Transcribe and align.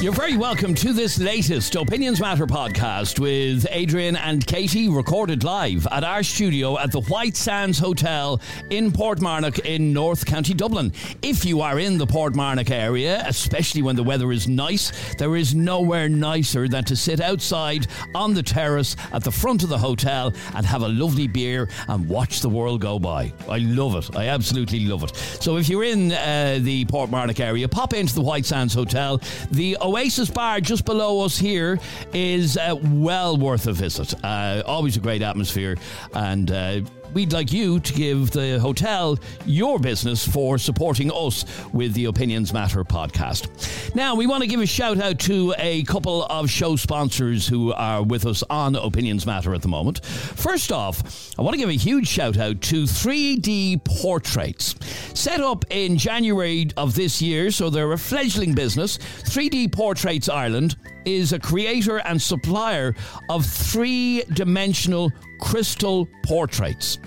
You're 0.00 0.12
very 0.12 0.36
welcome 0.36 0.76
to 0.76 0.92
this 0.92 1.18
latest 1.18 1.74
Opinions 1.74 2.20
Matter 2.20 2.46
podcast 2.46 3.18
with 3.18 3.66
Adrian 3.68 4.14
and 4.14 4.46
Katie, 4.46 4.88
recorded 4.88 5.42
live 5.42 5.88
at 5.90 6.04
our 6.04 6.22
studio 6.22 6.78
at 6.78 6.92
the 6.92 7.00
White 7.00 7.36
Sands 7.36 7.80
Hotel 7.80 8.40
in 8.70 8.92
Portmarnock 8.92 9.58
in 9.64 9.92
North 9.92 10.24
County 10.24 10.54
Dublin. 10.54 10.92
If 11.20 11.44
you 11.44 11.62
are 11.62 11.80
in 11.80 11.98
the 11.98 12.06
Portmarnock 12.06 12.70
area, 12.70 13.24
especially 13.26 13.82
when 13.82 13.96
the 13.96 14.04
weather 14.04 14.30
is 14.30 14.46
nice, 14.46 14.92
there 15.16 15.34
is 15.34 15.52
nowhere 15.52 16.08
nicer 16.08 16.68
than 16.68 16.84
to 16.84 16.94
sit 16.94 17.20
outside 17.20 17.88
on 18.14 18.34
the 18.34 18.42
terrace 18.44 18.94
at 19.12 19.24
the 19.24 19.32
front 19.32 19.64
of 19.64 19.68
the 19.68 19.78
hotel 19.78 20.32
and 20.54 20.64
have 20.64 20.82
a 20.82 20.88
lovely 20.88 21.26
beer 21.26 21.68
and 21.88 22.08
watch 22.08 22.38
the 22.38 22.48
world 22.48 22.80
go 22.80 23.00
by. 23.00 23.32
I 23.48 23.58
love 23.58 23.96
it. 23.96 24.16
I 24.16 24.28
absolutely 24.28 24.86
love 24.86 25.02
it. 25.02 25.16
So 25.16 25.56
if 25.56 25.68
you're 25.68 25.82
in 25.82 26.12
uh, 26.12 26.60
the 26.62 26.84
Portmarnock 26.84 27.40
area, 27.40 27.68
pop 27.68 27.94
into 27.94 28.14
the 28.14 28.22
White 28.22 28.46
Sands 28.46 28.72
Hotel. 28.72 29.20
The 29.50 29.76
Oasis 29.88 30.28
Bar 30.28 30.60
just 30.60 30.84
below 30.84 31.24
us 31.24 31.38
here 31.38 31.80
is 32.12 32.58
uh, 32.58 32.76
well 32.82 33.38
worth 33.38 33.66
a 33.66 33.72
visit. 33.72 34.12
Uh, 34.22 34.62
always 34.66 34.98
a 34.98 35.00
great 35.00 35.22
atmosphere, 35.22 35.76
and 36.12 36.50
uh, 36.50 36.80
we'd 37.14 37.32
like 37.32 37.52
you 37.52 37.80
to 37.80 37.92
give 37.92 38.30
the 38.30 38.58
hotel 38.60 39.18
your 39.46 39.78
business 39.78 40.26
for 40.26 40.58
supporting 40.58 41.10
us 41.12 41.44
with 41.72 41.94
the 41.94 42.06
Opinions 42.06 42.52
Matter 42.52 42.84
podcast. 42.84 43.94
Now, 43.94 44.14
we 44.14 44.26
want 44.26 44.42
to 44.42 44.46
give 44.46 44.60
a 44.60 44.66
shout 44.66 45.00
out 45.00 45.18
to 45.20 45.54
a 45.58 45.82
couple 45.84 46.24
of 46.24 46.50
show 46.50 46.76
sponsors 46.76 47.46
who 47.46 47.72
are 47.72 48.02
with 48.02 48.26
us 48.26 48.42
on 48.50 48.76
Opinions 48.76 49.26
Matter 49.26 49.54
at 49.54 49.62
the 49.62 49.68
moment. 49.68 50.04
First 50.04 50.72
off, 50.72 51.32
I 51.38 51.42
want 51.42 51.54
to 51.54 51.58
give 51.58 51.70
a 51.70 51.72
huge 51.72 52.08
shout 52.08 52.38
out 52.38 52.60
to 52.62 52.84
3D 52.84 53.84
Portraits. 53.84 54.74
Set 55.14 55.40
up 55.40 55.64
in 55.70 55.96
January 55.96 56.68
of 56.76 56.94
this 56.94 57.22
year, 57.22 57.50
so 57.50 57.70
they're 57.70 57.92
a 57.92 57.98
fledgling 57.98 58.54
business. 58.54 58.98
3D 58.98 59.72
Portraits 59.72 60.28
Ireland 60.28 60.76
is 61.16 61.32
a 61.32 61.38
creator 61.38 61.98
and 61.98 62.20
supplier 62.20 62.94
of 63.30 63.46
three 63.46 64.22
dimensional 64.32 65.10
crystal 65.40 66.06
portraits. 66.22 66.98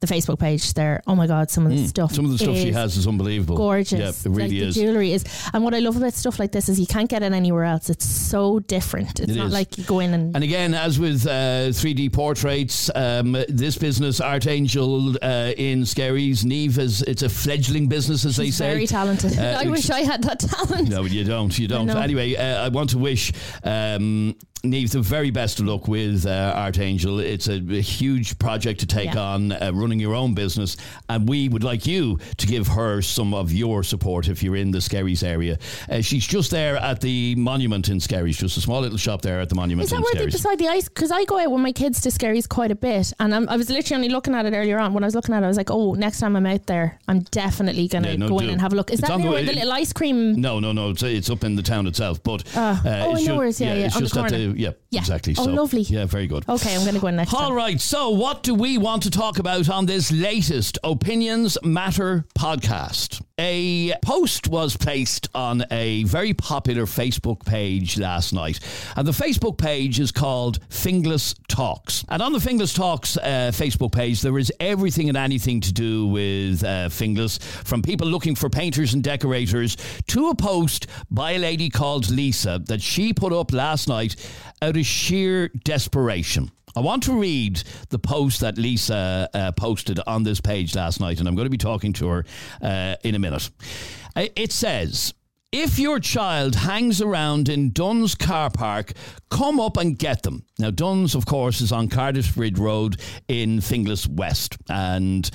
the 0.04 0.14
Facebook 0.14 0.38
page 0.38 0.72
there. 0.74 1.02
Oh 1.06 1.14
my 1.14 1.26
God, 1.26 1.50
some 1.50 1.66
of 1.66 1.72
the 1.72 1.86
stuff. 1.86 2.12
Mm. 2.12 2.16
Some 2.16 2.24
of 2.26 2.30
the 2.32 2.38
stuff 2.38 2.56
she 2.56 2.72
has 2.72 2.96
is 2.96 3.06
unbelievable. 3.06 3.56
Gorgeous. 3.56 3.98
Yeah, 3.98 4.08
it 4.08 4.34
really 4.34 4.60
like 4.60 4.68
is. 4.68 4.74
The 4.74 4.82
jewellery 4.82 5.12
is. 5.12 5.24
And 5.52 5.62
what 5.64 5.74
I 5.74 5.78
love 5.78 5.96
about 5.96 6.14
stuff 6.14 6.38
like 6.38 6.52
this 6.52 6.68
is 6.68 6.78
you 6.80 6.86
can't 6.86 7.08
get 7.08 7.22
it 7.22 7.32
anywhere 7.32 7.64
else. 7.64 7.90
It's 7.90 8.04
so 8.06 8.58
different. 8.60 9.20
It's 9.20 9.32
It 9.32 9.36
not 9.36 9.48
is. 9.48 9.52
like 9.52 9.78
you 9.78 9.84
go 9.84 10.00
in 10.00 10.14
and. 10.14 10.34
And 10.34 10.44
again, 10.44 10.74
as 10.74 10.98
with 10.98 11.26
uh, 11.26 11.70
3D 11.70 12.12
portraits, 12.12 12.90
um, 12.94 13.32
this 13.48 13.76
business, 13.78 14.20
Art 14.20 14.46
Angel 14.46 15.14
uh, 15.22 15.52
in 15.56 15.84
Skerries, 15.84 16.44
Neve, 16.44 16.78
is 16.78 17.02
it's 17.02 17.22
a 17.22 17.28
fledgling 17.28 17.88
business, 17.88 18.24
as 18.24 18.36
they 18.36 18.50
say. 18.50 18.66
very 18.72 18.86
talented. 18.86 19.38
Uh, 19.38 19.58
I 19.64 19.68
wish 19.68 19.90
I 19.90 20.00
had 20.00 20.22
that 20.24 20.40
talent. 20.40 20.88
No, 20.88 21.04
you 21.04 21.24
don't. 21.24 21.56
You 21.58 21.68
don't. 21.68 21.88
Anyway, 21.90 22.34
uh, 22.36 22.64
I 22.66 22.68
want 22.68 22.90
to 22.90 22.98
wish 22.98 23.32
um, 23.62 24.34
Neve 24.64 24.90
the 24.90 25.00
very 25.02 25.30
best 25.30 25.60
of 25.60 25.66
luck 25.66 25.86
with 25.88 26.24
uh, 26.26 26.52
Art 26.56 26.78
Angel. 26.78 27.20
It's 27.20 27.48
a, 27.48 27.54
a 27.56 27.80
huge 27.82 28.38
project 28.38 28.80
to 28.80 28.86
take 28.86 29.12
Yeah. 29.14 29.20
on, 29.20 29.52
uh, 29.52 29.70
running 29.74 30.00
your 30.00 30.14
own 30.14 30.32
business, 30.34 30.76
and 31.08 31.28
we 31.28 31.48
would 31.50 31.62
like 31.62 31.86
you 31.86 32.18
to 32.38 32.46
give 32.46 32.68
her 32.68 33.02
some 33.02 33.34
of 33.34 33.52
your 33.52 33.82
support 33.82 34.28
if 34.28 34.42
you're 34.42 34.56
in 34.56 34.70
the 34.70 34.78
Skerries 34.80 35.22
area. 35.22 35.58
Uh, 35.90 36.00
she's 36.00 36.26
just 36.26 36.50
there 36.50 36.76
at 36.78 37.00
the 37.02 37.34
monument 37.34 37.88
in 37.90 37.98
Skerries, 38.00 38.38
just 38.38 38.56
a 38.56 38.60
small 38.62 38.80
little 38.80 38.96
shop 38.96 39.20
there 39.20 39.40
at 39.40 39.50
the 39.50 39.54
monument 39.54 39.84
Is 39.84 39.90
that 39.90 40.00
where 40.00 40.14
they 40.14 40.24
beside 40.30 40.58
the 40.58 40.68
ice? 40.68 40.88
Because 40.88 41.10
I 41.10 41.24
go 41.24 41.38
out 41.38 41.50
with 41.50 41.60
my 41.60 41.72
kids 41.72 42.00
to 42.02 42.10
Skerries 42.10 42.48
quite 42.48 42.70
a 42.70 42.74
bit, 42.76 43.12
and 43.20 43.34
I'm, 43.34 43.48
I 43.50 43.56
was 43.56 43.68
literally 43.68 43.96
only 44.04 44.08
looking 44.08 44.34
at 44.34 44.46
it 44.46 44.54
earlier 44.54 44.78
on. 44.78 44.94
When 44.94 45.04
I 45.04 45.06
was 45.06 45.14
looking 45.14 45.34
at 45.34 45.42
it, 45.42 45.44
I 45.46 45.48
was 45.48 45.58
like, 45.58 45.70
"Oh, 45.70 45.92
next 45.92 46.20
time 46.20 46.36
I'm 46.36 46.46
out 46.46 46.66
there, 46.66 46.98
I'm 47.06 47.20
definitely 47.30 47.86
gonna 47.88 48.08
Yeah, 48.10 48.16
no, 48.16 48.28
go 48.28 48.38
do. 48.38 48.44
in 48.46 48.50
and 48.52 48.60
have 48.62 48.72
a 48.72 48.76
look." 48.76 48.90
Is 48.90 48.98
It's 49.00 49.08
that 49.08 49.16
the 49.18 49.22
near 49.24 49.32
way- 49.32 49.44
the 49.44 49.52
little 49.52 49.72
ice 49.72 49.92
cream? 49.92 50.40
No, 50.40 50.58
no, 50.58 50.72
no. 50.72 50.90
It's, 50.90 51.02
it's 51.02 51.28
up 51.28 51.44
in 51.44 51.54
the 51.54 51.62
town 51.62 51.86
itself, 51.86 52.22
but. 52.22 52.42
Oh, 52.56 52.80
I 52.84 53.12
it's 53.12 53.26
know 53.26 53.32
ju- 53.32 53.36
where 53.36 53.46
it 53.46 53.50
is, 53.50 53.60
yeah, 53.60 53.74
yeah, 53.74 53.86
it's 53.86 53.96
on 53.96 54.02
the 54.02 54.08
just 54.08 54.16
at 54.18 54.30
the. 54.30 54.53
Yeah, 54.56 54.70
Yeah. 54.90 55.00
exactly. 55.00 55.34
Oh, 55.38 55.44
so, 55.44 55.50
lovely. 55.50 55.82
Yeah, 55.82 56.06
very 56.06 56.26
good. 56.26 56.48
Okay, 56.48 56.74
I'm 56.74 56.84
gonna 56.84 56.98
go 57.00 57.06
in 57.08 57.16
next 57.16 57.32
All 57.34 57.40
time. 57.48 57.52
right. 57.52 57.80
So, 57.80 58.10
what 58.10 58.42
do 58.42 58.54
we 58.54 58.78
want 58.78 59.02
to 59.04 59.10
talk 59.10 59.38
about 59.38 59.68
on 59.68 59.86
this 59.86 60.10
latest 60.12 60.78
Opinions 60.84 61.58
Matter 61.62 62.26
podcast? 62.38 63.20
A 63.36 63.92
post 64.00 64.46
was 64.46 64.76
placed 64.76 65.28
on 65.34 65.64
a 65.72 66.04
very 66.04 66.32
popular 66.34 66.84
Facebook 66.86 67.44
page 67.44 67.98
last 67.98 68.32
night, 68.32 68.60
and 68.96 69.08
the 69.08 69.12
Facebook 69.12 69.58
page 69.58 69.98
is 69.98 70.12
called 70.12 70.60
Finglas 70.68 71.34
Talks. 71.48 72.04
And 72.08 72.22
on 72.22 72.32
the 72.32 72.38
Finglas 72.38 72.74
Talks 72.76 73.16
uh, 73.16 73.50
Facebook 73.52 73.90
page, 73.90 74.20
there 74.22 74.38
is 74.38 74.52
everything 74.60 75.08
and 75.08 75.18
anything 75.18 75.60
to 75.62 75.72
do 75.72 76.06
with 76.06 76.62
uh, 76.62 76.88
Finglas, 76.90 77.42
from 77.42 77.82
people 77.82 78.06
looking 78.06 78.36
for 78.36 78.48
painters 78.48 78.94
and 78.94 79.02
decorators 79.02 79.76
to 80.06 80.28
a 80.28 80.34
post 80.36 80.86
by 81.10 81.32
a 81.32 81.38
lady 81.38 81.68
called 81.68 82.08
Lisa 82.10 82.60
that 82.66 82.80
she 82.80 83.12
put 83.12 83.32
up 83.32 83.52
last 83.52 83.88
night 83.88 84.14
out 84.62 84.76
of 84.76 84.86
sheer 84.86 85.48
desperation. 85.48 86.50
I 86.76 86.80
want 86.80 87.04
to 87.04 87.12
read 87.12 87.62
the 87.90 87.98
post 88.00 88.40
that 88.40 88.58
Lisa 88.58 89.28
uh, 89.32 89.52
posted 89.52 90.00
on 90.06 90.24
this 90.24 90.40
page 90.40 90.74
last 90.74 90.98
night, 91.00 91.20
and 91.20 91.28
I'm 91.28 91.36
going 91.36 91.46
to 91.46 91.50
be 91.50 91.56
talking 91.56 91.92
to 91.94 92.08
her 92.08 92.24
uh, 92.60 92.96
in 93.04 93.14
a 93.14 93.18
minute. 93.20 93.48
It 94.16 94.50
says, 94.50 95.14
if 95.52 95.78
your 95.78 96.00
child 96.00 96.56
hangs 96.56 97.00
around 97.00 97.48
in 97.48 97.70
Dunnes 97.70 98.16
car 98.16 98.50
park, 98.50 98.92
come 99.30 99.60
up 99.60 99.76
and 99.76 99.96
get 99.96 100.24
them. 100.24 100.44
Now, 100.58 100.72
Dunnes, 100.72 101.14
of 101.14 101.26
course, 101.26 101.60
is 101.60 101.70
on 101.70 101.88
Cardiff 101.88 102.34
Bridge 102.34 102.58
Road 102.58 103.00
in 103.28 103.60
Finglas 103.60 104.08
West. 104.08 104.56
And 104.68 105.30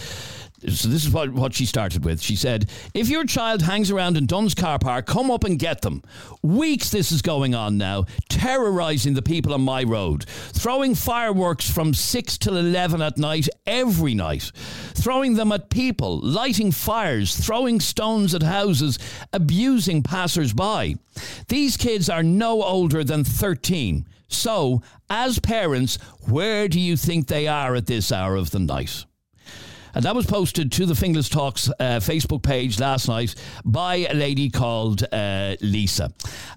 so 0.68 0.88
this 0.88 1.06
is 1.06 1.10
what, 1.10 1.32
what 1.32 1.54
she 1.54 1.66
started 1.66 2.04
with. 2.04 2.22
She 2.22 2.36
said, 2.36 2.70
If 2.94 3.10
your 3.10 3.26
child 3.26 3.62
hangs 3.62 3.92
around 3.92 4.18
in 4.18 4.26
Dunnes 4.26 4.56
car 4.56 4.80
park, 4.80 5.06
come 5.06 5.32
up 5.32 5.44
and 5.44 5.58
get 5.58 5.82
them. 5.82 6.04
Weeks 6.42 6.90
this 6.90 7.12
is 7.12 7.22
going 7.22 7.56
on 7.56 7.78
now, 7.78 8.06
terrorising 8.30 9.14
the 9.14 9.22
people 9.22 9.54
on 9.54 9.62
my 9.62 9.84
road, 9.84 10.26
throwing 10.28 10.96
fireworks 10.96 11.70
from 11.70 11.94
6 11.94 12.38
till 12.38 12.58
11 12.58 13.02
at 13.02 13.18
night 13.18 13.48
every 13.66 14.14
night, 14.14 14.52
throwing 14.94 15.36
them 15.36 15.52
at 15.52 15.70
people, 15.70 16.20
lighting 16.20 16.72
fires, 16.72 17.36
throwing 17.36 17.80
stones 17.80 18.36
at 18.36 18.44
houses, 18.44 19.00
abusing 19.34 20.04
passers 20.04 20.54
by. 20.54 20.96
These 21.48 21.78
kids 21.78 22.10
are 22.10 22.24
no 22.24 22.64
older 22.64 23.04
than 23.04 23.24
13. 23.24 24.06
So, 24.28 24.84
as 25.10 25.40
parents, 25.40 25.98
where 26.28 26.68
do 26.68 26.80
you 26.80 26.96
think 26.96 27.28
they 27.28 27.48
are 27.48 27.76
at 27.76 27.88
this 27.88 28.12
hour 28.12 28.36
of 28.36 28.52
the 28.52 28.60
night? 28.60 29.06
And 29.94 30.04
that 30.06 30.16
was 30.16 30.26
posted 30.26 30.72
to 30.74 30.86
the 30.86 30.94
Finglas 30.94 31.30
Talks 31.30 31.70
uh, 31.70 32.00
Facebook 32.00 32.44
page 32.44 32.80
last 32.80 33.08
night 33.08 33.36
by 33.66 34.08
a 34.10 34.14
lady 34.14 34.50
called 34.50 35.04
uh, 35.12 35.56
Lisa. 35.62 36.14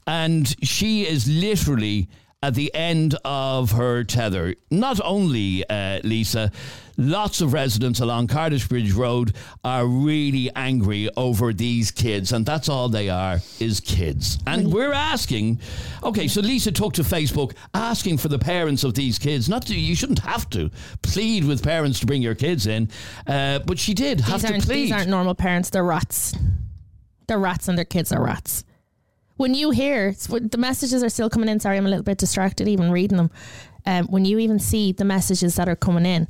And 0.07 0.55
she 0.63 1.07
is 1.07 1.29
literally 1.29 2.09
at 2.43 2.55
the 2.55 2.75
end 2.75 3.17
of 3.25 3.73
her 3.73 4.05
tether. 4.05 4.55
Not 4.71 5.01
only, 5.05 5.69
uh, 5.69 6.01
Lisa, 6.03 6.51
lots 6.97 7.41
of 7.41 7.53
residents 7.53 8.01
along 8.01 8.27
Cardiff 8.27 8.69
Bridge 8.69 8.93
Road 8.93 9.35
are 9.65 9.87
really 9.87 10.51
angry 10.57 11.09
over 11.17 11.53
these 11.53 11.91
kids, 11.91 12.33
and 12.33 12.45
that's 12.45 12.69
all 12.69 12.89
they 12.89 13.09
are 13.09 13.39
is 13.61 13.81
kids. 13.81 14.39
And 14.47 14.73
we're 14.73 14.93
asking, 14.93 15.61
okay, 16.03 16.27
so 16.27 16.41
Lisa 16.41 16.73
took 16.73 16.95
to 16.95 17.03
Facebook 17.03 17.55
asking 17.75 18.19
for 18.19 18.29
the 18.29 18.39
parents 18.39 18.83
of 18.85 18.95
these 18.95 19.19
kids. 19.19 19.49
Not 19.49 19.67
to, 19.67 19.79
you 19.79 19.95
shouldn't 19.95 20.21
have 20.21 20.51
to 20.51 20.71
plead 21.03 21.45
with 21.45 21.63
parents 21.63 22.01
to 22.01 22.07
bring 22.07 22.23
your 22.23 22.35
kids 22.35 22.67
in, 22.67 22.89
uh, 23.27 23.61
but 23.61 23.79
she 23.79 23.95
did 23.95 24.21
have 24.23 24.41
to 24.43 24.49
plead. 24.49 24.63
these 24.63 24.93
aren't 24.93 25.09
normal 25.09 25.35
parents. 25.35 25.71
They're 25.71 25.85
rats. 25.85 26.35
They're 27.29 27.39
rats 27.39 27.69
and 27.69 27.79
their 27.79 27.85
kids 27.85 28.11
are 28.13 28.23
rats. 28.23 28.65
When 29.37 29.55
you 29.55 29.71
hear 29.71 30.13
the 30.13 30.59
messages 30.59 31.03
are 31.03 31.09
still 31.09 31.31
coming 31.31 31.49
in, 31.49 31.59
sorry, 31.61 31.77
I'm 31.77 31.87
a 31.87 31.89
little 31.89 32.05
bit 32.05 32.19
distracted 32.19 32.69
even 32.69 32.91
reading 32.91 33.17
them. 33.17 33.31
Um, 33.87 34.07
when 34.07 34.25
you 34.25 34.39
even 34.39 34.59
see 34.59 34.93
the 34.93 35.05
messages 35.05 35.57
that 35.57 35.69
are 35.69 35.75
coming 35.77 36.07
in, 36.07 36.29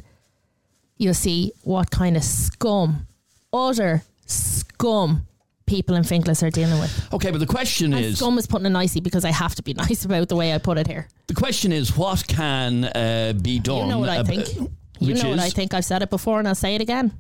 you'll 0.97 1.13
see 1.15 1.53
what 1.63 1.91
kind 1.91 2.17
of 2.17 2.25
scum, 2.25 3.07
utter 3.53 4.03
scum, 4.27 5.27
people 5.67 5.95
in 5.97 6.03
Finglas 6.03 6.43
are 6.43 6.51
dealing 6.51 6.79
with. 6.81 7.13
okay, 7.13 7.31
but 7.31 7.39
the 7.41 7.47
question 7.47 7.93
And 7.93 8.05
is, 8.05 8.19
scum 8.19 8.39
is 8.39 8.47
putting 8.47 8.67
it 8.67 8.71
nicely 8.71 9.01
because 9.01 9.25
I 9.25 9.31
have 9.33 9.55
to 9.57 9.63
be 9.63 9.75
nice 9.85 10.05
about 10.05 10.29
the 10.29 10.37
way 10.37 10.55
I 10.55 10.59
put 10.59 10.79
it 10.79 10.87
here. 10.87 11.09
the 11.27 11.35
question 11.35 11.73
is, 11.73 11.97
what 11.97 12.27
can 12.27 12.85
uh, 12.85 13.33
be 13.41 13.59
done? 13.59 13.87
You 13.87 13.93
know 13.93 13.99
what 13.99 14.09
I 14.09 14.17
ab- 14.19 14.27
think. 14.27 14.55
You 14.55 14.69
which 15.01 15.23
know 15.23 15.31
what 15.31 15.39
I 15.41 15.51
think. 15.51 15.75
I've 15.75 15.85
said 15.85 16.03
it 16.03 16.11
before 16.11 16.39
and 16.39 16.47
I'll 16.49 16.55
say 16.55 16.75
it 16.77 16.81
again. 16.81 17.13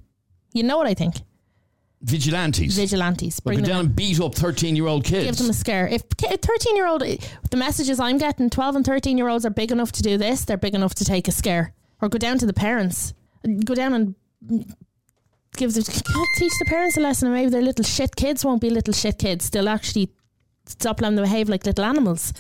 You 0.54 0.62
know 0.62 0.76
what 0.78 0.86
I 0.86 0.94
think. 0.94 1.16
Vigilantes. 2.02 2.74
Vigilantes. 2.76 3.40
Bring 3.40 3.58
go 3.58 3.62
them 3.62 3.70
down 3.70 3.80
in. 3.80 3.86
and 3.86 3.96
beat 3.96 4.20
up 4.20 4.34
13 4.34 4.74
year 4.76 4.86
old 4.86 5.04
kids. 5.04 5.24
give 5.24 5.36
them 5.36 5.50
a 5.50 5.52
scare. 5.52 5.86
If 5.86 6.02
13 6.18 6.76
year 6.76 6.86
old, 6.86 7.02
the 7.02 7.56
messages 7.56 8.00
I'm 8.00 8.18
getting, 8.18 8.50
12 8.50 8.76
and 8.76 8.84
13 8.84 9.16
year 9.16 9.28
olds 9.28 9.46
are 9.46 9.50
big 9.50 9.70
enough 9.70 9.92
to 9.92 10.02
do 10.02 10.16
this, 10.18 10.44
they're 10.44 10.56
big 10.56 10.74
enough 10.74 10.94
to 10.96 11.04
take 11.04 11.28
a 11.28 11.32
scare. 11.32 11.74
Or 12.00 12.08
go 12.08 12.18
down 12.18 12.38
to 12.38 12.46
the 12.46 12.52
parents, 12.52 13.14
go 13.64 13.74
down 13.74 13.92
and 13.94 14.14
give 15.56 15.74
the, 15.74 15.82
teach 15.82 16.52
the 16.58 16.64
parents 16.66 16.96
a 16.96 17.00
lesson, 17.00 17.28
and 17.28 17.36
maybe 17.36 17.50
their 17.50 17.62
little 17.62 17.84
shit 17.84 18.16
kids 18.16 18.44
won't 18.44 18.60
be 18.60 18.70
little 18.70 18.94
shit 18.94 19.18
kids. 19.18 19.50
They'll 19.50 19.68
actually 19.68 20.10
stop 20.66 20.98
them 20.98 21.16
behave 21.16 21.48
like 21.48 21.66
little 21.66 21.84
animals. 21.84 22.32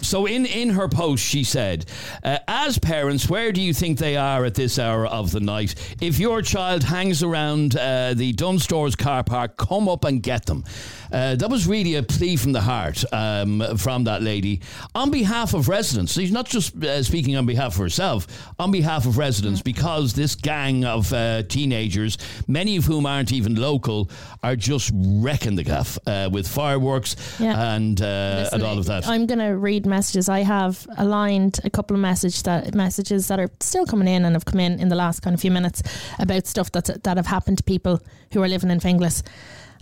So 0.00 0.26
in, 0.26 0.46
in 0.46 0.70
her 0.70 0.88
post, 0.88 1.24
she 1.24 1.44
said, 1.44 1.86
uh, 2.22 2.38
"As 2.46 2.78
parents, 2.78 3.28
where 3.28 3.52
do 3.52 3.60
you 3.60 3.72
think 3.74 3.98
they 3.98 4.16
are 4.16 4.44
at 4.44 4.54
this 4.54 4.78
hour 4.78 5.06
of 5.06 5.30
the 5.30 5.40
night? 5.40 5.74
If 6.00 6.18
your 6.18 6.42
child 6.42 6.84
hangs 6.84 7.22
around 7.22 7.76
uh, 7.76 8.14
the 8.14 8.32
Dunnes 8.32 8.64
Stores 8.64 8.96
car 8.96 9.24
park, 9.24 9.56
come 9.56 9.88
up 9.88 10.04
and 10.04 10.22
get 10.22 10.46
them." 10.46 10.64
Uh, 11.12 11.34
that 11.34 11.48
was 11.50 11.66
really 11.66 11.94
a 11.96 12.02
plea 12.02 12.36
from 12.36 12.52
the 12.52 12.60
heart 12.60 13.04
um, 13.12 13.62
from 13.76 14.04
that 14.04 14.22
lady 14.22 14.60
on 14.94 15.10
behalf 15.10 15.54
of 15.54 15.68
residents. 15.68 16.12
She's 16.12 16.32
not 16.32 16.46
just 16.46 16.74
uh, 16.84 17.02
speaking 17.02 17.36
on 17.36 17.46
behalf 17.46 17.74
of 17.74 17.78
herself, 17.80 18.26
on 18.58 18.70
behalf 18.70 19.06
of 19.06 19.18
residents, 19.18 19.62
because 19.62 20.12
this 20.14 20.34
gang 20.34 20.84
of 20.84 21.12
uh, 21.12 21.42
teenagers, 21.44 22.18
many 22.46 22.76
of 22.76 22.84
whom 22.84 23.06
aren't 23.06 23.32
even 23.32 23.54
local, 23.56 24.10
are 24.42 24.56
just 24.56 24.90
wrecking 24.94 25.56
the 25.56 25.64
gaff 25.64 25.98
uh, 26.06 26.28
with 26.32 26.46
fireworks 26.46 27.16
Yeah. 27.40 27.74
and 27.74 28.00
uh, 28.00 28.04
Listen, 28.44 28.54
and 28.60 28.62
all 28.68 28.78
of 28.78 28.86
that. 28.86 29.06
I'm 29.06 29.26
going 29.26 29.38
to 29.40 29.56
read 29.56 29.86
messages. 29.86 30.28
I 30.28 30.40
have 30.40 30.86
aligned 30.96 31.60
a 31.64 31.70
couple 31.70 31.94
of 31.96 32.00
message 32.00 32.42
that 32.44 32.74
messages 32.74 33.28
that 33.28 33.40
are 33.40 33.50
still 33.60 33.86
coming 33.86 34.08
in 34.08 34.24
and 34.24 34.34
have 34.34 34.44
come 34.44 34.60
in 34.60 34.78
in 34.80 34.88
the 34.88 34.96
last 34.96 35.20
kind 35.20 35.34
of 35.34 35.40
few 35.40 35.50
minutes 35.50 35.82
about 36.18 36.46
stuff 36.46 36.70
that 36.72 37.02
that 37.04 37.16
have 37.16 37.26
happened 37.26 37.58
to 37.58 37.64
people 37.64 38.00
who 38.32 38.42
are 38.42 38.48
living 38.48 38.70
in 38.70 38.78
Finglas. 38.80 39.22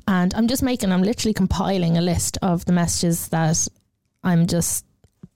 And 0.09 0.33
I'm 0.35 0.49
just 0.49 0.63
making, 0.63 0.91
I'm 0.91 1.03
literally 1.03 1.35
compiling 1.35 1.99
a 1.99 2.01
list 2.01 2.39
of 2.41 2.65
the 2.65 2.73
messages 2.73 3.29
that 3.29 3.69
I'm 4.25 4.47
just 4.47 4.87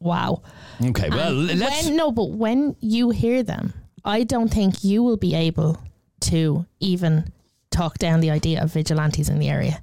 wow. 0.01 0.41
Okay, 0.83 1.11
well, 1.11 1.51
And 1.51 1.61
let's. 1.61 1.85
when, 1.85 1.97
no, 1.97 2.11
but 2.11 2.31
when 2.31 2.75
you 2.81 3.11
hear 3.11 3.43
them, 3.43 3.75
I 4.03 4.25
don't 4.25 4.49
think 4.49 4.83
you 4.83 5.03
will 5.03 5.19
be 5.19 5.35
able 5.35 5.79
to 6.21 6.65
even 6.81 7.31
talk 7.71 7.99
down 7.99 8.21
the 8.21 8.31
idea 8.31 8.63
of 8.63 8.73
vigilantes 8.73 9.29
in 9.29 9.39
the 9.39 9.51
area. 9.51 9.83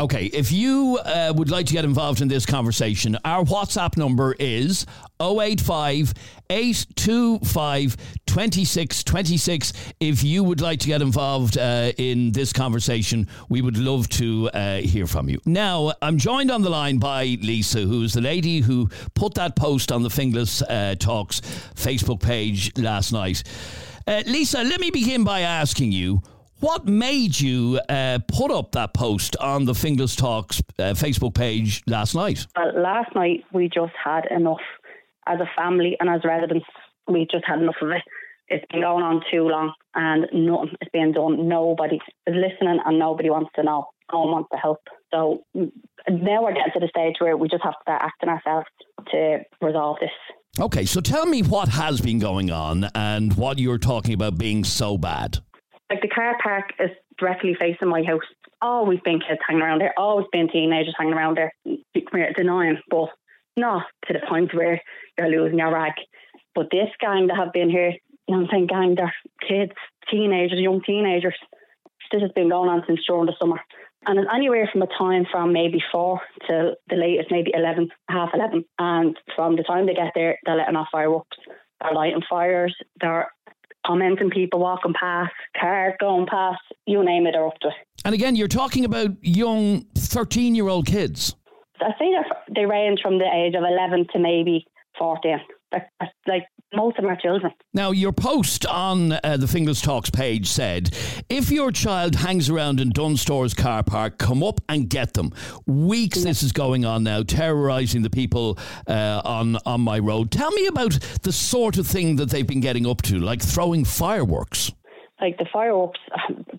Okay, 0.00 0.24
if 0.26 0.50
you 0.50 0.98
uh, 1.04 1.32
would 1.36 1.52
like 1.52 1.66
to 1.66 1.72
get 1.72 1.84
involved 1.84 2.20
in 2.20 2.26
this 2.26 2.44
conversation, 2.44 3.16
our 3.24 3.44
WhatsApp 3.44 3.96
number 3.96 4.34
is 4.40 4.86
085 5.20 6.12
825 6.50 7.96
2626. 8.26 9.72
If 10.00 10.24
you 10.24 10.42
would 10.42 10.60
like 10.60 10.80
to 10.80 10.88
get 10.88 11.00
involved 11.00 11.58
uh, 11.58 11.92
in 11.96 12.32
this 12.32 12.52
conversation, 12.52 13.28
we 13.48 13.62
would 13.62 13.76
love 13.76 14.08
to 14.10 14.50
uh, 14.52 14.78
hear 14.78 15.06
from 15.06 15.28
you. 15.28 15.38
Now, 15.46 15.92
I'm 16.02 16.18
joined 16.18 16.50
on 16.50 16.62
the 16.62 16.70
line 16.70 16.98
by 16.98 17.38
Lisa, 17.40 17.82
who's 17.82 18.14
the 18.14 18.20
lady 18.20 18.58
who 18.58 18.88
put 19.14 19.34
that 19.34 19.54
post 19.54 19.92
on 19.92 20.02
the 20.02 20.08
Finglas 20.08 20.60
uh, 20.68 20.96
Talks 20.96 21.40
Facebook 21.76 22.20
page 22.20 22.76
last 22.76 23.12
night. 23.12 23.44
Uh, 24.08 24.24
Lisa, 24.26 24.58
let 24.64 24.80
me 24.80 24.90
begin 24.90 25.22
by 25.22 25.42
asking 25.42 25.92
you. 25.92 26.20
What 26.64 26.86
made 26.86 27.38
you 27.38 27.78
uh, 27.90 28.20
put 28.26 28.50
up 28.50 28.72
that 28.72 28.94
post 28.94 29.36
on 29.36 29.66
the 29.66 29.74
Finglas 29.74 30.16
Talks 30.16 30.62
uh, 30.78 30.94
Facebook 30.94 31.34
page 31.34 31.82
last 31.86 32.14
night? 32.14 32.46
Well, 32.56 32.80
last 32.82 33.14
night 33.14 33.44
we 33.52 33.68
just 33.68 33.92
had 34.02 34.22
enough 34.30 34.62
as 35.26 35.40
a 35.40 35.50
family 35.58 35.94
and 36.00 36.08
as 36.08 36.22
residents. 36.24 36.64
We 37.06 37.26
just 37.30 37.44
had 37.46 37.60
enough 37.60 37.74
of 37.82 37.90
it. 37.90 38.00
It's 38.48 38.64
been 38.72 38.80
going 38.80 39.04
on 39.04 39.20
too 39.30 39.42
long 39.46 39.74
and 39.94 40.22
nothing 40.32 40.74
is 40.80 40.88
being 40.90 41.12
done. 41.12 41.46
Nobody 41.50 41.96
is 42.26 42.34
listening 42.34 42.80
and 42.82 42.98
nobody 42.98 43.28
wants 43.28 43.50
to 43.56 43.62
know. 43.62 43.88
No 44.10 44.20
one 44.20 44.30
wants 44.30 44.48
to 44.52 44.56
help. 44.56 44.80
So 45.12 45.44
mm, 45.54 45.70
now 46.08 46.44
we're 46.44 46.54
getting 46.54 46.72
to 46.72 46.80
the 46.80 46.88
stage 46.88 47.16
where 47.18 47.36
we 47.36 47.46
just 47.46 47.62
have 47.62 47.74
to 47.74 47.82
start 47.82 48.00
acting 48.02 48.30
ourselves 48.30 48.68
to 49.10 49.40
resolve 49.60 49.98
this. 50.00 50.08
Okay, 50.58 50.86
so 50.86 51.02
tell 51.02 51.26
me 51.26 51.42
what 51.42 51.68
has 51.68 52.00
been 52.00 52.20
going 52.20 52.50
on 52.50 52.88
and 52.94 53.34
what 53.34 53.58
you're 53.58 53.76
talking 53.76 54.14
about 54.14 54.38
being 54.38 54.64
so 54.64 54.96
bad. 54.96 55.40
Like 55.90 56.00
the 56.02 56.08
car 56.08 56.36
park 56.42 56.72
is 56.78 56.90
directly 57.18 57.54
facing 57.58 57.88
my 57.88 58.02
house. 58.02 58.24
Always 58.62 59.00
been 59.00 59.20
kids 59.20 59.40
hanging 59.46 59.62
around 59.62 59.80
there. 59.80 59.94
Always 59.98 60.26
been 60.32 60.48
teenagers 60.48 60.94
hanging 60.98 61.14
around 61.14 61.36
there. 61.36 61.52
We're 61.64 62.32
denying, 62.32 62.78
but 62.90 63.08
not 63.56 63.84
to 64.06 64.12
the 64.12 64.20
point 64.28 64.54
where 64.54 64.80
you're 65.18 65.28
losing 65.28 65.58
your 65.58 65.72
rag. 65.72 65.92
But 66.54 66.68
this 66.70 66.88
gang 67.00 67.26
that 67.26 67.36
have 67.36 67.52
been 67.52 67.70
here, 67.70 67.90
you 67.90 68.34
know 68.34 68.38
what 68.38 68.44
I'm 68.44 68.48
saying, 68.50 68.66
gang, 68.68 68.94
they're 68.94 69.14
kids, 69.46 69.72
teenagers, 70.10 70.58
young 70.58 70.80
teenagers. 70.82 71.36
This 72.10 72.22
has 72.22 72.32
been 72.32 72.48
going 72.48 72.70
on 72.70 72.84
since 72.86 73.00
during 73.06 73.26
the 73.26 73.34
summer. 73.38 73.60
And 74.06 74.18
it's 74.18 74.28
anywhere 74.34 74.68
from 74.70 74.82
a 74.82 74.86
time 74.98 75.26
from 75.30 75.52
maybe 75.52 75.82
four 75.90 76.20
to 76.46 76.74
the 76.88 76.96
latest, 76.96 77.30
maybe 77.30 77.52
11, 77.54 77.88
half 78.08 78.30
11. 78.34 78.64
And 78.78 79.16
from 79.34 79.56
the 79.56 79.62
time 79.62 79.86
they 79.86 79.94
get 79.94 80.12
there, 80.14 80.38
they're 80.44 80.56
letting 80.56 80.76
off 80.76 80.88
fireworks. 80.92 81.36
They're 81.80 81.94
lighting 81.94 82.22
fires. 82.28 82.74
They're 83.00 83.28
commenting 83.86 84.30
people 84.30 84.60
walking 84.60 84.94
past, 84.98 85.32
cars 85.58 85.94
going 86.00 86.26
past, 86.26 86.60
you 86.86 87.04
name 87.04 87.26
it, 87.26 87.32
they're 87.32 87.46
up 87.46 87.58
to 87.60 87.68
it. 87.68 87.74
And 88.04 88.14
again, 88.14 88.36
you're 88.36 88.48
talking 88.48 88.84
about 88.84 89.10
young 89.22 89.86
13 89.94 90.54
year 90.54 90.68
old 90.68 90.86
kids. 90.86 91.34
I 91.80 91.90
say 91.98 92.06
they 92.54 92.66
range 92.66 93.00
from 93.02 93.18
the 93.18 93.26
age 93.26 93.54
of 93.54 93.64
11 93.64 94.06
to 94.12 94.18
maybe 94.18 94.66
14. 94.98 95.38
They're, 95.72 95.90
like 96.26 96.46
most 96.76 96.98
of 96.98 97.04
are 97.04 97.16
children. 97.16 97.52
Now, 97.72 97.90
your 97.90 98.12
post 98.12 98.66
on 98.66 99.12
uh, 99.12 99.36
the 99.38 99.46
Finglas 99.46 99.82
Talks 99.82 100.10
page 100.10 100.48
said, 100.48 100.96
if 101.28 101.50
your 101.50 101.70
child 101.70 102.14
hangs 102.16 102.50
around 102.50 102.80
in 102.80 102.90
Dunnes 102.90 103.20
Stores' 103.20 103.54
car 103.54 103.82
park, 103.82 104.18
come 104.18 104.42
up 104.42 104.60
and 104.68 104.88
get 104.88 105.14
them. 105.14 105.32
Weeks 105.66 106.22
this 106.22 106.42
is 106.42 106.52
going 106.52 106.84
on 106.84 107.04
now, 107.04 107.22
terrorising 107.22 108.02
the 108.02 108.10
people 108.10 108.58
uh, 108.86 109.22
on, 109.24 109.58
on 109.66 109.80
my 109.80 109.98
road. 109.98 110.30
Tell 110.30 110.50
me 110.52 110.66
about 110.66 110.98
the 111.22 111.32
sort 111.32 111.78
of 111.78 111.86
thing 111.86 112.16
that 112.16 112.30
they've 112.30 112.46
been 112.46 112.60
getting 112.60 112.86
up 112.86 113.02
to, 113.02 113.18
like 113.18 113.42
throwing 113.42 113.84
fireworks. 113.84 114.72
Like 115.20 115.38
the 115.38 115.46
fireworks, 115.52 116.00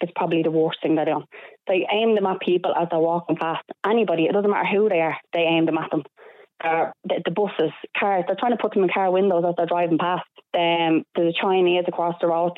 it's 0.02 0.12
probably 0.16 0.42
the 0.42 0.52
worst 0.52 0.80
thing 0.82 0.96
they're 0.96 1.06
doing. 1.06 1.26
They 1.68 1.86
aim 1.92 2.16
them 2.16 2.26
at 2.26 2.40
people 2.40 2.74
as 2.74 2.88
they're 2.90 3.00
walking 3.00 3.36
past. 3.36 3.64
Anybody, 3.86 4.26
it 4.26 4.34
doesn't 4.34 4.50
matter 4.50 4.68
who 4.72 4.88
they 4.88 5.02
are, 5.02 5.18
they 5.34 5.42
aim 5.42 5.66
them 5.66 5.78
at 5.78 5.92
them. 5.92 6.04
Uh, 6.64 6.92
the, 7.04 7.22
the 7.26 7.32
buses, 7.32 7.74
cars, 7.98 8.24
they're 8.28 8.38
trying 8.40 8.56
to 8.56 8.62
put 8.62 8.74
them 8.74 8.84
in 8.84 8.90
car 8.90 9.12
windows 9.12 9.44
as 9.48 9.56
they're 9.58 9.66
driving 9.66 9.98
past. 9.98 10.24
Um, 10.54 11.04
there's 11.16 11.36
a 11.36 11.42
Chinese 11.42 11.84
across 11.88 12.16
the 12.22 12.28
road. 12.28 12.54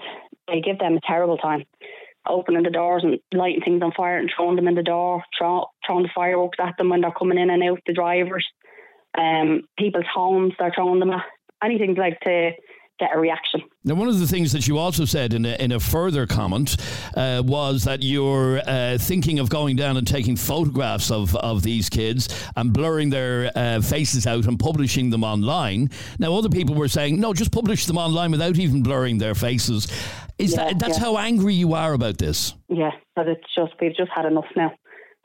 They 0.47 0.61
give 0.61 0.79
them 0.79 0.97
a 0.97 1.01
terrible 1.05 1.37
time. 1.37 1.63
Opening 2.29 2.63
the 2.63 2.69
doors 2.69 3.03
and 3.03 3.19
lighting 3.33 3.61
things 3.61 3.81
on 3.81 3.91
fire 3.93 4.17
and 4.17 4.29
throwing 4.35 4.55
them 4.55 4.67
in 4.67 4.75
the 4.75 4.83
door, 4.83 5.23
throw, 5.37 5.65
throwing 5.85 6.03
the 6.03 6.09
fireworks 6.13 6.57
at 6.61 6.75
them 6.77 6.89
when 6.89 7.01
they're 7.01 7.11
coming 7.11 7.39
in 7.39 7.49
and 7.49 7.63
out, 7.63 7.79
the 7.85 7.93
drivers. 7.93 8.45
Um, 9.17 9.61
people's 9.77 10.05
homes, 10.13 10.53
they're 10.59 10.71
throwing 10.73 10.99
them 10.99 11.11
at. 11.11 11.23
Anything 11.63 11.95
like 11.95 12.19
to 12.19 12.51
get 12.99 13.15
a 13.15 13.19
reaction. 13.19 13.61
Now, 13.83 13.95
one 13.95 14.07
of 14.07 14.19
the 14.19 14.27
things 14.27 14.51
that 14.53 14.67
you 14.67 14.77
also 14.77 15.05
said 15.05 15.33
in 15.33 15.45
a, 15.45 15.55
in 15.61 15.71
a 15.71 15.79
further 15.79 16.25
comment 16.27 16.77
uh, 17.15 17.43
was 17.45 17.83
that 17.83 18.03
you're 18.03 18.59
uh, 18.67 18.97
thinking 18.97 19.39
of 19.39 19.49
going 19.49 19.75
down 19.75 19.97
and 19.97 20.07
taking 20.07 20.35
photographs 20.35 21.11
of, 21.11 21.35
of 21.35 21.63
these 21.63 21.89
kids 21.89 22.27
and 22.55 22.73
blurring 22.73 23.09
their 23.09 23.51
uh, 23.55 23.81
faces 23.81 24.25
out 24.27 24.45
and 24.45 24.59
publishing 24.59 25.09
them 25.09 25.23
online. 25.23 25.89
Now, 26.19 26.33
other 26.35 26.49
people 26.49 26.75
were 26.75 26.87
saying, 26.87 27.19
no, 27.19 27.33
just 27.33 27.51
publish 27.51 27.85
them 27.85 27.97
online 27.97 28.31
without 28.31 28.57
even 28.57 28.83
blurring 28.83 29.19
their 29.19 29.35
faces. 29.35 29.87
Is 30.37 30.51
Yeah, 30.51 30.65
that 30.65 30.79
that's 30.79 30.97
yeah. 30.99 31.05
how 31.05 31.17
angry 31.17 31.53
you 31.55 31.73
are 31.73 31.93
about 31.93 32.17
this? 32.17 32.53
Yeah, 32.69 32.91
but 33.15 33.27
it's 33.27 33.55
just 33.55 33.73
we've 33.81 33.95
just 33.95 34.11
had 34.15 34.25
enough 34.25 34.45
now. 34.55 34.71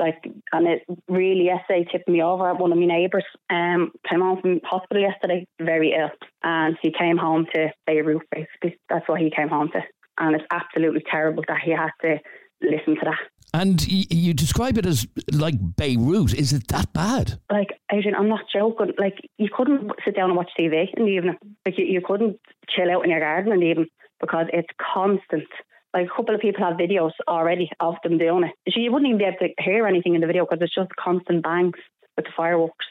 Like, 0.03 0.25
and 0.53 0.67
it 0.67 0.83
really 1.09 1.45
yesterday 1.45 1.87
tipped 1.91 2.09
me 2.09 2.21
over. 2.23 2.53
One 2.55 2.73
of 2.73 2.79
my 2.79 2.87
neighbours 2.87 3.25
um, 3.51 3.93
came 4.09 4.21
home 4.21 4.41
from 4.41 4.61
hospital 4.65 5.01
yesterday, 5.01 5.47
very 5.61 5.95
ill, 5.97 6.11
and 6.43 6.77
he 6.83 6.91
came 6.93 7.17
home 7.17 7.47
to 7.55 7.69
Beirut. 7.87 8.23
Basically, 8.33 8.77
that's 8.89 9.09
what 9.09 9.21
he 9.21 9.31
came 9.31 9.49
home 9.49 9.71
to, 9.75 9.81
and 10.19 10.35
it's 10.35 10.45
absolutely 10.51 11.05
terrible 11.09 11.45
that 11.47 11.61
he 11.65 11.71
had 11.71 11.91
to 12.03 12.19
listen 12.61 12.97
to 12.97 13.05
that. 13.05 13.19
And 13.55 13.87
y- 13.89 14.07
you 14.11 14.35
describe 14.35 14.77
it 14.77 14.87
as 14.87 15.07
like 15.31 15.55
Beirut. 15.77 16.35
Is 16.35 16.53
it 16.53 16.67
that 16.69 16.93
bad? 16.93 17.39
Like, 17.49 17.79
Adrian, 17.93 18.17
I'm 18.17 18.29
not 18.29 18.45
joking. 18.53 18.95
Like, 18.99 19.19
you 19.39 19.51
couldn't 19.55 19.93
sit 20.05 20.17
down 20.17 20.31
and 20.31 20.37
watch 20.37 20.51
TV 20.59 20.89
in 20.97 21.05
the 21.05 21.13
evening. 21.13 21.37
Like, 21.65 21.79
you, 21.79 21.85
you 21.85 22.01
couldn't 22.05 22.41
chill 22.69 22.91
out 22.91 23.05
in 23.05 23.11
your 23.11 23.21
garden 23.21 23.53
in 23.53 23.61
the 23.61 23.67
evening 23.67 23.89
because 24.21 24.47
it's 24.53 24.69
constant. 24.95 25.49
Like, 25.95 26.07
a 26.07 26.17
couple 26.17 26.35
of 26.35 26.41
people 26.41 26.65
have 26.65 26.77
videos 26.77 27.13
already 27.29 27.71
of 27.81 27.97
them 28.03 28.19
doing 28.19 28.45
it. 28.45 28.73
So 28.73 28.81
you 28.81 28.91
wouldn't 28.93 29.09
even 29.09 29.19
be 29.19 29.25
able 29.25 29.39
to 29.41 29.63
hear 29.63 29.87
anything 29.87 30.15
in 30.15 30.21
the 30.21 30.27
video 30.27 30.47
because 30.47 30.63
it's 30.63 30.75
just 30.75 30.91
constant 30.97 31.43
bangs 31.43 31.75
with 32.17 32.27
the 32.27 32.33
fireworks. 32.37 32.87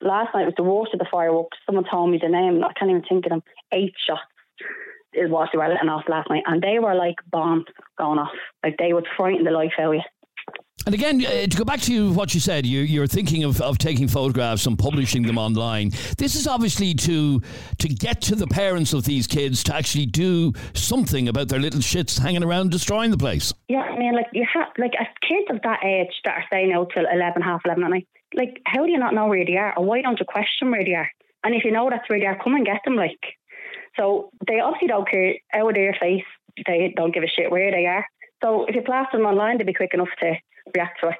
Last 0.00 0.34
night 0.34 0.44
was 0.44 0.54
the 0.56 0.62
worst 0.62 0.92
of 0.92 0.98
the 0.98 1.06
fireworks. 1.10 1.58
Someone 1.66 1.84
told 1.90 2.10
me 2.10 2.18
the 2.20 2.28
name. 2.28 2.62
I 2.62 2.72
can't 2.78 2.90
even 2.90 3.02
think 3.02 3.26
of 3.26 3.30
them. 3.30 3.42
Eight 3.72 3.94
shots 4.06 4.20
is 5.12 5.30
what 5.30 5.48
they 5.52 5.58
were 5.58 5.68
letting 5.68 5.88
off 5.88 6.04
last 6.08 6.28
night. 6.28 6.44
And 6.46 6.62
they 6.62 6.78
were 6.78 6.94
like 6.94 7.16
bombs 7.30 7.64
going 7.98 8.18
off. 8.18 8.36
Like, 8.62 8.76
they 8.78 8.92
would 8.92 9.06
frighten 9.16 9.44
the 9.44 9.50
life 9.50 9.72
out 9.78 9.88
of 9.88 9.94
you. 9.94 10.02
And 10.86 10.94
again, 10.94 11.26
uh, 11.26 11.48
to 11.48 11.56
go 11.56 11.64
back 11.64 11.80
to 11.80 12.12
what 12.12 12.32
you 12.32 12.38
said, 12.38 12.64
you, 12.64 12.80
you're 12.82 13.08
thinking 13.08 13.42
of, 13.42 13.60
of 13.60 13.76
taking 13.76 14.06
photographs 14.06 14.66
and 14.66 14.78
publishing 14.78 15.24
them 15.24 15.36
online. 15.36 15.90
This 16.16 16.36
is 16.36 16.46
obviously 16.46 16.94
to 16.94 17.40
to 17.78 17.88
get 17.88 18.20
to 18.22 18.36
the 18.36 18.46
parents 18.46 18.92
of 18.92 19.04
these 19.04 19.26
kids 19.26 19.64
to 19.64 19.74
actually 19.74 20.06
do 20.06 20.52
something 20.74 21.28
about 21.28 21.48
their 21.48 21.58
little 21.58 21.80
shits 21.80 22.20
hanging 22.20 22.44
around 22.44 22.70
destroying 22.70 23.10
the 23.10 23.18
place. 23.18 23.52
Yeah, 23.68 23.80
I 23.80 23.98
mean, 23.98 24.14
like 24.14 24.28
you 24.32 24.46
have 24.54 24.68
like 24.78 24.92
kids 25.22 25.46
of 25.50 25.60
that 25.62 25.84
age 25.84 26.14
that 26.24 26.36
are 26.36 26.44
staying 26.46 26.72
out 26.72 26.92
till 26.94 27.04
eleven, 27.12 27.42
half 27.42 27.62
eleven 27.64 27.82
at 27.82 27.90
night. 27.90 28.06
Like, 28.34 28.60
how 28.64 28.84
do 28.84 28.92
you 28.92 28.98
not 28.98 29.12
know 29.12 29.26
where 29.26 29.44
they 29.44 29.56
are, 29.56 29.76
or 29.76 29.84
why 29.84 30.02
don't 30.02 30.20
you 30.20 30.26
question 30.26 30.70
where 30.70 30.84
they 30.84 30.94
are? 30.94 31.10
And 31.42 31.52
if 31.52 31.64
you 31.64 31.72
know 31.72 31.90
that's 31.90 32.08
where 32.08 32.20
they 32.20 32.26
are, 32.26 32.38
come 32.40 32.54
and 32.54 32.64
get 32.64 32.82
them. 32.84 32.94
Like, 32.94 33.18
so 33.96 34.30
they 34.46 34.60
obviously 34.60 34.86
don't 34.86 35.10
care 35.10 35.34
out 35.52 35.68
of 35.68 35.74
their 35.74 35.96
face. 36.00 36.22
They 36.64 36.94
don't 36.96 37.12
give 37.12 37.24
a 37.24 37.28
shit 37.28 37.50
where 37.50 37.72
they 37.72 37.86
are. 37.86 38.06
So 38.42 38.66
if 38.66 38.74
you 38.76 38.82
plaster 38.82 39.16
them 39.16 39.26
online, 39.26 39.58
they'll 39.58 39.66
be 39.66 39.72
quick 39.74 39.94
enough 39.94 40.08
to 40.20 40.34
react 40.74 41.00
to 41.00 41.08
it. 41.08 41.16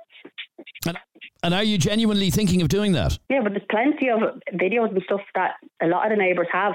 And, 0.86 0.98
and 1.42 1.54
are 1.54 1.64
you 1.64 1.78
genuinely 1.78 2.30
thinking 2.30 2.62
of 2.62 2.68
doing 2.68 2.92
that? 2.92 3.18
Yeah, 3.28 3.40
but 3.42 3.52
there's 3.52 3.66
plenty 3.70 4.08
of 4.08 4.20
videos 4.54 4.90
and 4.90 5.02
stuff 5.04 5.20
that 5.34 5.52
a 5.82 5.86
lot 5.86 6.10
of 6.10 6.16
the 6.16 6.22
neighbours 6.22 6.48
have 6.52 6.74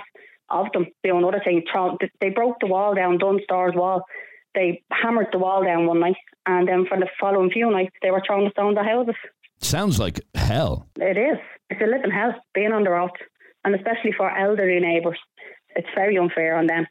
of 0.50 0.68
them 0.74 0.88
doing 1.04 1.24
other 1.24 1.42
things. 1.44 1.64
They 2.20 2.30
broke 2.30 2.58
the 2.60 2.68
wall 2.68 2.94
down, 2.94 3.18
Dunnes 3.18 3.42
Stores 3.44 3.74
wall. 3.76 4.04
They 4.54 4.84
hammered 4.92 5.28
the 5.32 5.40
wall 5.40 5.64
down 5.64 5.88
one 5.88 6.02
night, 6.02 6.18
and 6.46 6.68
then 6.68 6.86
for 6.86 6.98
the 7.00 7.08
following 7.20 7.52
few 7.52 7.72
nights, 7.72 7.96
they 8.02 8.12
were 8.12 8.22
throwing 8.26 8.46
the 8.46 8.52
stones 8.52 8.78
at 8.78 8.86
houses. 8.86 9.16
Sounds 9.62 9.98
like 9.98 10.20
hell. 10.36 10.88
It 10.98 11.18
is. 11.18 11.38
It's 11.70 11.82
a 11.82 11.86
living 11.86 12.12
hell 12.12 12.34
being 12.54 12.74
on 12.74 12.84
the 12.84 12.90
road, 12.92 13.12
and 13.64 13.74
especially 13.74 14.12
for 14.12 14.30
elderly 14.30 14.82
neighbours. 14.82 15.20
It's 15.76 15.88
very 15.96 16.18
unfair 16.18 16.58
on 16.58 16.68
them. 16.68 16.86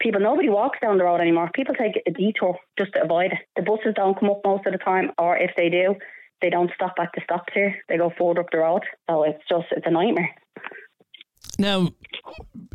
People, 0.00 0.20
nobody 0.20 0.48
walks 0.48 0.78
down 0.80 0.96
the 0.98 1.04
road 1.04 1.20
anymore. 1.20 1.50
People 1.54 1.74
take 1.74 2.00
a 2.06 2.10
detour 2.10 2.56
just 2.78 2.92
to 2.94 3.02
avoid 3.02 3.32
it. 3.32 3.38
The 3.56 3.62
buses 3.62 3.92
don't 3.94 4.18
come 4.18 4.30
up 4.30 4.40
most 4.44 4.66
of 4.66 4.72
the 4.72 4.78
time, 4.78 5.10
or 5.18 5.36
if 5.36 5.50
they 5.56 5.68
do, 5.68 5.94
they 6.40 6.48
don't 6.48 6.70
stop 6.74 6.94
at 6.98 7.10
the 7.14 7.20
stops 7.22 7.52
here. 7.52 7.76
They 7.88 7.98
go 7.98 8.10
forward 8.16 8.38
up 8.38 8.46
the 8.50 8.58
road. 8.58 8.82
So 9.10 9.24
it's 9.24 9.42
just, 9.48 9.66
it's 9.72 9.86
a 9.86 9.90
nightmare. 9.90 10.30
Now, 11.58 11.88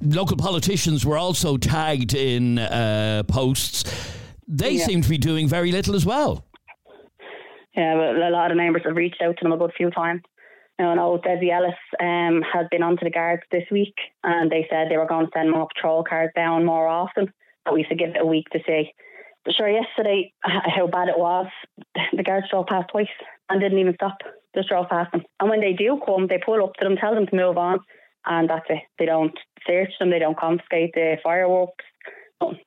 local 0.02 0.38
politicians 0.38 1.04
were 1.04 1.18
also 1.18 1.58
tagged 1.58 2.14
in 2.14 2.60
uh, 2.60 3.24
posts. 3.28 3.84
They 4.48 4.74
Yeah. 4.74 4.86
seem 4.86 5.02
to 5.02 5.10
be 5.10 5.18
doing 5.18 5.48
very 5.48 5.72
little 5.72 5.96
as 5.96 6.06
well. 6.06 6.46
Yeah, 7.76 7.96
but 7.96 8.16
a 8.16 8.30
lot 8.30 8.52
of 8.52 8.58
neighbours 8.58 8.84
have 8.86 8.96
reached 8.96 9.22
out 9.22 9.36
to 9.38 9.44
them 9.44 9.52
a 9.52 9.58
good 9.58 9.74
few 9.76 9.90
times. 9.90 10.22
Now, 10.78 10.92
I 10.92 10.96
know 10.96 11.18
Dessie 11.18 11.52
Ellis 11.52 11.76
um, 12.02 12.44
has 12.52 12.68
been 12.70 12.84
onto 12.84 13.06
the 13.06 13.12
guards 13.12 13.44
this 13.52 13.64
week, 13.72 13.96
and 14.24 14.52
they 14.52 14.68
said 14.70 14.88
they 14.90 14.98
were 14.98 15.08
going 15.08 15.28
to 15.28 15.32
send 15.34 15.52
more 15.52 15.68
patrol 15.74 16.04
cars 16.04 16.32
down 16.36 16.66
more 16.66 16.88
often. 16.88 17.32
But 17.64 17.74
we 17.74 17.86
should 17.88 17.98
give 17.98 18.10
it 18.10 18.22
a 18.22 18.26
week 18.26 18.48
to 18.52 18.60
see. 18.68 18.92
But 19.46 19.54
sure, 19.56 19.70
yesterday, 19.70 20.34
how 20.42 20.88
bad 20.88 21.08
it 21.08 21.18
was, 21.18 21.48
the 22.16 22.24
guards 22.24 22.48
drove 22.50 22.68
past 22.68 22.90
twice 22.92 23.08
and 23.50 23.62
didn't 23.62 23.80
even 23.80 23.94
stop. 23.94 24.18
Just 24.56 24.70
drove 24.70 24.90
past 24.90 25.12
them. 25.12 25.24
And 25.40 25.50
when 25.50 25.62
they 25.62 25.74
do 25.74 26.00
come, 26.06 26.28
they 26.28 26.40
pull 26.44 26.64
up 26.64 26.74
to 26.76 26.84
them, 26.84 26.98
tell 26.98 27.14
them 27.14 27.28
to 27.28 27.36
move 27.36 27.58
on, 27.58 27.80
and 28.26 28.50
that's 28.50 28.66
it. 28.70 28.82
They 29.00 29.06
don't 29.06 29.38
search 29.68 29.92
them, 30.00 30.10
they 30.10 30.20
don't 30.20 30.38
confiscate 30.38 30.94
the 30.94 31.18
fireworks. 31.24 31.86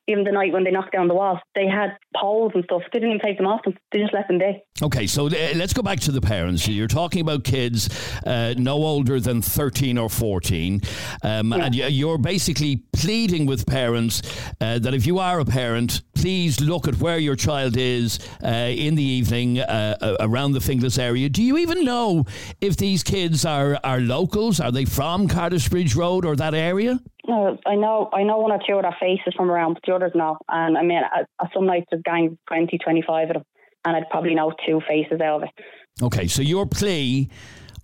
Even 0.07 0.25
the 0.25 0.33
night 0.33 0.53
when 0.53 0.65
they 0.65 0.71
knocked 0.71 0.93
down 0.93 1.09
the 1.09 1.15
wall, 1.15 1.39
they 1.55 1.67
had 1.67 1.99
poles 2.17 2.53
and 2.55 2.65
stuff. 2.65 2.83
They 2.93 3.01
didn't 3.01 3.17
even 3.17 3.27
take 3.27 3.37
them 3.37 3.47
off 3.47 3.63
them. 3.65 3.77
They 3.93 3.99
just 4.01 4.15
left 4.15 4.29
them 4.29 4.39
there. 4.39 4.57
Okay, 4.83 5.07
so 5.07 5.27
uh, 5.27 5.53
let's 5.57 5.75
go 5.75 5.83
back 5.83 6.01
to 6.01 6.13
the 6.13 6.23
parents. 6.23 6.67
You're 6.67 6.89
talking 6.89 7.21
about 7.21 7.45
kids 7.45 7.91
uh, 8.25 8.55
no 8.57 8.77
older 8.77 9.21
than 9.21 9.43
13 9.43 9.99
or 9.99 10.09
14. 10.09 10.81
Um, 11.23 11.53
And 11.53 11.75
you're 11.75 12.17
basically 12.17 12.85
pleading 12.95 13.45
with 13.45 13.67
parents 13.67 14.23
uh, 14.61 14.79
that 14.79 14.95
if 14.95 15.07
you 15.07 15.19
are 15.19 15.41
a 15.41 15.45
parent, 15.45 16.01
please 16.15 16.61
look 16.61 16.89
at 16.89 16.97
where 16.97 17.19
your 17.19 17.37
child 17.37 17.77
is 17.77 18.19
uh, 18.43 18.49
in 18.49 18.95
the 18.95 19.03
evening 19.05 19.59
uh, 19.61 20.17
around 20.21 20.53
the 20.53 20.61
Finglas 20.61 20.99
area. 20.99 21.29
Do 21.29 21.43
you 21.43 21.59
even 21.59 21.85
know 21.85 22.25
if 22.61 22.77
these 22.79 23.03
kids 23.03 23.45
are, 23.45 23.79
are 23.85 24.01
locals? 24.01 24.61
Are 24.61 24.73
they 24.73 24.87
from 24.87 25.29
Cardiff 25.29 25.69
Bridge 25.71 25.95
Road 25.95 26.25
or 26.25 26.35
that 26.37 26.55
area? 26.55 27.01
No, 27.29 27.59
I 27.67 27.75
know 27.75 28.09
I 28.13 28.23
know 28.23 28.39
one 28.39 28.53
or 28.53 28.59
two 28.67 28.75
of 28.75 28.83
their 28.83 28.97
faces 28.99 29.35
from 29.37 29.51
around, 29.51 29.75
but 29.75 29.83
the 29.87 29.95
others 29.95 30.13
no. 30.15 30.39
And 30.49 30.79
I 30.79 30.83
mean, 30.83 30.99
at, 30.99 31.29
at 31.41 31.51
some 31.55 31.67
nights 31.67 31.87
there's 31.91 32.03
gang 32.03 32.39
20, 32.49 32.79
25 32.79 33.29
of 33.29 33.35
them, 33.35 33.43
and 33.85 33.97
I'd 33.97 34.09
probably 34.11 34.35
know 34.35 34.53
two 34.67 34.81
faces 34.89 35.21
out 35.21 35.43
of 35.43 35.49
it. 35.49 35.65
Okay, 36.03 36.27
so 36.27 36.41
your 36.41 36.65
plea 36.65 37.29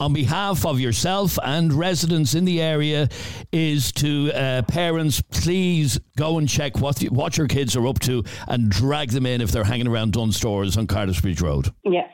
on 0.00 0.12
behalf 0.12 0.64
of 0.64 0.80
yourself 0.80 1.38
and 1.42 1.72
residents 1.72 2.34
in 2.34 2.44
the 2.44 2.60
area 2.60 3.08
is 3.52 3.92
to 3.92 4.32
uh, 4.32 4.62
parents, 4.62 5.20
please 5.30 6.00
go 6.16 6.38
and 6.38 6.48
check 6.48 6.80
what 6.80 6.96
the, 6.96 7.08
what 7.10 7.36
your 7.36 7.46
kids 7.46 7.76
are 7.76 7.86
up 7.86 7.98
to 8.00 8.24
and 8.48 8.70
drag 8.70 9.10
them 9.10 9.26
in 9.26 9.40
if 9.40 9.52
they're 9.52 9.64
hanging 9.64 9.86
around 9.86 10.12
Dunnes 10.12 10.36
Stores 10.36 10.76
on 10.76 10.86
Cardiff 10.86 11.22
Bridge 11.22 11.40
Road. 11.40 11.68
Yeah, 11.84 12.08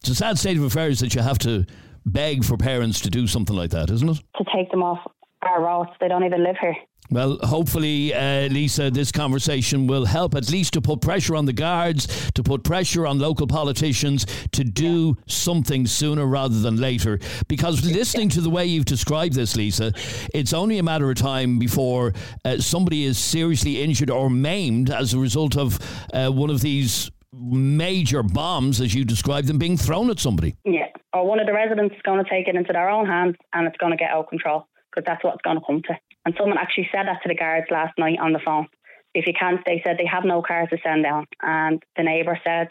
It's 0.00 0.08
a 0.10 0.14
sad 0.14 0.38
state 0.38 0.56
of 0.56 0.64
affairs 0.64 1.00
that 1.00 1.14
you 1.14 1.22
have 1.22 1.38
to 1.40 1.66
beg 2.06 2.44
for 2.44 2.56
parents 2.56 3.00
to 3.00 3.10
do 3.10 3.26
something 3.26 3.54
like 3.54 3.70
that, 3.70 3.90
isn't 3.90 4.08
it? 4.08 4.18
to 4.38 4.44
take 4.54 4.70
them 4.70 4.82
off 4.82 5.00
our 5.42 5.62
roads. 5.62 5.90
They 6.00 6.08
don't 6.08 6.24
even 6.24 6.44
live 6.44 6.56
here. 6.60 6.76
Well, 7.12 7.38
hopefully, 7.42 8.14
uh, 8.14 8.46
Lisa, 8.48 8.88
this 8.88 9.10
conversation 9.10 9.88
will 9.88 10.04
help 10.04 10.36
at 10.36 10.48
least 10.48 10.74
to 10.74 10.80
put 10.80 11.00
pressure 11.00 11.34
on 11.34 11.44
the 11.44 11.52
guards, 11.52 12.30
to 12.32 12.42
put 12.44 12.62
pressure 12.62 13.04
on 13.04 13.18
local 13.18 13.48
politicians 13.48 14.26
to 14.52 14.62
do 14.62 15.16
something 15.26 15.88
sooner 15.88 16.24
rather 16.24 16.60
than 16.60 16.76
later. 16.76 17.18
Because 17.48 17.84
listening 17.84 18.28
to 18.30 18.40
the 18.40 18.48
way 18.48 18.64
you've 18.64 18.84
described 18.84 19.34
this, 19.34 19.56
Lisa, 19.56 19.92
it's 20.32 20.52
only 20.52 20.78
a 20.78 20.84
matter 20.84 21.10
of 21.10 21.16
time 21.16 21.58
before 21.58 22.12
uh, 22.44 22.58
somebody 22.58 23.04
is 23.04 23.18
seriously 23.18 23.82
injured 23.82 24.10
or 24.10 24.30
maimed 24.30 24.90
as 24.90 25.12
a 25.12 25.18
result 25.18 25.56
of 25.56 25.80
uh, 26.14 26.28
one 26.28 26.50
of 26.50 26.60
these 26.60 27.10
major 27.32 28.22
bombs, 28.22 28.80
as 28.80 28.94
you 28.94 29.04
described 29.04 29.48
them, 29.48 29.58
being 29.58 29.76
thrown 29.76 30.10
at 30.10 30.20
somebody. 30.20 30.54
Yeah, 30.64 30.86
or 31.12 31.26
one 31.26 31.40
of 31.40 31.46
the 31.46 31.52
residents 31.52 31.96
is 31.96 32.02
going 32.02 32.22
to 32.22 32.30
take 32.30 32.46
it 32.46 32.54
into 32.54 32.72
their 32.72 32.88
own 32.88 33.06
hands, 33.06 33.34
and 33.52 33.66
it's 33.66 33.76
going 33.78 33.90
to 33.90 33.96
get 33.96 34.10
out 34.10 34.20
of 34.20 34.28
control 34.28 34.68
because 34.90 35.06
that's 35.06 35.22
what 35.24 35.34
it's 35.34 35.42
going 35.42 35.58
to 35.58 35.66
come 35.66 35.82
to. 35.82 35.94
And 36.24 36.34
someone 36.38 36.58
actually 36.58 36.88
said 36.92 37.06
that 37.06 37.22
to 37.22 37.28
the 37.28 37.34
guards 37.34 37.66
last 37.70 37.98
night 37.98 38.18
on 38.20 38.32
the 38.32 38.40
phone. 38.44 38.66
If 39.14 39.26
you 39.26 39.32
can't, 39.38 39.60
they 39.64 39.82
said 39.84 39.96
they 39.98 40.06
have 40.06 40.24
no 40.24 40.42
cars 40.42 40.68
to 40.70 40.78
send 40.84 41.04
down, 41.04 41.26
and 41.42 41.82
the 41.96 42.04
neighbour 42.04 42.38
said, 42.44 42.68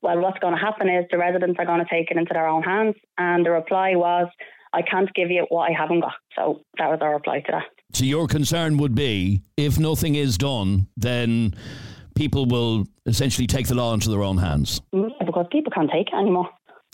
"Well, 0.00 0.20
what's 0.20 0.38
going 0.38 0.54
to 0.54 0.60
happen 0.60 0.88
is 0.88 1.04
the 1.10 1.18
residents 1.18 1.58
are 1.58 1.66
going 1.66 1.84
to 1.84 1.90
take 1.90 2.10
it 2.10 2.16
into 2.16 2.32
their 2.32 2.48
own 2.48 2.62
hands." 2.62 2.94
And 3.18 3.44
the 3.44 3.50
reply 3.50 3.94
was, 3.94 4.28
"I 4.72 4.82
can't 4.82 5.12
give 5.14 5.30
you 5.30 5.46
what 5.50 5.70
I 5.70 5.74
haven't 5.78 6.00
got." 6.00 6.14
So 6.34 6.62
that 6.78 6.88
was 6.88 7.00
our 7.02 7.12
reply 7.12 7.40
to 7.40 7.52
that. 7.52 7.64
So 7.92 8.04
your 8.04 8.26
concern 8.26 8.78
would 8.78 8.94
be 8.94 9.42
if 9.58 9.78
nothing 9.78 10.14
is 10.14 10.38
done, 10.38 10.86
then 10.96 11.54
people 12.14 12.46
will 12.46 12.86
essentially 13.04 13.46
take 13.46 13.68
the 13.68 13.74
law 13.74 13.92
into 13.92 14.08
their 14.08 14.22
own 14.22 14.38
hands. 14.38 14.80
Yeah, 14.92 15.08
because 15.26 15.46
people 15.52 15.72
can't 15.72 15.90
take 15.90 16.08
it 16.08 16.14
anymore. 16.14 16.48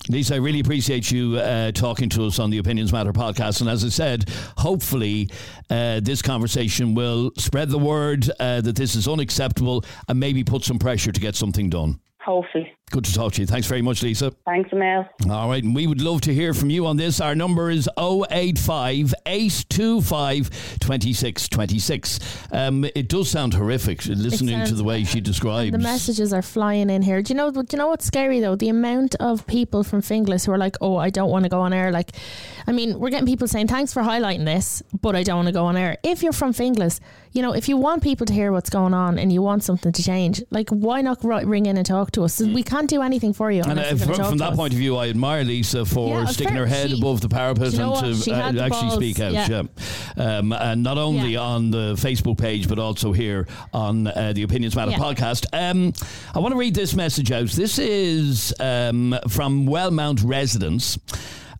Lisa, 0.08 0.34
I 0.34 0.38
really 0.38 0.60
appreciate 0.60 1.10
you 1.10 1.36
uh, 1.36 1.70
talking 1.72 2.08
to 2.10 2.24
us 2.24 2.38
on 2.38 2.48
the 2.48 2.58
Opinions 2.58 2.92
Matter 2.92 3.12
podcast. 3.12 3.60
And 3.60 3.68
as 3.68 3.84
I 3.84 3.88
said, 3.88 4.30
hopefully 4.56 5.30
uh, 5.68 6.00
this 6.00 6.22
conversation 6.22 6.94
will 6.94 7.32
spread 7.36 7.68
the 7.68 7.78
word 7.78 8.30
uh, 8.40 8.62
that 8.62 8.74
this 8.76 8.94
is 8.94 9.06
unacceptable 9.06 9.84
and 10.08 10.18
maybe 10.18 10.44
put 10.44 10.64
some 10.64 10.78
pressure 10.78 11.12
to 11.12 11.20
get 11.20 11.34
something 11.36 11.68
done. 11.68 12.00
Hopefully. 12.28 12.72
Good 12.90 13.04
to 13.04 13.12
talk 13.12 13.34
to 13.34 13.42
you. 13.42 13.46
Thanks 13.46 13.66
very 13.66 13.82
much, 13.82 14.02
Lisa. 14.02 14.30
Thanks, 14.46 14.70
Emil. 14.72 15.04
All 15.30 15.48
right, 15.50 15.62
and 15.62 15.74
we 15.74 15.86
would 15.86 16.00
love 16.00 16.22
to 16.22 16.32
hear 16.32 16.54
from 16.54 16.70
you 16.70 16.86
on 16.86 16.96
this. 16.96 17.20
Our 17.20 17.34
number 17.34 17.68
is 17.70 17.86
085 17.98 19.12
825 19.26 20.78
2626. 20.80 22.48
Um, 22.52 22.84
it 22.94 23.08
does 23.08 23.28
sound 23.28 23.52
horrific 23.54 24.06
listening 24.06 24.56
sounds- 24.56 24.70
to 24.70 24.74
the 24.74 24.84
way 24.84 25.04
she 25.04 25.20
describes. 25.20 25.72
The 25.72 25.78
messages 25.78 26.32
are 26.32 26.40
flying 26.42 26.88
in 26.88 27.02
here. 27.02 27.20
Do 27.22 27.32
you 27.32 27.36
know? 27.36 27.50
Do 27.50 27.62
you 27.70 27.78
know 27.78 27.88
what's 27.88 28.06
scary 28.06 28.40
though? 28.40 28.56
The 28.56 28.68
amount 28.70 29.14
of 29.16 29.46
people 29.46 29.82
from 29.84 30.00
Finglas 30.00 30.46
who 30.46 30.52
are 30.52 30.58
like, 30.58 30.76
"Oh, 30.80 30.96
I 30.96 31.10
don't 31.10 31.30
want 31.30 31.44
to 31.44 31.48
go 31.50 31.60
on 31.60 31.72
air." 31.74 31.90
Like, 31.92 32.12
I 32.66 32.72
mean, 32.72 32.98
we're 32.98 33.10
getting 33.10 33.26
people 33.26 33.48
saying, 33.48 33.66
"Thanks 33.68 33.92
for 33.92 34.02
highlighting 34.02 34.44
this, 34.46 34.82
but 35.00 35.14
I 35.14 35.22
don't 35.22 35.36
want 35.36 35.48
to 35.48 35.52
go 35.52 35.66
on 35.66 35.76
air." 35.76 35.98
If 36.02 36.22
you're 36.22 36.32
from 36.32 36.52
Finglas, 36.52 37.00
you 37.38 37.42
know, 37.42 37.52
if 37.54 37.68
you 37.68 37.76
want 37.76 38.02
people 38.02 38.26
to 38.26 38.32
hear 38.32 38.50
what's 38.50 38.68
going 38.68 38.92
on 38.92 39.16
and 39.16 39.32
you 39.32 39.40
want 39.40 39.62
something 39.62 39.92
to 39.92 40.02
change, 40.02 40.42
like, 40.50 40.70
why 40.70 41.02
not 41.02 41.22
ri- 41.22 41.44
ring 41.44 41.66
in 41.66 41.76
and 41.76 41.86
talk 41.86 42.10
to 42.10 42.24
us? 42.24 42.40
We 42.40 42.64
can't 42.64 42.90
do 42.90 43.00
anything 43.00 43.32
for 43.32 43.48
you. 43.52 43.62
And 43.62 43.78
uh, 43.78 43.94
from, 43.94 44.14
from 44.14 44.38
that 44.38 44.50
us. 44.54 44.56
point 44.56 44.72
of 44.72 44.78
view, 44.80 44.96
I 44.96 45.08
admire 45.08 45.44
Lisa 45.44 45.84
for 45.84 46.18
Yeah, 46.18 46.24
sticking 46.24 46.56
her 46.56 46.66
head 46.66 46.90
she- 46.90 46.98
above 46.98 47.20
the 47.20 47.28
parapet 47.28 47.74
you 47.74 47.78
know 47.78 47.94
and 47.94 48.20
to 48.24 48.32
uh, 48.32 48.36
actually 48.48 48.68
balls, 48.70 48.94
speak 48.94 49.20
out. 49.20 49.32
Yeah. 49.34 49.62
yeah. 50.16 50.38
Um, 50.38 50.52
and 50.52 50.82
not 50.82 50.98
only 50.98 51.34
Yeah. 51.34 51.42
on 51.42 51.70
the 51.70 51.94
Facebook 51.94 52.38
page, 52.38 52.68
but 52.68 52.80
also 52.80 53.12
here 53.12 53.46
on 53.72 54.08
uh, 54.08 54.32
the 54.34 54.42
Opinions 54.42 54.74
Matter 54.74 54.90
podcast. 54.90 55.46
Um, 55.52 55.92
I 56.34 56.40
want 56.40 56.54
to 56.54 56.58
read 56.58 56.74
this 56.74 56.92
message 56.96 57.30
out. 57.30 57.50
This 57.50 57.78
is 57.78 58.52
um, 58.58 59.16
from 59.28 59.68
Wellmount 59.68 60.22
Residents. 60.24 60.98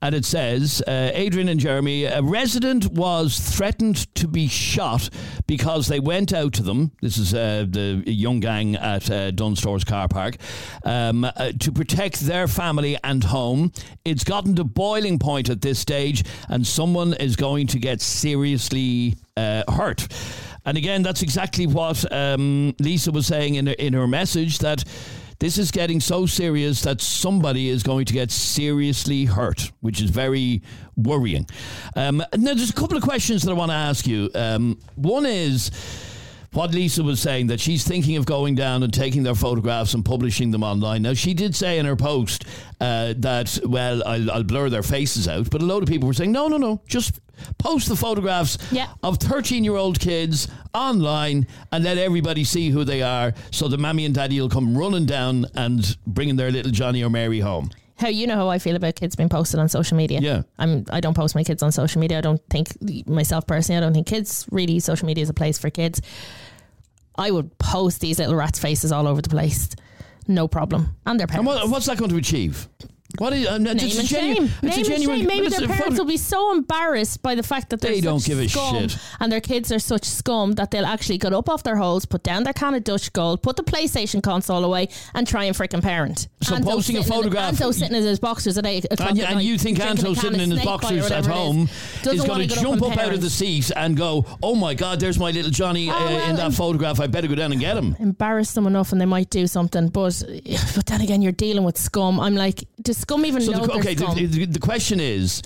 And 0.00 0.14
it 0.14 0.25
says, 0.25 0.83
uh, 0.87 1.11
Adrian 1.12 1.49
and 1.49 1.59
Jeremy, 1.59 2.05
a 2.05 2.23
resident 2.23 2.93
was 2.93 3.38
threatened 3.38 4.14
to 4.14 4.28
be 4.28 4.47
shot 4.47 5.11
because 5.47 5.88
they 5.88 6.00
went 6.00 6.33
out 6.33 6.52
to 6.55 6.62
them. 6.62 6.93
This 7.02 7.19
is 7.19 7.35
uh, 7.35 7.67
the 7.69 8.02
young 8.07 8.40
gang 8.40 8.76
at 8.76 9.11
uh, 9.11 9.31
Dunnes 9.33 9.59
Stores 9.59 9.85
car 9.85 10.09
park 10.09 10.37
um, 10.85 11.25
uh, 11.25 11.52
to 11.59 11.73
protect 11.73 12.21
their 12.21 12.47
family 12.47 12.97
and 13.02 13.25
home. 13.25 13.73
It's 14.05 14.25
gotten 14.25 14.55
to 14.57 14.64
boiling 14.64 15.19
point 15.19 15.50
at 15.50 15.62
this 15.62 15.78
stage, 15.78 16.25
and 16.49 16.67
someone 16.67 17.14
is 17.14 17.37
going 17.37 17.67
to 17.69 17.78
get 17.78 18.00
seriously 18.00 19.17
uh, 19.37 19.64
hurt. 19.69 20.07
And 20.64 20.76
again, 20.76 21.02
that's 21.02 21.23
exactly 21.23 21.67
what 21.67 22.05
um, 22.12 22.75
Lisa 22.78 23.11
was 23.11 23.26
saying 23.26 23.55
in 23.55 23.69
her, 23.69 23.73
in 23.73 23.95
her 23.95 24.07
message 24.07 24.59
that 24.59 24.85
this 25.38 25.57
is 25.59 25.71
getting 25.71 26.00
so 26.00 26.26
serious 26.26 26.83
that 26.83 27.00
somebody 27.00 27.68
is 27.68 27.83
going 27.83 28.04
to 28.07 28.12
get 28.12 28.30
seriously 28.30 29.25
hurt, 29.25 29.71
which 29.80 30.02
is 30.02 30.11
very 30.11 30.62
worrying. 30.97 31.47
Um, 31.95 32.18
now, 32.37 32.54
there's 32.54 32.71
a 32.71 32.75
couple 32.75 32.97
of 32.97 33.02
questions 33.02 33.42
that 33.42 33.50
I 33.50 33.54
want 33.54 33.71
to 33.71 33.76
ask 33.76 34.07
you. 34.07 34.30
Um, 34.35 34.78
one 34.97 35.26
is 35.26 35.71
what 36.52 36.73
Lisa 36.73 37.02
was 37.02 37.21
saying 37.21 37.49
that 37.49 37.61
she's 37.61 37.87
thinking 37.87 38.16
of 38.16 38.26
going 38.26 38.54
down 38.54 38.83
and 38.83 38.92
taking 38.92 39.23
their 39.23 39.35
photographs 39.35 39.95
and 39.95 40.04
publishing 40.04 40.50
them 40.50 40.64
online. 40.64 41.02
Now, 41.02 41.14
she 41.14 41.35
did 41.35 41.54
say 41.54 41.78
in 41.78 41.87
her 41.87 41.97
post 41.97 42.45
uh, 42.80 43.14
that, 43.18 43.59
well, 43.64 44.02
I'll, 44.07 44.30
I'll 44.30 44.45
blur 44.45 44.71
their 44.71 44.83
faces 44.83 45.28
out, 45.28 45.50
but 45.50 45.62
a 45.62 45.64
load 45.64 45.83
of 45.83 45.88
people 45.88 46.07
were 46.07 46.14
saying, 46.14 46.33
no, 46.33 46.49
no, 46.49 46.57
no, 46.57 46.80
just 46.87 47.21
post 47.59 47.88
the 47.88 47.97
photographs 47.97 48.59
Yeah. 48.73 48.88
of 49.02 49.18
13 49.18 49.64
year 49.64 49.76
old 49.76 49.99
kids 50.00 50.49
online 50.75 51.47
and 51.73 51.85
let 51.85 51.99
everybody 51.99 52.45
see 52.45 52.71
who 52.71 52.85
they 52.85 53.02
are 53.02 53.33
so 53.50 53.68
the 53.68 53.78
mammy 53.78 54.04
and 54.04 54.14
daddy 54.14 54.40
will 54.40 54.49
come 54.49 54.76
running 54.76 55.07
down 55.07 55.47
and 55.54 55.97
bringing 56.07 56.37
their 56.37 56.50
little 56.50 56.73
Johnny 56.73 57.02
or 57.02 57.11
Mary 57.11 57.40
home. 57.40 57.71
How 57.97 58.07
you 58.09 58.28
know 58.28 58.37
how 58.37 58.49
I 58.49 58.61
feel 58.61 58.76
about 58.76 58.95
kids 58.95 59.16
being 59.16 59.28
posted 59.28 59.59
on 59.59 59.68
social 59.68 59.97
media? 59.97 60.21
Yeah. 60.21 60.42
I'm. 60.57 60.85
I 60.88 61.00
don't 61.00 61.14
post 61.14 61.35
my 61.35 61.42
kids 61.42 61.64
on 61.64 61.73
social 61.73 62.00
media. 62.00 62.18
I 62.18 62.21
don't 62.21 62.40
think 62.49 62.68
myself 63.09 63.45
personally. 63.45 63.78
I 63.78 63.80
don't 63.80 63.92
think 63.92 64.07
kids 64.07 64.47
really 64.52 64.78
social 64.78 65.07
media 65.07 65.23
is 65.23 65.28
a 65.30 65.35
place 65.35 65.59
for 65.59 65.68
kids. 65.68 66.00
I 67.16 67.33
would 67.33 67.59
post 67.59 68.00
these 68.00 68.21
little 68.21 68.37
rats' 68.37 68.61
faces 68.61 68.92
all 68.92 69.09
over 69.09 69.21
the 69.21 69.28
place, 69.28 69.71
no 70.28 70.47
problem, 70.47 70.95
and 71.07 71.18
their 71.18 71.25
And 71.25 71.45
parents. 71.45 71.62
what, 71.64 71.71
what's 71.71 71.87
that 71.87 71.99
going 71.99 72.11
to 72.12 72.16
achieve? 72.16 72.68
What 73.17 73.33
is, 73.33 73.49
um, 73.49 73.62
Name 73.62 73.77
it's 73.79 73.99
and 73.99 74.07
shame. 74.07 74.45
It's 74.45 74.62
Name 74.62 74.85
genuine. 74.85 74.93
and 74.93 75.03
shame. 75.21 75.27
Maybe 75.27 75.49
their 75.49 75.67
parents 75.67 75.99
will 75.99 76.05
be 76.05 76.19
so 76.19 76.53
embarrassed 76.53 77.23
by 77.23 77.35
the 77.35 77.43
fact 77.43 77.71
that 77.71 77.81
they're 77.81 77.93
They 77.95 78.00
don't 78.03 78.23
give 78.23 78.38
a 78.38 78.47
scum 78.49 78.87
shit. 78.88 78.99
and 79.19 79.33
their 79.33 79.41
kids 79.41 79.73
are 79.73 79.79
such 79.79 80.05
scum 80.05 80.53
that 80.53 80.71
they'll 80.71 80.85
actually 80.85 81.17
get 81.17 81.33
up 81.33 81.49
off 81.49 81.62
their 81.62 81.77
holes, 81.77 82.05
put 82.05 82.23
down 82.23 82.43
their 82.45 82.53
can 82.53 82.75
of 82.75 82.85
Dutch 82.85 83.11
Gold, 83.15 83.43
put 83.43 83.57
the 83.57 83.62
PlayStation 83.65 84.23
console 84.23 84.62
away, 84.62 84.88
and 85.15 85.27
try 85.27 85.45
and 85.45 85.57
frickin' 85.57 85.83
parent. 85.83 86.29
So 86.43 86.57
Anto 86.57 86.71
posting 86.71 86.99
a 86.99 87.03
photograph- 87.03 87.49
Anto 87.55 87.73
sitting 87.73 87.97
in 87.97 88.03
his 88.03 88.21
boxers 88.21 88.59
at 88.59 88.67
eight 88.67 88.85
o'clock 88.91 89.11
And, 89.12 89.21
and 89.21 89.35
night, 89.37 89.45
you 89.45 89.57
think 89.57 89.81
Anto 89.81 90.12
sitting 90.12 90.41
in 90.41 90.50
his 90.50 90.62
boxers 90.62 91.11
at 91.11 91.25
home 91.25 91.71
Doesn't 92.03 92.19
is 92.21 92.25
going 92.27 92.47
to 92.47 92.55
jump 92.57 92.83
and 92.83 92.93
up 92.93 92.99
out 92.99 93.15
of 93.15 93.23
the 93.23 93.31
seat 93.31 93.71
and 93.75 93.97
go, 93.97 94.27
"Oh 94.43 94.55
my 94.55 94.75
God, 94.75 95.00
there's 95.00 95.19
my 95.19 95.31
little 95.31 95.50
Johnny 95.50 95.88
uh, 95.88 95.95
Oh, 95.97 96.05
well, 96.05 96.31
in 96.31 96.37
that 96.37 96.53
photograph. 96.53 97.00
I 97.00 97.07
better 97.07 97.27
go 97.27 97.35
down 97.35 97.53
and 97.53 97.61
get 97.61 97.77
him." 97.79 97.97
embarrass 97.99 98.53
them 98.53 98.67
enough 98.67 98.93
and 98.93 99.00
they 99.00 99.07
might 99.07 99.31
do 99.31 99.47
something 99.47 99.88
but 99.88 100.23
but 100.75 100.85
then 100.87 101.00
again 101.00 101.23
you're 101.23 101.33
dealing 101.33 101.65
with 101.65 101.79
scum 101.79 102.21
I'm 102.21 102.35
like 102.35 102.65
does 102.83 102.98
scum 103.00 103.25
even 103.26 103.40
So 103.43 103.52
know 103.52 103.67
the, 103.67 103.73
okay, 103.75 103.97
scum? 103.97 104.14
the, 104.14 104.26
the, 104.26 104.45
the 104.47 104.59
question 104.61 105.01
is, 105.01 105.42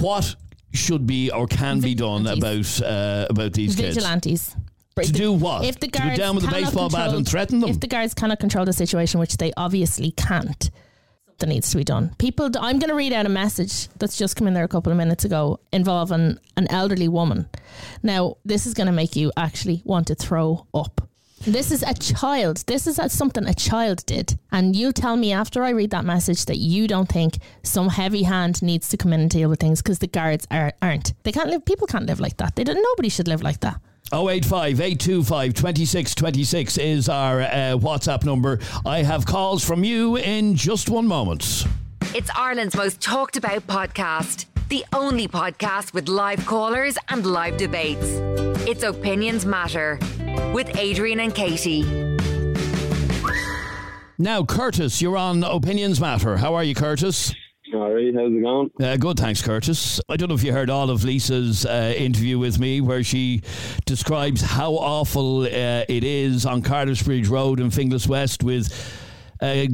what 0.00 0.34
should 0.72 1.06
be 1.06 1.30
or 1.30 1.46
can 1.46 1.80
be 1.80 1.94
done 1.94 2.26
about 2.26 2.82
uh, 2.82 3.26
about 3.30 3.52
these 3.52 3.76
kids? 3.76 3.94
vigilantes 3.96 4.56
To 5.00 5.12
do 5.12 5.32
what? 5.32 5.64
if 5.64 5.78
the 5.80 5.86
To 5.88 5.98
go 5.98 6.04
guards 6.04 6.18
down 6.18 6.34
with 6.36 6.44
a 6.44 6.50
baseball 6.50 6.88
bat 6.88 7.14
and 7.14 7.26
threaten 7.28 7.60
them? 7.60 7.70
if 7.70 7.80
the 7.80 7.86
guards 7.86 8.14
cannot 8.14 8.40
control 8.40 8.64
the 8.64 8.72
situation 8.72 9.20
which 9.20 9.36
they 9.36 9.52
obviously 9.56 10.10
can't 10.12 10.70
something 11.30 11.48
needs 11.48 11.70
to 11.70 11.76
be 11.76 11.84
done 11.84 12.14
people 12.18 12.46
I'm 12.60 12.78
going 12.78 12.90
to 12.90 12.94
read 12.94 13.12
out 13.12 13.26
a 13.26 13.28
message 13.28 13.88
that's 13.98 14.16
just 14.16 14.36
come 14.36 14.46
in 14.48 14.54
there 14.54 14.64
a 14.64 14.68
couple 14.68 14.92
of 14.92 14.98
minutes 14.98 15.24
ago 15.24 15.58
involving 15.72 16.38
an 16.56 16.66
elderly 16.70 17.08
woman 17.08 17.48
now 18.04 18.36
this 18.44 18.66
is 18.66 18.74
going 18.74 18.86
to 18.86 18.92
make 18.92 19.14
you 19.16 19.30
actually 19.36 19.82
want 19.84 20.06
to 20.08 20.14
throw 20.14 20.66
up 20.74 21.03
this 21.46 21.70
is 21.70 21.82
a 21.82 21.94
child. 21.94 22.64
This 22.66 22.86
is 22.86 22.98
a- 22.98 23.08
something 23.08 23.46
a 23.46 23.54
child 23.54 24.04
did. 24.06 24.38
And 24.50 24.74
you 24.74 24.92
tell 24.92 25.16
me 25.16 25.32
after 25.32 25.62
I 25.62 25.70
read 25.70 25.90
that 25.90 26.04
message 26.04 26.46
that 26.46 26.56
you 26.56 26.88
don't 26.88 27.08
think 27.08 27.38
some 27.62 27.88
heavy 27.88 28.22
hand 28.22 28.62
needs 28.62 28.88
to 28.90 28.96
come 28.96 29.12
in 29.12 29.20
and 29.20 29.30
deal 29.30 29.48
with 29.50 29.60
things 29.60 29.82
because 29.82 29.98
the 29.98 30.06
guards 30.06 30.46
are, 30.50 30.72
aren't. 30.80 31.12
They 31.22 31.32
can't 31.32 31.50
live, 31.50 31.64
people 31.64 31.86
can't 31.86 32.06
live 32.06 32.20
like 32.20 32.38
that. 32.38 32.56
They 32.56 32.64
don't, 32.64 32.82
nobody 32.82 33.08
should 33.08 33.28
live 33.28 33.42
like 33.42 33.60
that. 33.60 33.80
085 34.12 34.80
825 34.80 35.54
2626 35.54 36.78
is 36.78 37.08
our 37.08 37.40
uh, 37.42 37.46
WhatsApp 37.76 38.24
number. 38.24 38.60
I 38.86 39.02
have 39.02 39.26
calls 39.26 39.64
from 39.64 39.82
you 39.82 40.16
in 40.16 40.54
just 40.54 40.88
one 40.88 41.06
moment. 41.06 41.64
It's 42.14 42.30
Ireland's 42.36 42.76
most 42.76 43.00
talked 43.00 43.36
about 43.36 43.66
podcast. 43.66 44.46
The 44.68 44.84
only 44.92 45.26
podcast 45.28 45.92
with 45.94 46.08
live 46.08 46.44
callers 46.46 46.96
and 47.08 47.26
live 47.26 47.56
debates. 47.56 48.06
It's 48.66 48.82
Opinions 48.82 49.44
Matter 49.44 49.98
with 50.52 50.76
Adrian 50.76 51.20
and 51.20 51.34
Katie. 51.34 51.82
Now, 54.18 54.44
Curtis, 54.44 55.02
you're 55.02 55.16
on 55.16 55.42
Opinions 55.42 56.00
Matter. 56.00 56.36
How 56.36 56.54
are 56.54 56.62
you, 56.62 56.74
Curtis? 56.74 57.34
All 57.74 57.92
right, 57.92 58.14
how's 58.14 58.32
it 58.32 58.42
going? 58.42 58.70
Uh, 58.80 58.96
good, 58.96 59.18
thanks, 59.18 59.42
Curtis. 59.42 60.00
I 60.08 60.16
don't 60.16 60.28
know 60.28 60.36
if 60.36 60.44
you 60.44 60.52
heard 60.52 60.70
all 60.70 60.90
of 60.90 61.02
Lisa's 61.04 61.66
uh, 61.66 61.92
interview 61.96 62.38
with 62.38 62.60
me 62.60 62.80
where 62.80 63.02
she 63.02 63.42
describes 63.84 64.40
how 64.40 64.74
awful 64.74 65.42
uh, 65.42 65.84
it 65.88 66.04
is 66.04 66.46
on 66.46 66.62
Cardiffsbridge 66.62 67.28
Road 67.28 67.58
in 67.58 67.70
Finglas 67.70 68.06
West 68.06 68.44
with 68.44 68.72
a 69.42 69.66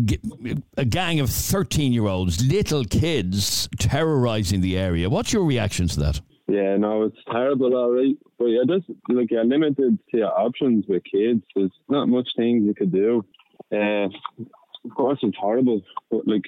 gang 0.88 1.20
of 1.20 1.30
13 1.30 1.92
year 1.92 2.06
olds, 2.06 2.44
little 2.44 2.84
kids, 2.84 3.68
terrorising 3.78 4.62
the 4.62 4.78
area. 4.78 5.10
What's 5.10 5.32
your 5.32 5.44
reaction 5.44 5.86
to 5.88 6.00
that? 6.00 6.20
Yeah, 6.50 6.76
no, 6.76 7.04
it's 7.04 7.24
terrible, 7.30 7.76
all 7.76 7.92
right. 7.92 8.16
But 8.36 8.46
you're 8.46 8.66
just 8.66 8.86
like 9.08 9.30
you're 9.30 9.44
limited 9.44 9.98
to 10.10 10.16
your 10.16 10.36
options 10.36 10.84
with 10.88 11.04
kids. 11.04 11.42
There's 11.54 11.70
not 11.88 12.08
much 12.08 12.28
things 12.36 12.64
you 12.64 12.74
could 12.74 12.90
do. 12.92 13.24
Uh, 13.72 14.08
of 14.84 14.90
course, 14.96 15.20
it's 15.22 15.36
horrible, 15.36 15.82
but 16.10 16.26
like 16.26 16.42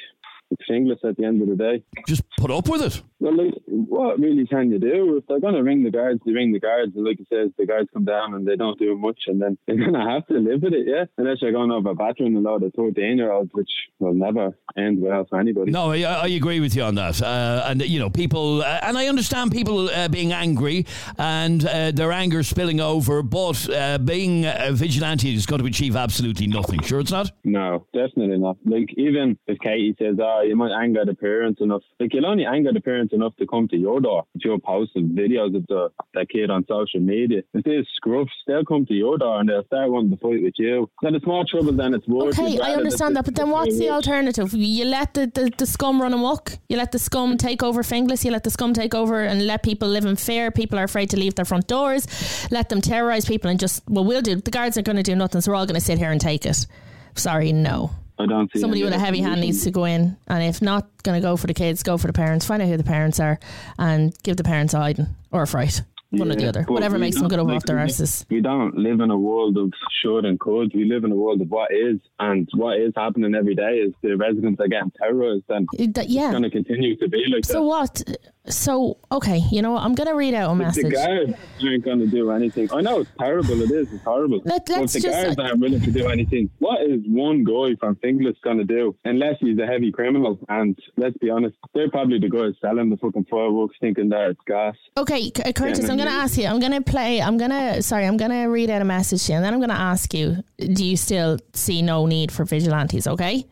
it's 0.53 0.71
English 0.71 0.99
at 1.05 1.17
the 1.17 1.25
end 1.25 1.43
of 1.43 1.49
the 1.49 1.57
day. 1.57 1.83
Just 2.07 2.23
put 2.39 2.51
up 2.51 2.69
with 2.69 2.83
it. 2.83 3.03
Well, 3.21 3.37
like, 3.37 3.55
what 3.67 4.19
really 4.19 4.47
can 4.47 4.71
you 4.71 4.79
do? 4.79 5.17
If 5.17 5.27
they're 5.27 5.41
going 5.41 5.55
to 5.55 5.63
ring 5.63 5.85
the 5.85 5.91
guards, 5.91 6.21
they 6.27 6.33
ring 6.33 6.53
the 6.53 6.61
guards. 6.61 6.93
And 6.95 7.05
like 7.05 7.21
it 7.21 7.27
says, 7.33 7.51
the 7.57 7.67
guards 7.67 7.89
come 7.93 8.05
down 8.05 8.35
and 8.35 8.47
they 8.47 8.57
don't 8.57 8.79
do 8.79 8.97
much, 8.99 9.21
and 9.27 9.41
then 9.41 9.57
they're 9.67 9.77
going 9.77 9.93
to 9.93 10.11
have 10.11 10.27
to 10.27 10.35
live 10.35 10.63
with 10.63 10.73
it, 10.73 10.87
yeah? 10.87 11.05
Unless 11.19 11.43
you're 11.43 11.53
going 11.53 11.71
over 11.71 11.91
a 11.91 11.95
battering 11.95 12.37
a 12.37 12.41
lot 12.41 12.63
of 12.63 12.73
13 12.75 13.17
year 13.17 13.33
olds, 13.33 13.51
which 13.55 13.71
will 13.99 14.15
never 14.15 14.57
end 14.77 15.01
well 15.01 15.25
for 15.29 15.39
anybody. 15.39 15.71
No, 15.71 15.93
I, 15.93 16.01
I 16.03 16.27
agree 16.29 16.61
with 16.61 16.75
you 16.75 16.83
on 16.83 16.97
that. 16.97 17.23
Uh, 17.23 17.65
and, 17.67 17.83
you 17.83 17.99
know, 17.99 18.11
people, 18.11 18.63
uh, 18.63 18.81
and 18.83 18.99
I 18.99 19.07
understand 19.07 19.53
people 19.53 19.89
uh, 19.89 20.09
being 20.09 20.33
angry 20.33 20.87
and 21.19 21.65
uh, 21.65 21.93
their 21.93 22.13
anger 22.13 22.43
spilling 22.43 22.81
over, 22.81 23.23
but 23.23 23.71
uh, 23.71 23.99
being 23.99 24.45
a 24.45 24.73
vigilante 24.73 25.35
is 25.35 25.47
going 25.47 25.61
to 25.61 25.67
achieve 25.67 25.97
absolutely 25.97 26.47
nothing. 26.47 26.81
Sure, 26.83 27.01
it's 27.01 27.13
not? 27.13 27.31
No, 27.45 27.87
definitely 27.95 28.39
not. 28.39 28.57
Like 28.65 28.89
even 28.97 29.39
if 29.47 29.59
Katie 29.61 29.95
says, 29.99 30.17
"Oh, 30.21 30.42
you 30.49 30.57
might 30.57 30.73
anger 30.73 31.05
the 31.05 31.15
parents 31.15 31.61
enough," 31.61 31.83
like 32.01 32.13
you'll 32.15 32.27
only 32.27 32.45
anger 32.45 32.73
the 32.73 32.81
parents 32.81 33.13
enough 33.13 33.35
to 33.37 33.47
come 33.47 33.69
to 33.69 33.77
your 33.77 34.01
door 34.01 34.25
if 34.35 34.45
you're 34.45 34.59
posting 34.59 35.11
videos 35.11 35.57
of 35.57 35.67
the 35.69 35.91
that 36.15 36.29
kid 36.29 36.51
on 36.51 36.65
social 36.69 37.01
media. 37.01 37.43
If 37.55 37.65
there's 37.65 37.89
scruffs, 37.99 38.29
they'll 38.47 38.59
er 38.59 38.65
come 38.65 38.87
to 38.87 38.95
your 38.95 39.19
door 39.19 39.41
and 39.41 39.49
they'll 39.49 39.65
start 39.65 39.91
wanting 39.91 40.11
to 40.11 40.17
fight 40.17 40.43
with 40.43 40.55
you. 40.59 40.91
Then 41.03 41.15
it's 41.15 41.27
more 41.27 41.45
trouble 41.45 41.73
than 41.73 41.95
it's 41.95 42.07
worth. 42.07 42.39
Okay, 42.39 42.59
I 42.61 42.75
understand 42.75 43.17
that, 43.17 43.25
but 43.25 43.35
then 43.35 43.51
what's 43.51 43.79
the 43.79 43.91
alternative? 43.91 44.53
You 44.53 44.85
let 44.85 45.15
the, 45.15 45.27
the, 45.27 45.51
the 45.57 45.67
scum 45.67 46.01
run 46.01 46.13
amok. 46.13 46.59
You 46.69 46.77
let 46.77 46.93
the 46.93 46.99
scum 46.99 47.37
take 47.37 47.63
over 47.63 47.83
Finglas. 47.83 48.25
You 48.25 48.31
let 48.31 48.45
the 48.45 48.51
scum 48.51 48.75
take 48.75 48.95
over 48.95 49.23
and 49.23 49.47
let 49.47 49.63
people 49.63 49.89
live 49.89 50.05
in 50.05 50.17
fear. 50.17 50.51
People 50.51 50.79
are 50.79 50.85
afraid 50.85 51.11
to 51.11 51.17
leave 51.17 51.35
their 51.35 51.45
front 51.45 51.67
doors. 51.67 52.07
Let 52.51 52.69
them 52.69 52.81
terrorise 52.81 53.25
people 53.25 53.51
and 53.51 53.59
just, 53.59 53.83
well, 53.89 54.05
we'll 54.05 54.23
do. 54.23 54.37
The 54.37 54.51
guards 54.51 54.77
are 54.79 54.83
going 54.83 54.97
to 54.97 55.03
do 55.03 55.17
nothing, 55.17 55.41
so 55.41 55.51
we're 55.51 55.57
all 55.57 55.67
going 55.67 55.75
to 55.75 55.81
sit 55.81 55.99
here 55.99 56.11
and 56.11 56.21
take 56.21 56.47
it. 56.47 56.67
Sorry, 57.15 57.53
no. 57.53 57.91
I 58.19 58.27
don't 58.27 58.51
see 58.53 58.61
Somebody 58.61 58.85
with 58.85 58.93
a 58.93 58.99
heavy 58.99 59.21
hand 59.21 59.41
needs 59.41 59.65
to 59.65 59.71
go 59.71 59.85
in, 59.85 60.17
and 60.29 60.43
if 60.43 60.63
not 60.63 60.87
going 61.03 61.21
to 61.21 61.27
go 61.27 61.37
for 61.37 61.47
the 61.47 61.55
kids, 61.55 61.83
go 61.83 61.97
for 61.99 62.07
the 62.07 62.13
parents. 62.13 62.47
Find 62.47 62.63
out 62.63 62.69
who 62.69 62.77
the 62.77 62.85
parents 62.85 63.19
are, 63.19 63.39
and 63.79 64.15
give 64.23 64.37
the 64.37 64.45
parents 64.45 64.75
a 64.75 64.79
hiding 64.79 65.09
or 65.31 65.43
a 65.43 65.47
fright, 65.47 65.83
one 66.11 66.31
or 66.31 66.35
the 66.35 66.47
other, 66.47 66.63
whatever 66.65 66.99
makes 66.99 67.19
them 67.19 67.29
get 67.29 67.43
like, 67.43 67.57
off 67.57 67.65
their 67.65 67.79
arses. 67.79 68.27
We 68.29 68.43
don't 68.43 68.77
live 68.77 69.01
in 69.01 69.11
a 69.11 69.19
world 69.19 69.57
of 69.57 69.73
should 70.03 70.25
and 70.25 70.39
could. 70.39 70.73
We 70.75 70.85
live 70.85 71.05
in 71.05 71.13
a 71.13 71.17
world 71.17 71.41
of 71.41 71.51
what 71.51 71.73
is, 71.73 72.01
and 72.21 72.49
what 72.55 72.79
is 72.79 72.93
happening 72.95 73.35
every 73.35 73.55
day 73.55 73.79
is 73.79 73.95
the 74.03 74.17
residents 74.17 74.61
are 74.61 74.69
getting 74.69 74.93
terrorised, 74.93 75.45
and 75.49 75.67
that- 75.73 76.05
it's 76.05 76.13
yeah. 76.13 76.31
going 76.31 76.43
to 76.43 76.51
continue 76.51 76.97
to 76.97 77.09
be 77.09 77.25
like 77.35 77.45
So 77.45 77.53
that. 77.53 77.59
So 77.59 77.65
what? 77.65 78.03
So 78.47 78.99
okay, 79.13 79.39
you 79.53 79.63
know 79.63 79.73
what? 79.73 79.85
I'm 79.85 79.95
going 79.95 80.09
to 80.09 80.15
read 80.17 80.35
out 80.35 80.51
a 80.51 80.55
message. 80.57 80.85
The 80.85 80.91
guards 80.91 81.33
aren't 81.63 81.85
going 81.85 82.01
to 82.01 82.07
do 82.09 82.31
anything. 82.33 82.69
I 82.73 82.81
know 82.81 83.01
it's 83.01 83.11
terrible. 83.19 83.63
It 83.63 83.71
is. 83.71 83.93
It's 83.93 84.03
horrible. 84.03 84.41
Let- 84.45 84.67
but 84.67 84.79
let's 84.81 84.93
the 84.95 85.01
guards 85.01 85.39
aren't 85.39 85.61
willing 85.61 85.81
to 85.81 85.91
do 85.93 86.09
anything. 86.09 86.51
What 86.59 86.83
is 86.83 87.01
one 87.07 87.45
guy 87.45 87.77
from 87.79 87.95
Finglas 87.97 88.35
going 88.43 88.59
to 88.59 88.65
do? 88.65 88.97
Unless 89.05 89.37
he's 89.41 89.59
a 89.59 89.67
heavy 89.67 89.93
criminal. 89.93 90.41
And 90.49 90.77
let's 90.97 91.17
be 91.19 91.31
honest, 91.31 91.57
they're 91.73 91.91
probably 91.91 92.19
the 92.19 92.29
guys 92.29 92.55
selling 92.61 92.91
the 92.91 92.97
fucking 92.97 93.27
fireworks, 93.31 93.77
thinking 93.81 94.09
that 94.09 94.31
it's 94.31 94.41
gas. 94.47 94.75
Okay, 94.97 95.31
uh, 95.45 95.53
Curtis, 95.53 95.89
I'm 95.89 95.97
going 95.97 96.09
to 96.09 96.15
ask 96.15 96.37
you. 96.37 96.47
I'm 96.47 96.59
going 96.59 96.73
to 96.73 96.81
play. 96.83 97.23
I'm 97.23 97.39
going 97.39 97.51
to. 97.51 97.81
Sorry, 97.83 98.07
I'm 98.07 98.17
going 98.17 98.33
to 98.33 98.47
read 98.47 98.71
out 98.71 98.83
a 98.83 98.85
message 98.85 99.29
you, 99.29 99.37
and 99.37 99.45
then 99.45 99.55
I'm 99.55 99.61
going 99.61 99.71
to 99.71 99.77
ask 99.77 100.13
you. 100.13 100.43
Do 100.59 100.85
you 100.85 100.97
still 100.97 101.39
see 101.55 101.81
no 101.81 102.07
need 102.07 102.33
for 102.33 102.45
vigilantes? 102.45 103.07
Okay. 103.07 103.45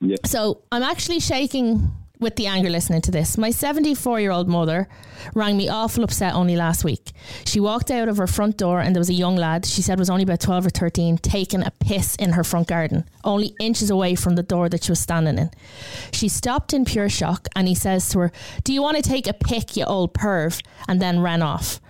Yeah. 0.00 0.16
So 0.24 0.62
I'm 0.72 0.82
actually 0.82 1.20
shaking 1.20 1.90
with 2.18 2.36
the 2.36 2.46
anger 2.46 2.70
listening 2.70 3.02
to 3.02 3.10
this. 3.10 3.36
My 3.36 3.50
74 3.50 4.20
year 4.20 4.30
old 4.30 4.48
mother 4.48 4.88
rang 5.34 5.56
me 5.56 5.68
awful 5.68 6.04
upset 6.04 6.34
only 6.34 6.56
last 6.56 6.84
week. 6.84 7.12
She 7.44 7.60
walked 7.60 7.90
out 7.90 8.08
of 8.08 8.16
her 8.16 8.26
front 8.26 8.56
door 8.56 8.80
and 8.80 8.94
there 8.94 9.00
was 9.00 9.10
a 9.10 9.14
young 9.14 9.36
lad, 9.36 9.66
she 9.66 9.82
said 9.82 9.98
was 9.98 10.10
only 10.10 10.22
about 10.22 10.40
12 10.40 10.66
or 10.66 10.70
13, 10.70 11.18
taking 11.18 11.62
a 11.62 11.70
piss 11.70 12.16
in 12.16 12.32
her 12.32 12.44
front 12.44 12.68
garden, 12.68 13.04
only 13.24 13.54
inches 13.60 13.90
away 13.90 14.14
from 14.14 14.36
the 14.36 14.42
door 14.42 14.68
that 14.68 14.84
she 14.84 14.92
was 14.92 15.00
standing 15.00 15.38
in. 15.38 15.50
She 16.12 16.28
stopped 16.28 16.72
in 16.72 16.84
pure 16.84 17.08
shock 17.08 17.48
and 17.54 17.68
he 17.68 17.74
says 17.74 18.08
to 18.10 18.20
her, 18.20 18.32
Do 18.64 18.72
you 18.72 18.82
want 18.82 18.96
to 18.96 19.02
take 19.02 19.26
a 19.26 19.32
pic, 19.32 19.76
you 19.76 19.84
old 19.84 20.14
perv? 20.14 20.62
And 20.88 21.00
then 21.00 21.20
ran 21.20 21.42
off. 21.42 21.80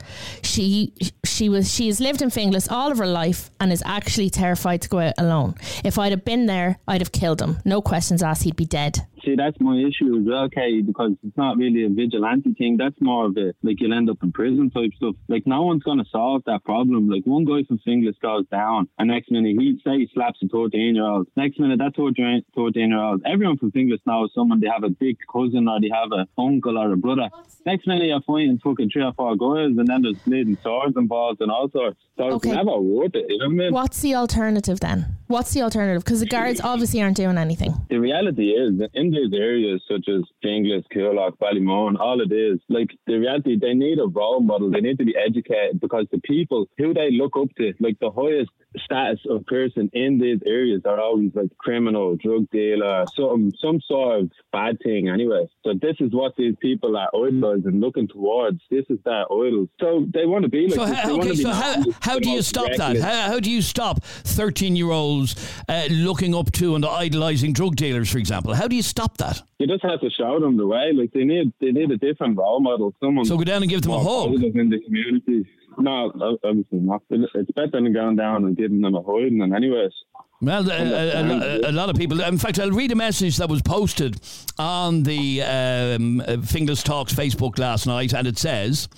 She 0.43 0.93
she 1.25 1.49
was 1.49 1.73
she 1.73 1.89
has 1.89 2.01
lived 2.01 2.23
in 2.23 2.31
Finglas 2.31 2.71
all 2.71 2.91
of 2.91 2.99
her 2.99 3.07
life 3.07 3.51
and 3.61 3.73
is 3.73 3.83
actually 3.85 4.31
terrified 4.31 4.83
to 4.83 4.89
go 4.89 5.01
out 5.01 5.15
alone. 5.19 5.55
If 5.85 5.99
I'd 5.99 6.13
have 6.13 6.25
been 6.25 6.47
there, 6.47 6.79
I'd 6.87 7.01
have 7.01 7.13
killed 7.13 7.43
him. 7.43 7.59
No 7.65 7.83
questions 7.83 8.23
asked, 8.23 8.45
he'd 8.45 8.57
be 8.57 8.65
dead. 8.65 9.07
See, 9.27 9.35
that's 9.35 9.57
my 9.61 9.77
issue 9.77 10.17
as 10.21 10.25
well, 10.25 10.49
Katie, 10.49 10.83
because 10.83 11.13
it's 11.25 11.37
not 11.37 11.57
really 11.57 11.85
a 11.85 11.89
vigilante 11.89 12.55
thing. 12.55 12.77
That's 12.77 12.95
more 13.01 13.27
of 13.27 13.37
a, 13.37 13.53
like, 13.65 13.81
you'll 13.81 13.93
end 13.93 14.09
up 14.09 14.19
in 14.23 14.31
prison 14.31 14.71
type 14.71 14.93
stuff. 14.97 15.17
Like, 15.29 15.47
no 15.47 15.63
one's 15.63 15.83
going 15.83 15.99
to 15.99 16.05
solve 16.13 16.43
that 16.47 16.63
problem. 16.65 17.09
Like, 17.11 17.25
one 17.27 17.45
guy 17.45 17.65
from 17.67 17.81
Finglas 17.87 18.19
goes 18.23 18.47
down, 18.53 18.89
and 18.99 19.09
next 19.09 19.31
minute 19.33 19.57
he 19.59 19.81
say 19.85 19.99
he 19.99 20.09
slaps 20.15 20.39
a 20.45 20.49
13 20.49 20.95
year 20.95 21.05
old. 21.05 21.27
Next 21.37 21.59
minute, 21.59 21.79
that 21.81 21.97
13 21.97 22.45
year 22.91 22.99
old, 23.03 23.23
everyone 23.27 23.59
from 23.59 23.73
Finglas 23.73 23.99
knows 24.07 24.31
someone, 24.35 24.61
they 24.61 24.69
have 24.69 24.85
a 24.85 24.91
big 24.91 25.17
cousin 25.33 25.67
or 25.69 25.81
they 25.81 25.91
have 25.93 26.13
a 26.13 26.27
uncle 26.41 26.79
or 26.79 26.93
a 26.93 26.97
brother. 26.97 27.29
Next 27.65 27.87
minute, 27.89 28.07
you're 28.07 28.21
finding 28.25 28.59
fucking 28.61 28.91
three 28.93 29.03
or 29.03 29.13
four 29.15 29.35
guys, 29.37 29.77
and 29.77 29.89
then 29.89 30.03
there's 30.03 30.19
bleeding 30.25 30.57
swords 30.63 30.97
involved 30.97 31.41
and 31.41 31.51
all 31.51 31.69
sorts. 31.71 31.99
So 32.17 32.25
Okay. 32.35 32.51
it's 32.51 32.57
never 32.57 32.79
worth 32.81 33.15
it, 33.17 33.27
you 33.29 33.39
know 33.39 33.47
what 33.47 33.53
I 33.53 33.57
mean? 33.57 33.73
What's 33.73 34.01
the 34.03 34.15
alternative 34.15 34.79
then? 34.79 35.07
What's 35.27 35.53
the 35.53 35.63
alternative? 35.63 36.05
Because 36.05 36.21
the 36.21 36.27
guards 36.27 36.61
obviously 36.61 37.03
aren't 37.03 37.17
doing 37.17 37.37
anything. 37.37 37.75
the 37.91 37.99
reality 37.99 38.51
is 38.51 38.81
in 38.95 39.11
areas 39.33 39.83
such 39.89 40.09
as 40.09 40.23
Finglas, 40.45 40.85
Coolock, 40.95 41.39
Ballymun, 41.39 41.99
all 41.99 42.21
it 42.21 42.33
is, 42.33 42.59
like 42.69 42.91
the 43.07 43.19
reality, 43.19 43.59
they 43.59 43.75
need 43.75 43.99
a 43.99 44.07
role 44.07 44.41
model. 44.41 44.71
They 44.71 44.81
need 44.81 44.99
to 44.99 45.05
be 45.05 45.17
educated 45.17 45.81
because 45.81 46.07
the 46.11 46.21
people 46.21 46.67
who 46.79 46.95
they 46.95 47.11
look 47.11 47.37
up 47.37 47.49
to, 47.59 47.73
like 47.81 47.99
the 48.01 48.11
highest 48.11 48.51
status 48.79 49.21
of 49.31 49.45
person 49.47 49.89
in 49.93 50.19
these 50.19 50.41
areas 50.47 50.83
are 50.85 51.01
always 51.01 51.31
like 51.35 51.49
criminal, 51.59 52.17
drug 52.17 52.49
dealer, 52.51 53.05
some 53.17 53.53
some 53.59 53.81
sort 53.87 54.21
of 54.21 54.31
bad 54.53 54.79
thing 54.83 55.09
anyway. 55.09 55.49
So 55.65 55.73
this 55.81 55.97
is 56.01 56.13
what 56.13 56.35
these 56.37 56.55
people 56.61 56.97
are 56.97 57.09
idolizing, 57.15 57.81
looking 57.81 58.09
towards. 58.09 58.61
This 58.71 58.85
is 58.91 58.99
their 59.05 59.25
idol. 59.33 59.69
So 59.81 60.07
they 60.13 60.27
want 60.27 60.43
to 60.43 60.49
be 60.49 60.69
like 60.69 60.75
So 60.75 60.87
this. 60.87 60.99
How, 60.99 61.21
okay, 61.21 61.35
so 61.35 61.51
how, 61.51 61.83
how 62.01 62.19
do 62.19 62.31
you 62.31 62.43
stop 62.43 62.71
that? 62.77 62.97
How, 62.99 63.31
how 63.33 63.41
do 63.41 63.51
you 63.51 63.63
stop 63.63 64.05
13 64.05 64.77
year 64.77 64.91
olds 64.91 65.35
uh, 65.69 65.87
looking 65.91 66.35
up 66.35 66.53
to 66.53 66.75
and 66.75 66.85
idolising 66.85 67.53
drug 67.53 67.77
dealers, 67.77 68.11
for 68.11 68.19
example? 68.19 68.55
How 68.55 68.69
do 68.69 68.77
you 68.77 68.83
stop 68.83 69.17
that? 69.19 69.43
You 69.59 69.67
just 69.67 69.85
have 69.85 70.01
to 70.01 70.11
show 70.11 70.39
them 70.39 70.57
the 70.57 70.67
way. 70.67 70.93
Like 70.93 71.13
they 71.13 71.25
need, 71.25 71.53
they 71.61 71.73
need 71.73 71.91
a 71.91 71.97
different 71.97 72.37
role 72.37 72.61
model. 72.61 72.95
Someone 73.01 73.25
So 73.25 73.37
go 73.39 73.45
down 73.45 73.63
and 73.63 73.71
give 73.71 73.83
them 73.83 73.93
a 73.93 73.99
hug. 74.03 74.35
in 74.35 74.71
the 74.71 74.81
community. 74.81 75.47
No, 75.79 76.39
obviously 76.45 76.79
not. 76.79 77.03
It's 77.11 77.51
better 77.53 77.71
than 77.73 77.93
going 77.93 78.17
down 78.17 78.45
and 78.45 78.57
giving 78.57 78.81
them 78.81 78.95
a 78.95 79.03
hiding. 79.03 79.43
And 79.43 79.55
anyways, 79.55 79.93
Well, 80.41 80.71
a, 80.71 80.75
a, 80.75 81.23
a, 81.23 81.67
a- 81.67 81.71
a 81.71 81.73
lot 81.73 81.89
of 81.91 81.97
people. 81.97 82.21
In 82.21 82.39
fact, 82.39 82.59
I'll 82.59 82.71
read 82.71 82.93
a 82.93 82.95
message 82.95 83.37
that 83.39 83.49
was 83.49 83.63
posted 83.63 84.19
on 84.59 85.03
the 85.03 85.43
um, 85.43 86.21
uh, 86.21 86.25
Finglas 86.53 86.83
Talks 86.83 87.13
Facebook 87.15 87.59
last 87.59 87.87
night, 87.87 88.13
and 88.15 88.27
it 88.27 88.39
says, 88.39 88.89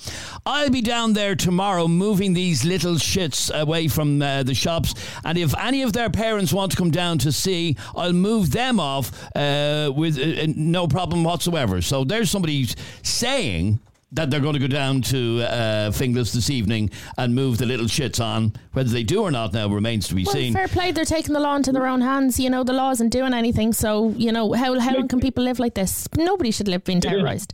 "I'll 0.47 0.71
be 0.71 0.83
down 0.83 1.12
there 1.14 1.35
tomorrow, 1.35 1.88
moving 1.88 2.35
these 2.35 2.64
little 2.64 2.95
shits 2.95 3.51
away 3.55 3.88
from 3.88 4.21
uh, 4.23 4.43
the 4.43 4.55
shops, 4.55 4.95
and 5.25 5.37
if 5.38 5.57
any 5.59 5.83
of 5.83 5.93
their 5.93 6.11
parents 6.11 6.53
want 6.53 6.73
to 6.73 6.77
come 6.77 6.91
down 6.91 7.19
to 7.19 7.33
see, 7.33 7.77
I'll 7.97 8.12
move 8.12 8.51
them 8.53 8.79
off 8.81 9.11
uh, 9.37 9.93
with 9.95 10.19
uh, 10.19 10.43
uh, 10.43 10.47
no 10.57 10.87
problem 10.87 11.25
whatsoever." 11.25 11.83
So 11.83 12.05
there's 12.05 12.31
somebody 12.31 12.67
saying. 13.03 13.81
That 14.12 14.31
they're 14.31 14.40
going 14.40 14.55
to 14.55 14.59
go 14.59 14.66
down 14.68 15.03
to 15.03 15.42
uh, 15.42 15.90
Finglas 15.90 16.33
this 16.33 16.49
evening 16.49 16.88
and 17.18 17.35
move 17.35 17.59
the 17.59 17.66
little 17.66 17.85
shits 17.87 18.25
on. 18.25 18.55
Whether 18.73 18.88
they 18.88 19.03
do 19.03 19.23
or 19.23 19.31
not 19.31 19.53
now 19.53 19.68
remains 19.68 20.09
to 20.09 20.14
be 20.14 20.25
Well, 20.25 20.33
seen. 20.35 20.55
fair 20.55 20.66
play. 20.66 20.92
They're 20.92 21.05
taking 21.05 21.35
the 21.35 21.40
law 21.40 21.57
into 21.57 21.73
their 21.73 21.87
own 21.87 22.01
hands. 22.01 22.40
You 22.40 22.49
know, 22.49 22.64
the 22.64 22.73
law 22.73 22.90
isn't 22.92 23.11
doing 23.11 23.35
anything. 23.35 23.75
So, 23.75 24.09
you 24.16 24.33
know, 24.33 24.55
how, 24.55 24.79
how 24.81 24.94
long 24.94 25.09
can 25.09 25.21
people 25.21 25.44
live 25.44 25.59
like 25.59 25.75
this? 25.75 26.09
Nobody 26.16 26.51
should 26.51 26.68
live 26.68 26.85
being 26.85 27.03
terrorised. 27.03 27.53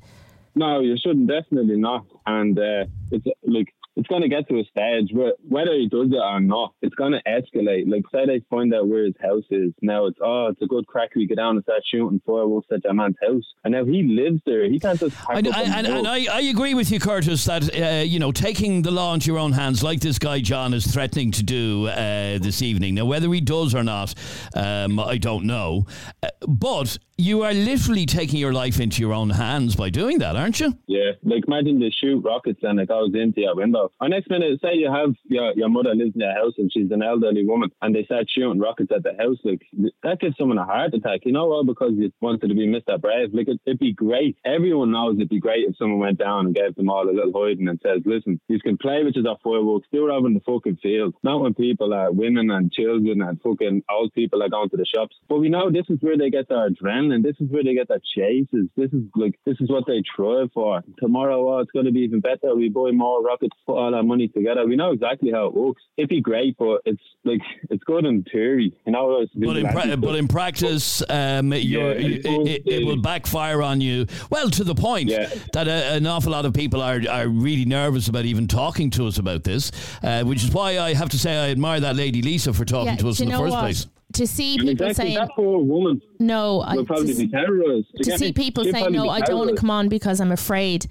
no, 0.54 0.78
you 0.80 0.96
shouldn't. 0.96 1.26
Definitely 1.26 1.76
not. 1.76 2.06
And 2.26 2.56
uh, 2.56 2.84
it's 3.10 3.26
like 3.42 3.74
it's 3.96 4.08
going 4.08 4.22
to 4.22 4.28
get 4.28 4.48
to 4.48 4.58
a 4.58 4.64
stage 4.64 5.10
where 5.12 5.32
whether 5.48 5.72
he 5.72 5.88
does 5.88 6.08
it 6.10 6.16
or 6.16 6.40
not, 6.40 6.74
it's 6.82 6.94
going 6.94 7.12
to 7.12 7.22
escalate. 7.26 7.90
Like 7.90 8.02
say 8.12 8.26
they 8.26 8.44
find 8.50 8.74
out 8.74 8.88
where 8.88 9.04
his 9.04 9.14
house 9.22 9.44
is. 9.50 9.72
Now 9.82 10.06
it's 10.06 10.18
oh, 10.22 10.48
it's 10.48 10.62
a 10.62 10.66
good 10.66 10.86
crack. 10.86 11.14
We 11.14 11.26
go 11.26 11.34
down 11.34 11.56
and 11.56 11.64
start 11.64 11.82
shooting 11.86 12.20
fireworks 12.26 12.68
at 12.72 12.82
that 12.82 12.94
man's 12.94 13.16
house. 13.22 13.44
And 13.64 13.72
now 13.72 13.84
he 13.84 14.02
lives 14.02 14.40
there. 14.46 14.64
He 14.64 14.80
can't 14.80 14.98
just. 14.98 15.16
up 15.22 15.36
and, 15.36 15.46
and, 15.46 15.86
and 15.86 16.08
I, 16.08 16.26
I 16.32 16.40
agree 16.42 16.74
with 16.74 16.90
you, 16.90 16.98
Curtis, 16.98 17.44
that 17.44 17.74
uh, 17.74 18.02
you 18.02 18.18
know 18.18 18.32
taking 18.32 18.82
the 18.82 18.90
law 18.90 19.14
into 19.14 19.26
your 19.26 19.38
own 19.38 19.52
hands, 19.52 19.82
like 19.82 20.00
this 20.00 20.18
guy 20.18 20.40
John 20.40 20.74
is 20.74 20.86
threatening 20.86 21.30
to 21.32 21.42
do 21.42 21.86
uh, 21.86 22.38
this 22.38 22.62
evening. 22.62 22.94
Now, 22.94 23.04
whether 23.04 23.32
he 23.32 23.40
does 23.40 23.74
or 23.74 23.84
not, 23.84 24.14
um, 24.54 24.98
I 24.98 25.18
don't 25.18 25.44
know. 25.44 25.86
Uh, 26.22 26.28
but 26.48 26.98
you 27.16 27.42
are 27.42 27.54
literally 27.54 28.06
taking 28.06 28.40
your 28.40 28.52
life 28.52 28.80
into 28.80 29.00
your 29.00 29.12
own 29.12 29.30
hands 29.30 29.76
by 29.76 29.88
doing 29.88 30.18
that, 30.18 30.34
aren't 30.34 30.58
you? 30.58 30.76
Yeah, 30.86 31.12
like 31.22 31.44
imagine 31.46 31.78
they 31.78 31.90
shoot 31.90 32.20
rockets 32.24 32.60
and 32.62 32.80
it 32.80 32.88
goes 32.88 33.10
into 33.14 33.42
your 33.42 33.54
window. 33.54 33.83
Or 34.00 34.08
next 34.08 34.30
minute, 34.30 34.60
say 34.62 34.74
you 34.74 34.90
have 34.90 35.14
your, 35.24 35.52
your 35.54 35.68
mother 35.68 35.94
lives 35.94 36.14
in 36.14 36.20
your 36.20 36.34
house 36.34 36.54
and 36.58 36.70
she's 36.72 36.90
an 36.90 37.02
elderly 37.02 37.46
woman 37.46 37.70
and 37.82 37.94
they 37.94 38.04
start 38.04 38.26
shooting 38.28 38.60
rockets 38.60 38.92
at 38.94 39.02
the 39.02 39.14
house. 39.18 39.38
Like 39.44 39.62
that 40.02 40.20
gives 40.20 40.36
someone 40.38 40.58
a 40.58 40.64
heart 40.64 40.94
attack. 40.94 41.20
You 41.24 41.32
know, 41.32 41.52
all 41.52 41.64
because 41.64 41.92
you 41.96 42.10
wanted 42.20 42.48
to 42.48 42.54
be 42.54 42.66
Mr. 42.66 43.00
Brave. 43.00 43.30
Like 43.32 43.48
it, 43.48 43.60
it'd 43.66 43.78
be 43.78 43.92
great. 43.92 44.36
Everyone 44.44 44.92
knows 44.92 45.16
it'd 45.16 45.28
be 45.28 45.40
great 45.40 45.68
if 45.68 45.76
someone 45.76 45.98
went 45.98 46.18
down 46.18 46.46
and 46.46 46.54
gave 46.54 46.74
them 46.74 46.90
all 46.90 47.08
a 47.08 47.12
little 47.12 47.32
hiding 47.34 47.68
and 47.68 47.80
says, 47.82 48.02
"Listen, 48.04 48.40
you 48.48 48.58
can 48.60 48.76
play 48.76 49.02
with 49.04 49.14
your 49.14 49.36
fireworks. 49.42 49.88
Do 49.92 50.08
it 50.08 50.12
over 50.12 50.26
in 50.26 50.34
the 50.34 50.40
fucking 50.40 50.78
field. 50.82 51.14
Not 51.22 51.40
when 51.40 51.54
people 51.54 51.92
are 51.94 52.12
women 52.12 52.50
and 52.50 52.72
children 52.72 53.22
and 53.22 53.40
fucking 53.42 53.82
old 53.90 54.12
people 54.12 54.42
are 54.42 54.48
going 54.48 54.70
to 54.70 54.76
the 54.76 54.86
shops. 54.86 55.16
But 55.28 55.38
we 55.38 55.48
know 55.48 55.70
this 55.70 55.86
is 55.88 55.98
where 56.00 56.18
they 56.18 56.30
get 56.30 56.48
their 56.48 56.68
adrenaline. 56.70 57.22
This 57.22 57.36
is 57.40 57.50
where 57.50 57.64
they 57.64 57.74
get 57.74 57.88
their 57.88 58.00
chases. 58.16 58.68
This 58.76 58.92
is 58.92 59.02
like 59.14 59.38
this 59.44 59.56
is 59.60 59.70
what 59.70 59.84
they 59.86 60.02
try 60.16 60.44
for. 60.52 60.82
Tomorrow, 60.98 61.48
oh, 61.48 61.58
it's 61.58 61.70
going 61.72 61.86
to 61.86 61.92
be 61.92 62.00
even 62.00 62.20
better. 62.20 62.54
We 62.54 62.68
buy 62.68 62.90
more 62.92 63.22
rockets, 63.22 63.56
put 63.74 63.80
all 63.80 63.94
our 63.94 64.02
money 64.02 64.28
together. 64.28 64.66
We 64.66 64.76
know 64.76 64.92
exactly 64.92 65.30
how 65.32 65.46
it 65.46 65.54
works. 65.54 65.82
It'd 65.96 66.08
be 66.08 66.20
great, 66.20 66.56
but 66.58 66.80
it's 66.84 67.02
like 67.24 67.40
it's 67.70 67.82
good 67.84 68.04
in 68.04 68.22
theory. 68.24 68.72
You 68.86 68.92
know, 68.92 69.20
it's 69.20 69.32
But 69.34 69.56
in, 69.56 69.66
pra- 69.68 69.96
but 69.96 70.14
in 70.16 70.28
practice, 70.28 71.02
um, 71.08 71.52
you're, 71.52 71.92
it 71.92 72.24
it, 72.24 72.46
it, 72.48 72.62
it 72.66 72.86
will 72.86 73.00
backfire 73.00 73.62
on 73.62 73.80
you. 73.80 74.06
Well, 74.30 74.50
to 74.50 74.64
the 74.64 74.74
point 74.74 75.08
Yeah. 75.10 75.28
that 75.52 75.68
a, 75.68 75.94
an 75.94 76.06
awful 76.06 76.32
lot 76.32 76.44
of 76.46 76.52
people 76.52 76.80
are, 76.82 77.00
are 77.10 77.28
really 77.28 77.64
nervous 77.64 78.08
about 78.08 78.24
even 78.24 78.46
talking 78.46 78.90
to 78.90 79.06
us 79.06 79.18
about 79.18 79.44
this, 79.44 79.70
uh, 80.02 80.22
which 80.24 80.44
is 80.44 80.50
why 80.50 80.78
I 80.78 80.94
have 80.94 81.08
to 81.10 81.18
say 81.18 81.36
I 81.36 81.50
admire 81.50 81.80
that 81.80 81.96
lady 81.96 82.22
Lisa 82.22 82.52
for 82.52 82.64
talking 82.64 82.94
Yeah, 82.94 82.96
to 82.96 83.08
us 83.08 83.20
in 83.20 83.28
the 83.28 83.38
first 83.38 83.52
what? 83.52 83.60
place. 83.60 83.86
To 84.14 84.26
see 84.28 84.54
And 84.58 84.68
people 84.68 84.86
exactly, 84.86 85.14
saying, 85.14 85.26
that 85.26 85.30
poor 85.34 85.58
woman 85.58 86.00
no, 86.20 86.60
I, 86.60 86.76
will 86.76 86.84
probably 86.86 87.14
to, 87.14 87.18
be 87.18 87.28
terrorised. 87.28 87.88
You 87.94 88.04
to 88.04 88.18
see 88.18 88.26
me? 88.26 88.32
people 88.32 88.64
saying, 88.64 88.92
no, 88.92 89.08
I 89.08 89.20
don't 89.20 89.38
want 89.38 89.50
to 89.50 89.56
come 89.56 89.70
on 89.70 89.88
because 89.88 90.20
I'm 90.20 90.30
afraid, 90.30 90.86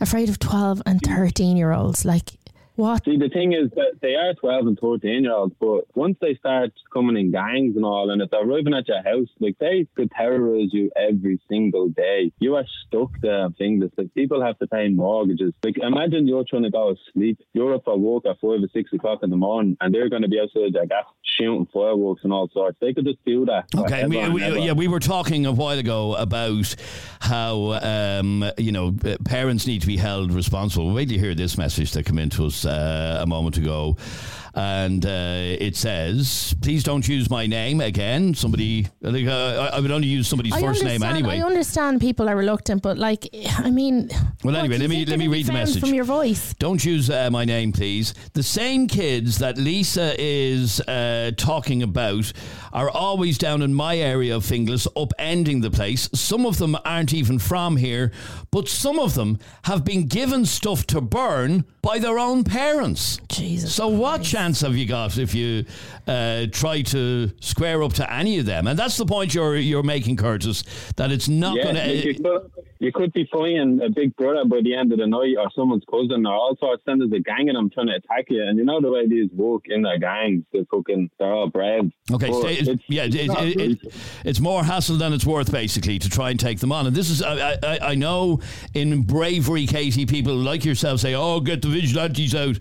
afraid 0.00 0.28
of 0.28 0.38
12 0.38 0.82
and 0.86 1.00
13 1.00 1.56
year 1.56 1.72
olds. 1.72 2.04
Like, 2.04 2.32
What? 2.76 3.04
See, 3.04 3.18
the 3.18 3.28
thing 3.28 3.52
is 3.52 3.70
that 3.76 3.98
they 4.00 4.14
are 4.14 4.32
12 4.34 4.66
and 4.66 4.78
13 4.78 5.24
year 5.24 5.32
olds, 5.32 5.54
but 5.60 5.84
once 5.94 6.16
they 6.20 6.34
start 6.36 6.72
coming 6.92 7.16
in 7.16 7.30
gangs 7.30 7.76
and 7.76 7.84
all, 7.84 8.10
and 8.10 8.22
if 8.22 8.30
they're 8.30 8.48
arriving 8.48 8.74
at 8.74 8.88
your 8.88 9.02
house, 9.02 9.28
like 9.40 9.58
they 9.58 9.86
could 9.94 10.10
terrorize 10.10 10.72
you 10.72 10.90
every 10.96 11.40
single 11.48 11.88
day. 11.88 12.32
You 12.38 12.56
are 12.56 12.64
stuck 12.86 13.10
there 13.20 13.48
things. 13.58 13.84
Like 13.96 14.14
people 14.14 14.42
have 14.42 14.58
to 14.60 14.66
pay 14.66 14.88
mortgages. 14.88 15.52
Like 15.62 15.76
imagine 15.78 16.26
you're 16.26 16.44
trying 16.48 16.62
to 16.62 16.70
go 16.70 16.94
to 16.94 17.00
sleep. 17.12 17.40
You're 17.52 17.74
up 17.74 17.84
for 17.84 17.98
work 17.98 18.24
at 18.26 18.40
five 18.40 18.62
or 18.62 18.68
six 18.72 18.90
o'clock 18.92 19.20
in 19.22 19.30
the 19.30 19.36
morning, 19.36 19.76
and 19.80 19.94
they're 19.94 20.08
going 20.08 20.22
to 20.22 20.28
be 20.28 20.40
outside 20.40 20.72
their 20.72 20.86
gas 20.86 21.04
shooting 21.38 21.66
fireworks 21.72 22.22
and 22.24 22.32
all 22.32 22.48
sorts. 22.52 22.78
They 22.80 22.92
could 22.92 23.04
just 23.04 23.24
do 23.24 23.46
that. 23.46 23.66
Okay, 23.74 24.06
we, 24.06 24.28
we, 24.28 24.42
yeah, 24.60 24.72
we 24.72 24.88
were 24.88 25.00
talking 25.00 25.46
a 25.46 25.52
while 25.52 25.78
ago 25.78 26.14
about 26.14 26.74
how 27.20 27.72
um, 27.82 28.44
you 28.56 28.72
know 28.72 28.94
parents 29.24 29.66
need 29.66 29.82
to 29.82 29.86
be 29.86 29.96
held 29.96 30.32
responsible. 30.32 30.92
Wait 30.92 31.06
till 31.06 31.14
you 31.16 31.20
hear 31.22 31.34
this 31.34 31.58
message 31.58 31.92
that 31.92 32.06
came 32.06 32.18
into 32.18 32.46
us 32.46 32.61
uh, 32.64 33.18
a 33.20 33.26
moment 33.26 33.56
ago 33.56 33.96
and 34.54 35.04
uh, 35.06 35.56
it 35.58 35.76
says, 35.76 36.54
"Please 36.60 36.84
don't 36.84 37.06
use 37.06 37.30
my 37.30 37.46
name 37.46 37.80
again." 37.80 38.34
Somebody, 38.34 38.88
like, 39.00 39.26
uh, 39.26 39.70
I 39.72 39.80
would 39.80 39.90
only 39.90 40.08
use 40.08 40.28
somebody's 40.28 40.52
I 40.52 40.60
first 40.60 40.84
name 40.84 41.02
anyway. 41.02 41.38
I 41.38 41.42
understand 41.44 42.00
people 42.00 42.28
are 42.28 42.36
reluctant, 42.36 42.82
but 42.82 42.98
like, 42.98 43.28
I 43.58 43.70
mean, 43.70 44.10
well, 44.44 44.56
anyway, 44.56 44.78
let 44.78 44.90
me 44.90 45.04
let 45.06 45.18
me 45.18 45.28
read 45.28 45.46
the 45.46 45.52
message 45.52 45.80
from 45.80 45.94
your 45.94 46.04
voice. 46.04 46.54
Don't 46.58 46.84
use 46.84 47.08
uh, 47.10 47.30
my 47.30 47.44
name, 47.44 47.72
please. 47.72 48.14
The 48.34 48.42
same 48.42 48.88
kids 48.88 49.38
that 49.38 49.56
Lisa 49.56 50.14
is 50.18 50.80
uh, 50.80 51.32
talking 51.36 51.82
about 51.82 52.32
are 52.72 52.90
always 52.90 53.38
down 53.38 53.62
in 53.62 53.74
my 53.74 53.96
area 53.96 54.36
of 54.36 54.44
Finglas, 54.44 54.86
upending 54.96 55.62
the 55.62 55.70
place. 55.70 56.08
Some 56.14 56.46
of 56.46 56.58
them 56.58 56.76
aren't 56.84 57.12
even 57.12 57.38
from 57.38 57.76
here, 57.76 58.12
but 58.50 58.68
some 58.68 58.98
of 58.98 59.14
them 59.14 59.38
have 59.64 59.84
been 59.84 60.06
given 60.06 60.44
stuff 60.46 60.86
to 60.88 61.00
burn 61.00 61.64
by 61.82 61.98
their 61.98 62.18
own 62.18 62.44
parents. 62.44 63.20
Jesus. 63.28 63.74
So, 63.74 63.88
Christ. 63.88 64.00
what 64.00 64.22
chance 64.42 64.60
have 64.62 64.76
you 64.76 64.86
got 64.86 65.18
if 65.18 65.34
you 65.34 65.64
uh, 66.06 66.46
try 66.50 66.82
to 66.82 67.30
square 67.40 67.82
up 67.82 67.92
to 67.94 68.12
any 68.12 68.38
of 68.38 68.46
them? 68.46 68.66
And 68.66 68.78
that's 68.78 68.96
the 68.96 69.06
point 69.06 69.34
you're 69.34 69.56
you're 69.56 69.82
making, 69.82 70.16
Curtis. 70.16 70.64
That 70.96 71.12
it's 71.12 71.28
not 71.28 71.56
yeah, 71.56 71.62
going 71.62 71.76
to. 71.76 71.94
You, 71.94 72.14
could, 72.14 72.52
you 72.80 72.92
could 72.92 73.12
be 73.12 73.28
finding 73.32 73.80
a 73.82 73.90
big 73.90 74.16
brother 74.16 74.44
by 74.44 74.60
the 74.62 74.74
end 74.74 74.92
of 74.92 74.98
the 74.98 75.06
night, 75.06 75.36
or 75.38 75.48
someone's 75.54 75.84
cousin, 75.88 76.26
or 76.26 76.34
all 76.34 76.56
sorts. 76.58 76.82
Then 76.86 76.98
there's 76.98 77.12
a 77.12 77.20
gang 77.20 77.48
and 77.48 77.56
I'm 77.56 77.70
trying 77.70 77.86
to 77.86 77.94
attack 77.94 78.26
you, 78.28 78.42
and 78.42 78.58
you 78.58 78.64
know 78.64 78.80
the 78.80 78.90
way 78.90 79.06
these 79.06 79.30
work 79.32 79.62
in 79.66 79.82
their 79.82 79.98
gangs. 79.98 80.44
They're 80.52 80.64
fucking, 80.70 81.10
they're 81.18 81.32
all 81.32 81.48
brave. 81.48 81.92
Okay, 82.10 82.32
stay, 82.32 82.54
it's, 82.54 82.82
yeah, 82.88 83.04
it, 83.04 83.14
it, 83.14 83.60
it, 83.60 83.94
it's 84.24 84.40
more 84.40 84.64
hassle 84.64 84.96
than 84.96 85.12
it's 85.12 85.26
worth, 85.26 85.52
basically, 85.52 85.98
to 86.00 86.10
try 86.10 86.30
and 86.30 86.40
take 86.40 86.58
them 86.58 86.72
on. 86.72 86.86
And 86.86 86.96
this 86.96 87.10
is, 87.10 87.22
I, 87.22 87.52
I, 87.62 87.78
I 87.90 87.94
know, 87.94 88.40
in 88.74 89.02
bravery, 89.02 89.66
Katie, 89.66 90.06
people 90.06 90.34
like 90.34 90.64
yourself 90.64 91.00
say, 91.00 91.14
"Oh, 91.14 91.40
get 91.40 91.62
the 91.62 91.68
vigilantes 91.68 92.34
out." 92.34 92.58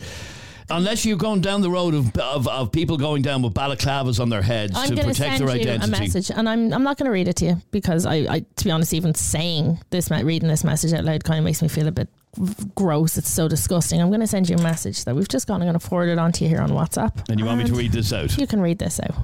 Unless 0.72 1.06
you're 1.06 1.18
going 1.18 1.42
down 1.42 1.62
the 1.62 1.70
road 1.70 1.94
of, 1.94 2.16
of, 2.18 2.48
of 2.48 2.72
people 2.72 2.98
going 2.98 3.22
down 3.22 3.42
with 3.42 3.54
balaclavas 3.54 4.20
on 4.20 4.30
their 4.30 4.42
heads 4.42 4.74
I'm 4.76 4.96
to 4.96 5.04
protect 5.04 5.40
their 5.40 5.50
identity. 5.50 5.88
a 5.88 6.00
message, 6.00 6.32
and 6.32 6.48
I'm 6.48 6.74
I'm 6.74 6.84
not 6.84 6.98
going 6.98 7.06
to 7.06 7.12
read 7.12 7.28
it 7.28 7.36
to 7.38 7.46
you 7.46 7.62
because 7.72 8.06
I, 8.06 8.16
I, 8.16 8.40
to 8.40 8.64
be 8.64 8.72
honest, 8.72 8.94
even 8.94 9.14
saying 9.14 9.80
this, 9.90 10.10
reading 10.10 10.50
this 10.50 10.64
message 10.64 10.94
out 10.94 11.04
loud, 11.04 11.24
kind 11.24 11.40
of 11.40 11.46
makes 11.46 11.62
me 11.62 11.68
feel 11.68 11.88
a 11.88 11.92
bit 11.92 12.10
gross. 12.76 13.18
It's 13.18 13.30
so 13.30 13.48
disgusting. 13.48 14.02
I'm 14.02 14.10
going 14.10 14.22
to 14.22 14.28
send 14.28 14.50
you 14.50 14.56
a 14.56 14.62
message 14.62 15.04
that 15.06 15.16
we've 15.16 15.28
just 15.28 15.48
got. 15.48 15.56
I'm 15.56 15.62
going 15.62 15.74
to 15.74 15.80
forward 15.80 16.10
it 16.10 16.18
on 16.18 16.32
to 16.34 16.44
you 16.44 16.50
here 16.50 16.62
on 16.62 16.70
WhatsApp. 16.70 17.30
And 17.30 17.40
you 17.40 17.46
want 17.46 17.60
me 17.60 17.66
to 17.66 17.74
read 17.74 17.92
this 17.92 18.14
out? 18.14 18.38
You 18.38 18.48
can 18.48 18.62
read 18.62 18.80
this 18.80 19.00
out, 19.00 19.16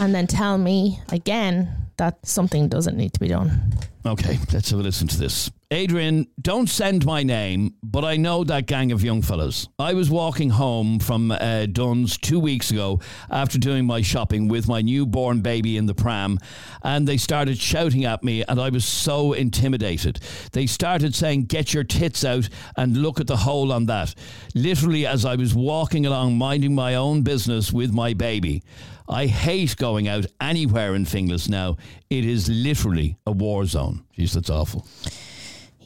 and 0.00 0.14
then 0.14 0.26
tell 0.26 0.58
me 0.58 1.00
again 1.10 1.68
that 1.96 2.18
something 2.26 2.68
doesn't 2.68 2.96
need 2.96 3.12
to 3.12 3.20
be 3.20 3.28
done. 3.28 3.72
Okay, 4.06 4.38
let's 4.52 4.70
have 4.70 4.80
a 4.80 4.82
listen 4.82 5.08
to 5.08 5.18
this. 5.18 5.50
Adrian, 5.70 6.26
don't 6.40 6.66
send 6.66 7.04
my 7.04 7.22
name, 7.22 7.74
but 7.82 8.02
I 8.02 8.16
know 8.16 8.42
that 8.42 8.64
gang 8.66 8.90
of 8.90 9.04
young 9.04 9.20
fellas. 9.20 9.68
I 9.78 9.92
was 9.92 10.08
walking 10.08 10.48
home 10.48 10.98
from 10.98 11.30
uh, 11.30 11.66
Dunnes 11.66 12.16
two 12.16 12.40
weeks 12.40 12.70
ago 12.70 13.00
after 13.28 13.58
doing 13.58 13.84
my 13.84 14.00
shopping 14.00 14.48
with 14.48 14.66
my 14.66 14.80
newborn 14.80 15.42
baby 15.42 15.76
in 15.76 15.84
the 15.84 15.94
pram, 15.94 16.38
and 16.82 17.06
they 17.06 17.18
started 17.18 17.58
shouting 17.58 18.06
at 18.06 18.24
me, 18.24 18.42
and 18.48 18.58
I 18.58 18.70
was 18.70 18.86
so 18.86 19.34
intimidated. 19.34 20.20
They 20.52 20.64
started 20.64 21.14
saying, 21.14 21.44
Get 21.44 21.74
your 21.74 21.84
tits 21.84 22.24
out 22.24 22.48
and 22.78 22.96
look 22.96 23.20
at 23.20 23.26
the 23.26 23.36
hole 23.36 23.70
on 23.70 23.84
that. 23.86 24.14
Literally, 24.54 25.06
as 25.06 25.26
I 25.26 25.36
was 25.36 25.54
walking 25.54 26.06
along, 26.06 26.38
minding 26.38 26.74
my 26.74 26.94
own 26.94 27.20
business 27.20 27.74
with 27.74 27.92
my 27.92 28.14
baby. 28.14 28.62
I 29.06 29.26
hate 29.26 29.76
going 29.76 30.08
out 30.08 30.24
anywhere 30.40 30.94
in 30.94 31.04
Finglas 31.04 31.46
now. 31.46 31.76
It 32.08 32.24
is 32.24 32.48
literally 32.48 33.18
a 33.26 33.32
war 33.32 33.66
zone. 33.66 34.04
Jeez, 34.16 34.32
that's 34.32 34.48
awful. 34.48 34.86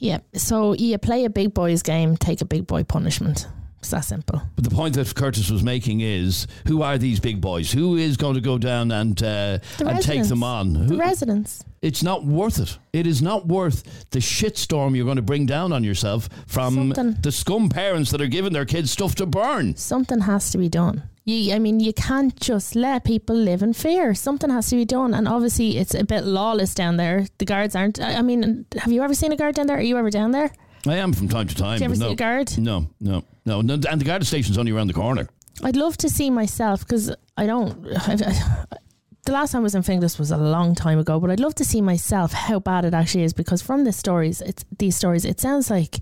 Yeah. 0.02 0.18
So 0.34 0.74
you 0.74 0.98
play 0.98 1.24
a 1.24 1.30
big 1.30 1.54
boys 1.54 1.82
game, 1.82 2.16
take 2.16 2.40
a 2.40 2.44
big 2.44 2.66
boy 2.66 2.82
punishment. 2.82 3.46
It's 3.78 3.90
that 3.90 4.04
simple. 4.04 4.42
But 4.56 4.64
the 4.64 4.70
point 4.70 4.94
that 4.94 5.14
Curtis 5.14 5.48
was 5.48 5.62
making 5.62 6.00
is, 6.00 6.46
who 6.66 6.82
are 6.82 6.98
these 6.98 7.20
big 7.20 7.40
boys? 7.40 7.70
Who 7.70 7.96
is 7.96 8.16
going 8.16 8.34
to 8.34 8.40
go 8.40 8.58
down 8.58 8.90
and 8.90 9.20
uh, 9.22 9.58
and 9.78 10.02
take 10.02 10.24
them 10.24 10.42
on? 10.42 10.72
The 10.72 10.94
who, 10.94 10.96
residents. 10.98 11.64
It's 11.82 12.02
not 12.02 12.24
worth 12.24 12.58
it. 12.58 12.78
It 12.92 13.06
is 13.06 13.22
not 13.22 13.46
worth 13.46 14.10
the 14.10 14.18
shitstorm 14.18 14.96
you're 14.96 15.04
going 15.04 15.16
to 15.16 15.22
bring 15.22 15.46
down 15.46 15.72
on 15.72 15.82
yourself 15.84 16.28
from 16.46 16.94
Something. 16.94 17.16
the 17.22 17.32
scum 17.32 17.68
parents 17.68 18.10
that 18.10 18.20
are 18.20 18.28
giving 18.28 18.52
their 18.52 18.66
kids 18.66 18.90
stuff 18.90 19.14
to 19.16 19.26
burn. 19.26 19.76
Something 19.76 20.20
has 20.20 20.50
to 20.50 20.58
be 20.58 20.68
done. 20.68 21.02
You, 21.24 21.54
I 21.54 21.58
mean, 21.60 21.78
you 21.78 21.92
can't 21.92 22.34
just 22.40 22.74
let 22.74 23.04
people 23.04 23.36
live 23.36 23.62
in 23.62 23.72
fear. 23.74 24.12
Something 24.14 24.50
has 24.50 24.68
to 24.70 24.76
be 24.76 24.84
done, 24.84 25.14
and 25.14 25.28
obviously, 25.28 25.78
it's 25.78 25.94
a 25.94 26.04
bit 26.04 26.24
lawless 26.24 26.74
down 26.74 26.96
there. 26.96 27.26
The 27.38 27.44
guards 27.44 27.76
aren't. 27.76 28.00
I 28.00 28.22
mean, 28.22 28.66
have 28.76 28.90
you 28.90 29.02
ever 29.02 29.14
seen 29.14 29.32
a 29.32 29.36
guard 29.36 29.54
down 29.54 29.68
there? 29.68 29.78
Are 29.78 29.82
you 29.82 29.96
ever 29.96 30.10
down 30.10 30.32
there? 30.32 30.50
I 30.86 30.96
am 30.96 31.12
from 31.12 31.28
time 31.28 31.46
to 31.46 31.54
time. 31.54 31.78
Do 31.78 31.84
you 31.84 31.90
ever 31.90 31.96
see 31.96 32.12
a 32.12 32.16
guard? 32.16 32.58
No, 32.58 32.90
no, 33.00 33.22
no, 33.44 33.60
no. 33.60 33.74
And 33.88 34.00
the 34.00 34.04
guard 34.04 34.26
station's 34.26 34.58
only 34.58 34.72
around 34.72 34.88
the 34.88 34.94
corner. 34.94 35.28
I'd 35.62 35.76
love 35.76 35.96
to 35.98 36.08
see 36.08 36.28
myself 36.28 36.80
because 36.80 37.14
I 37.36 37.46
don't. 37.46 37.86
I, 38.08 38.14
I, 38.14 38.76
the 39.24 39.32
last 39.32 39.52
time 39.52 39.60
I 39.60 39.62
was 39.62 39.76
in 39.76 39.82
Finglas 39.82 40.18
was 40.18 40.32
a 40.32 40.36
long 40.36 40.74
time 40.74 40.98
ago, 40.98 41.20
but 41.20 41.30
I'd 41.30 41.38
love 41.38 41.54
to 41.56 41.64
see 41.64 41.80
myself 41.80 42.32
how 42.32 42.58
bad 42.58 42.84
it 42.84 42.94
actually 42.94 43.22
is 43.22 43.32
because 43.32 43.62
from 43.62 43.84
the 43.84 43.92
stories, 43.92 44.40
it's 44.40 44.64
these 44.76 44.96
stories, 44.96 45.24
it 45.24 45.38
sounds 45.38 45.70
like 45.70 46.00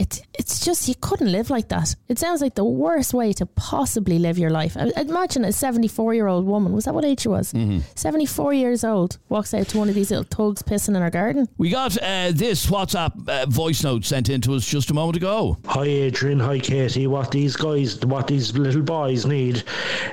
it's 0.00 0.22
it's 0.32 0.64
just 0.64 0.88
you 0.88 0.94
couldn't 0.94 1.30
live 1.30 1.50
like 1.50 1.68
that. 1.68 1.94
It 2.08 2.18
sounds 2.18 2.40
like 2.40 2.54
the 2.54 2.64
worst 2.64 3.12
way 3.12 3.34
to 3.34 3.44
possibly 3.44 4.18
live 4.18 4.38
your 4.38 4.48
life. 4.48 4.74
I, 4.74 4.90
imagine 4.96 5.44
a 5.44 5.52
seventy-four 5.52 6.14
year 6.14 6.26
old 6.26 6.46
woman. 6.46 6.72
Was 6.72 6.86
that 6.86 6.94
what 6.94 7.04
age 7.04 7.20
she 7.20 7.28
was? 7.28 7.52
Mm-hmm. 7.52 7.80
Seventy-four 7.94 8.54
years 8.54 8.82
old 8.82 9.18
walks 9.28 9.52
out 9.52 9.68
to 9.68 9.78
one 9.78 9.90
of 9.90 9.94
these 9.94 10.10
little 10.10 10.24
thugs 10.24 10.62
pissing 10.62 10.96
in 10.96 11.02
her 11.02 11.10
garden. 11.10 11.46
We 11.58 11.68
got 11.68 11.98
uh, 12.02 12.32
this 12.32 12.66
WhatsApp 12.66 13.28
uh, 13.28 13.44
voice 13.46 13.84
note 13.84 14.06
sent 14.06 14.30
in 14.30 14.40
to 14.40 14.54
us 14.54 14.66
just 14.66 14.90
a 14.90 14.94
moment 14.94 15.18
ago. 15.18 15.58
Hi 15.66 15.84
Adrian, 15.84 16.40
hi 16.40 16.58
Katie. 16.58 17.06
What 17.06 17.30
these 17.30 17.54
guys, 17.54 18.00
what 18.00 18.26
these 18.26 18.56
little 18.56 18.82
boys 18.82 19.26
need, 19.26 19.64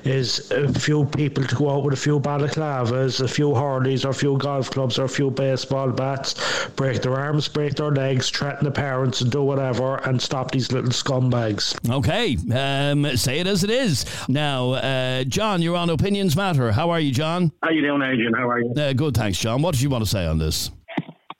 is 0.04 0.52
a 0.52 0.67
few 0.73 1.06
people 1.06 1.45
to 1.45 1.56
go 1.56 1.69
out 1.69 1.84
with 1.86 1.93
a 1.93 1.97
few 1.97 2.19
balaclavas, 2.19 3.21
a 3.21 3.28
few 3.28 3.52
hurleys, 3.52 4.04
or 4.04 4.10
a 4.10 4.13
few 4.13 4.38
golf 4.38 4.69
clubs, 4.69 5.00
or 5.00 5.06
a 5.06 5.10
few 5.10 5.32
baseball 5.32 5.91
bats, 5.91 6.36
break 6.76 7.02
their 7.02 7.15
arms, 7.15 7.47
break 7.47 7.76
their 7.76 7.91
legs, 7.91 8.30
threaten 8.30 8.65
the 8.65 8.71
parents, 8.71 9.21
and 9.21 9.32
do 9.32 9.41
whatever 9.41 9.77
whatever 9.78 10.08
and 10.08 10.22
stop 10.22 10.52
these 10.52 10.72
little 10.72 10.92
scumbags. 10.92 11.78
Okay, 11.90 12.38
um, 12.54 13.16
say 13.18 13.40
it 13.40 13.48
as 13.48 13.63
it 13.63 13.70
is. 13.70 14.06
Now, 14.28 14.72
uh, 14.74 15.24
John, 15.24 15.62
you're 15.62 15.78
on 15.78 15.90
Opinions 15.90 16.36
Matter. 16.36 16.72
How 16.72 16.90
are 16.90 17.00
you, 17.00 17.12
John? 17.12 17.52
How 17.63 17.70
you 17.70 17.82
doing, 17.82 18.02
Adrian? 18.02 18.34
How 18.34 18.50
are 18.50 18.60
you? 18.60 18.74
Uh, 18.78 18.94
good, 18.94 19.16
thanks, 19.16 19.40
John. 19.40 19.62
What 19.62 19.74
did 19.74 19.82
you 19.82 19.90
want 19.90 20.04
to 20.04 20.10
say 20.10 20.26
on 20.26 20.38
this? 20.38 20.72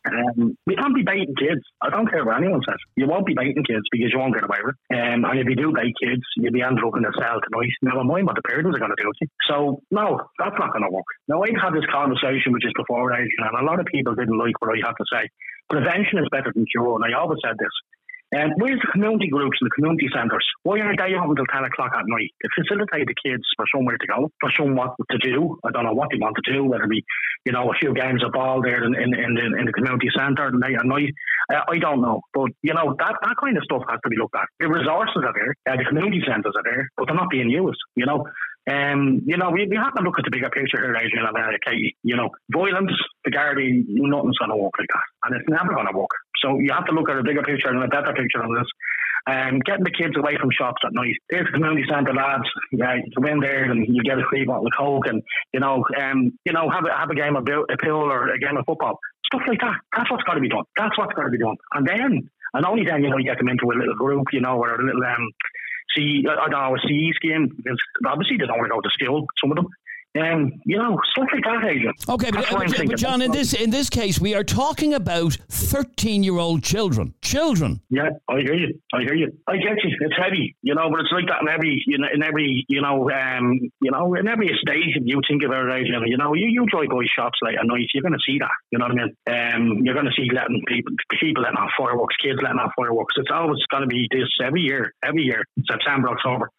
Um, 0.08 0.56
we 0.66 0.76
can't 0.76 0.96
be 0.96 1.04
baiting 1.04 1.36
kids. 1.36 1.60
I 1.84 1.90
don't 1.90 2.08
care 2.08 2.24
what 2.24 2.38
anyone 2.40 2.62
says. 2.64 2.80
You 2.96 3.08
won't 3.08 3.26
be 3.26 3.36
baiting 3.36 3.60
kids 3.68 3.84
because 3.92 4.08
you 4.08 4.20
won't 4.20 4.34
get 4.34 4.46
away 4.48 4.64
with 4.64 4.76
it. 4.80 4.96
Um, 4.96 5.28
and 5.28 5.36
if 5.36 5.48
you 5.52 5.56
do 5.56 5.76
bait 5.76 5.92
kids, 6.00 6.24
you'll 6.38 6.56
be 6.56 6.64
ended 6.64 6.80
up 6.80 6.96
in 6.96 7.04
a 7.04 7.12
cell 7.20 7.44
tonight. 7.44 7.76
Never 7.82 8.08
mind 8.08 8.26
what 8.26 8.40
the 8.40 8.48
parents 8.48 8.72
are 8.72 8.80
going 8.80 8.96
to 8.96 9.04
do 9.04 9.12
with 9.12 9.20
you. 9.20 9.28
So, 9.52 9.84
no, 9.92 10.16
that's 10.40 10.56
not 10.56 10.72
going 10.72 10.88
to 10.88 10.96
work. 10.96 11.12
Now, 11.28 11.44
I've 11.44 11.60
had 11.60 11.76
this 11.76 11.84
conversation 11.92 12.56
with 12.56 12.64
just 12.64 12.80
before, 12.80 13.12
Adrian, 13.12 13.52
and 13.52 13.60
a 13.60 13.68
lot 13.68 13.84
of 13.84 13.86
people 13.92 14.16
didn't 14.16 14.40
like 14.40 14.56
what 14.64 14.72
I 14.72 14.80
had 14.80 14.96
to 14.96 15.06
say. 15.12 15.28
Prevention 15.68 16.24
is 16.24 16.32
better 16.32 16.56
than 16.56 16.64
cure, 16.72 16.96
and 16.96 17.04
I 17.04 17.12
always 17.20 17.44
said 17.44 17.60
this. 17.60 17.76
And 18.32 18.52
um, 18.52 18.60
where's 18.60 18.80
the 18.84 18.92
community 18.92 19.30
groups 19.30 19.58
and 19.62 19.72
the 19.72 19.76
community 19.76 20.10
centres? 20.14 20.44
Why 20.64 20.82
aren't 20.82 21.00
they 21.00 21.16
open 21.16 21.32
until 21.32 21.48
10 21.48 21.64
o'clock 21.64 21.96
at 21.96 22.04
night 22.08 22.36
to 22.44 22.48
facilitate 22.60 23.08
the 23.08 23.16
kids 23.16 23.44
for 23.56 23.64
somewhere 23.74 23.96
to 23.96 24.08
go, 24.08 24.28
for 24.42 24.52
someone 24.52 24.90
to 25.00 25.18
do? 25.18 25.56
I 25.64 25.72
don't 25.72 25.86
know 25.86 25.96
what 25.96 26.10
they 26.12 26.20
want 26.20 26.36
to 26.36 26.52
do, 26.52 26.66
whether 26.66 26.84
it 26.84 26.90
be, 26.90 27.06
you 27.46 27.54
know, 27.54 27.72
a 27.72 27.76
few 27.80 27.94
games 27.94 28.24
of 28.26 28.34
ball 28.34 28.62
there 28.62 28.84
in, 28.84 28.96
in, 28.96 29.16
in, 29.16 29.32
the, 29.34 29.46
in 29.60 29.66
the 29.66 29.72
community 29.72 30.10
centre 30.12 30.48
at 30.48 30.54
night. 30.54 31.14
Uh, 31.48 31.64
I 31.72 31.80
don't 31.80 32.02
know. 32.02 32.20
But, 32.34 32.52
you 32.62 32.74
know, 32.74 32.96
that, 33.00 33.16
that 33.16 33.36
kind 33.40 33.56
of 33.56 33.64
stuff 33.64 33.84
has 33.88 34.00
to 34.04 34.10
be 34.10 34.18
looked 34.20 34.36
at. 34.36 34.52
The 34.60 34.68
resources 34.68 35.24
are 35.24 35.32
there, 35.32 35.56
uh, 35.64 35.78
the 35.78 35.88
community 35.88 36.20
centres 36.28 36.52
are 36.52 36.68
there, 36.68 36.92
but 36.98 37.08
they're 37.08 37.16
not 37.16 37.30
being 37.32 37.50
used, 37.50 37.80
you 37.96 38.06
know. 38.06 38.28
Um, 38.68 39.24
you 39.26 39.38
know, 39.38 39.50
we, 39.50 39.66
we 39.66 39.78
have 39.78 39.96
to 39.96 40.04
look 40.04 40.20
at 40.20 40.26
the 40.26 40.32
bigger 40.32 40.50
picture 40.50 40.84
here, 40.84 40.98
Adrian 41.00 41.24
and. 41.24 41.96
You 42.04 42.18
know, 42.18 42.30
violence, 42.52 42.92
the 43.24 43.32
Gardaí, 43.32 43.88
nothing's 43.88 44.38
going 44.38 44.52
to 44.52 44.58
work 44.58 44.76
like 44.78 44.92
that. 44.92 45.08
And 45.24 45.40
it's 45.40 45.48
never 45.48 45.74
going 45.74 45.88
to 45.88 45.98
work. 45.98 46.12
So 46.44 46.60
you 46.60 46.70
have 46.74 46.86
to 46.86 46.94
look 46.94 47.10
at 47.10 47.18
a 47.18 47.24
bigger 47.24 47.44
picture 47.44 47.70
and 47.70 47.84
a 47.84 47.88
better 47.88 48.14
picture 48.14 48.44
on 48.44 48.54
this. 48.54 48.68
Um, 49.28 49.60
getting 49.60 49.84
the 49.84 49.92
kids 49.92 50.16
away 50.16 50.38
from 50.40 50.50
shops 50.56 50.80
at 50.86 50.94
night. 50.94 51.20
There's 51.30 51.48
the 51.48 51.52
community 51.52 51.84
centre 51.90 52.14
lads. 52.14 52.48
Yeah, 52.72 52.96
you 52.96 53.12
go 53.12 53.28
in 53.28 53.42
there 53.42 53.70
and 53.70 53.86
you 53.86 54.02
get 54.02 54.18
a 54.18 54.24
free 54.30 54.46
bottle 54.46 54.68
of 54.68 54.74
coke 54.78 55.08
and 55.08 55.22
you 55.52 55.60
know, 55.60 55.84
um, 56.00 56.32
you 56.46 56.54
know, 56.54 56.70
have 56.70 56.86
a 56.86 56.96
have 56.96 57.10
a 57.10 57.16
game 57.16 57.36
of 57.36 57.44
a 57.44 57.78
pool 57.78 58.08
or 58.08 58.32
a 58.32 58.40
game 58.40 58.56
of 58.56 58.64
football. 58.66 59.00
Stuff 59.26 59.44
like 59.48 59.60
that. 59.60 59.84
That's 59.96 60.10
what's 60.10 60.24
got 60.24 60.36
to 60.36 60.40
be 60.40 60.48
done. 60.48 60.64
That's 60.78 60.98
what's 60.98 61.12
got 61.12 61.24
to 61.24 61.30
be 61.30 61.44
done. 61.44 61.58
And 61.74 61.86
then, 61.86 62.30
and 62.54 62.66
only 62.66 62.86
then, 62.86 63.04
you 63.04 63.10
know, 63.10 63.18
you 63.18 63.26
get 63.26 63.38
them 63.38 63.50
into 63.50 63.68
a 63.68 63.76
little 63.76 63.96
group, 63.96 64.28
you 64.32 64.40
know, 64.40 64.56
or 64.64 64.80
a 64.80 64.86
little 64.86 65.04
um, 65.04 65.28
see, 65.96 66.24
I 66.30 66.48
don't 66.48 66.52
know, 66.52 66.76
a 66.76 66.80
CE 66.80 67.16
scheme 67.16 67.52
because 67.56 67.80
obviously 68.06 68.38
they 68.38 68.46
don't 68.46 68.58
want 68.58 68.70
to 68.70 68.76
go 68.76 68.82
to 68.82 68.96
school. 68.96 69.26
Some 69.42 69.52
of 69.52 69.58
them, 69.58 69.68
um, 70.20 70.52
you 70.66 70.78
know, 70.78 71.00
stuff 71.12 71.28
like 71.34 71.44
that, 71.44 71.70
Adrian. 71.70 71.94
Okay, 72.08 72.32
but, 72.32 72.46
That's 72.50 72.78
but, 72.78 72.88
but 72.88 72.98
John, 72.98 73.22
in 73.22 73.32
this 73.32 73.54
in 73.54 73.70
this 73.70 73.90
case, 73.90 74.20
we 74.20 74.36
are 74.36 74.44
talking 74.44 74.94
about 74.94 75.38
thirteen-year-old 75.50 76.64
children. 76.64 77.14
Children. 77.22 77.82
Yeah, 77.90 78.10
I 78.30 78.40
hear 78.40 78.56
you. 78.56 78.80
I 78.94 79.02
hear 79.02 79.16
you. 79.16 79.32
I 79.48 79.58
get 79.58 79.84
you. 79.84 79.96
It's 80.00 80.16
heavy, 80.18 80.56
you 80.62 80.76
know, 80.76 80.90
but 80.90 81.02
it's 81.02 81.12
like 81.12 81.28
that 81.28 81.42
in 81.42 81.50
every, 81.50 81.84
you 81.86 81.98
know, 81.98 82.08
in 82.14 82.24
every, 82.24 82.66
you 82.68 82.82
know, 82.82 83.10
um, 83.10 83.60
you 83.82 83.92
know, 83.92 84.14
in 84.16 84.28
every 84.28 84.48
estate. 84.48 84.96
If 84.96 85.04
you 85.06 85.22
think 85.28 85.44
about 85.44 85.70
it, 85.70 85.88
you 85.88 86.18
know, 86.18 86.34
you, 86.34 86.48
you 86.48 86.66
drive 86.68 86.90
by 86.90 87.04
shops 87.16 87.40
late 87.42 87.58
at 87.60 87.66
night, 87.66 87.88
you're 87.94 88.04
going 88.04 88.14
to 88.14 88.26
see 88.26 88.40
that. 88.40 88.52
You 88.72 88.80
know 88.80 88.88
what 88.88 89.00
I 89.00 89.06
mean? 89.06 89.16
Um, 89.28 89.86
you're 89.86 89.94
going 89.96 90.06
to 90.06 90.16
see 90.16 90.30
letting 90.34 90.64
people, 90.68 90.94
people 91.20 91.44
letting 91.44 91.58
off 91.58 91.72
fireworks, 91.78 92.16
kids 92.24 92.40
letting 92.42 92.60
off 92.60 92.72
fireworks. 92.76 93.16
It's 93.18 93.32
always 93.32 93.60
going 93.70 93.84
to 93.84 93.88
be 93.88 94.08
this 94.12 94.30
every 94.44 94.62
year, 94.62 94.94
every 95.04 95.24
year, 95.24 95.44
September, 95.70 96.10
October. 96.10 96.50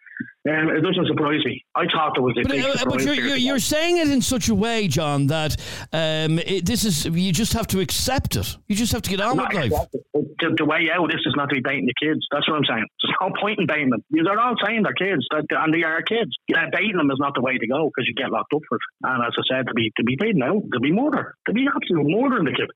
Um, 0.49 0.71
it 0.71 0.81
doesn't 0.81 1.07
surprise 1.07 1.45
me. 1.45 1.65
I 1.75 1.85
thought 1.93 2.13
there 2.15 2.23
was 2.23 2.35
a 2.39 2.43
But, 2.43 2.53
big 2.53 2.65
uh, 2.65 2.85
but 2.87 3.03
you're, 3.03 3.15
you're, 3.15 3.37
you're 3.37 3.59
saying 3.59 3.99
it 3.99 4.09
in 4.09 4.23
such 4.23 4.49
a 4.49 4.55
way, 4.55 4.89
John, 4.89 5.27
that 5.27 5.57
um, 5.93 6.39
it, 6.39 6.65
this 6.65 6.85
is 6.85 7.05
you 7.05 7.33
just 7.33 7.53
have 7.53 7.67
to 7.69 7.81
accept 7.81 8.37
it. 8.37 8.57
You 8.67 8.77
just 8.77 8.93
have 8.93 9.03
to 9.03 9.11
get 9.11 9.21
on 9.21 9.37
with 9.37 9.53
life. 9.53 9.73
The, 10.15 10.55
the 10.57 10.65
way 10.65 10.89
out, 10.93 11.11
this 11.11 11.21
is 11.27 11.35
not 11.37 11.51
to 11.51 11.57
be 11.57 11.61
baiting 11.61 11.87
the 11.87 11.95
kids. 12.01 12.21
That's 12.33 12.49
what 12.49 12.57
I'm 12.57 12.65
saying. 12.65 12.87
There's 13.03 13.15
no 13.21 13.31
point 13.41 13.59
in 13.59 13.67
baiting 13.67 13.91
them. 13.91 14.03
They're 14.11 14.41
all 14.41 14.55
saying 14.65 14.85
they're 14.85 14.95
kids, 14.95 15.27
that, 15.31 15.45
and 15.51 15.75
they 15.75 15.83
are 15.83 16.01
kids. 16.03 16.31
Yeah, 16.49 16.67
baiting 16.73 16.97
them 16.97 17.11
is 17.11 17.19
not 17.21 17.35
the 17.35 17.43
way 17.43 17.59
to 17.59 17.67
go 17.67 17.91
because 17.91 18.09
you 18.09 18.15
get 18.15 18.31
locked 18.31 18.53
up 18.55 18.63
for 18.69 18.77
it. 18.77 18.83
And 19.03 19.25
as 19.27 19.35
I 19.37 19.43
said, 19.51 19.67
to 19.67 19.75
be 19.75 19.93
to 19.97 20.05
be 20.05 20.17
baiting 20.19 20.43
out, 20.43 20.63
to 20.73 20.81
be 20.81 20.93
murder, 20.93 21.35
to 21.47 21.53
be 21.53 21.67
absolute 21.69 22.09
murdering 22.09 22.45
the 22.45 22.57
kid. 22.57 22.71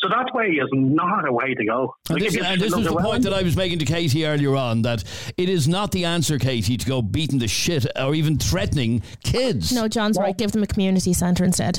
So 0.00 0.08
that 0.08 0.32
way 0.32 0.46
is 0.46 0.68
not 0.72 1.26
a 1.26 1.32
way 1.32 1.54
to 1.54 1.64
go. 1.64 1.94
And 2.08 2.20
Like, 2.20 2.24
this, 2.24 2.36
if 2.36 2.44
and 2.44 2.60
this 2.60 2.70
look 2.70 2.84
was 2.84 2.88
the 2.88 3.00
point 3.00 3.24
that 3.24 3.34
I 3.34 3.42
was 3.42 3.56
making 3.56 3.80
to 3.80 3.84
Katie 3.84 4.24
earlier 4.24 4.54
on 4.54 4.82
that 4.82 5.02
it 5.36 5.48
is 5.48 5.66
not 5.66 5.90
the 5.90 6.04
answer, 6.04 6.38
Katie, 6.38 6.76
to 6.76 6.86
go 6.86 7.02
beating 7.02 7.40
the 7.40 7.48
shit 7.48 7.84
or 8.00 8.14
even 8.14 8.38
threatening 8.38 9.02
kids. 9.24 9.72
No, 9.72 9.88
John's 9.88 10.16
right. 10.16 10.36
Give 10.36 10.52
them 10.52 10.62
a 10.62 10.68
community 10.68 11.12
centre 11.12 11.44
instead. 11.44 11.78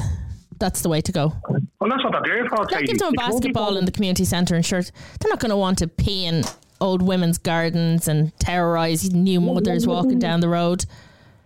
That's 0.60 0.82
the 0.82 0.90
way 0.90 1.00
to 1.00 1.12
go. 1.14 1.34
Well, 1.80 1.90
that's 1.90 2.04
what 2.04 2.12
they're 2.12 2.42
there 2.42 2.50
for. 2.50 2.66
Katie. 2.66 2.88
give 2.88 2.98
them 2.98 3.14
a 3.14 3.30
basketball 3.30 3.78
in 3.78 3.86
the 3.86 3.92
community 3.92 4.26
centre 4.26 4.56
and 4.56 4.66
sure, 4.66 4.82
they're 4.82 5.30
not 5.30 5.40
going 5.40 5.52
to 5.52 5.58
want 5.58 5.78
to 5.78 5.88
pee 5.88 6.26
in 6.26 6.44
old 6.82 7.02
women's 7.02 7.38
gardens 7.38 8.10
and 8.10 8.38
terrorise 8.40 9.14
new 9.14 9.40
mothers 9.40 9.88
walking 9.88 10.20
down 10.20 10.42
the 10.42 10.50
road. 10.50 10.86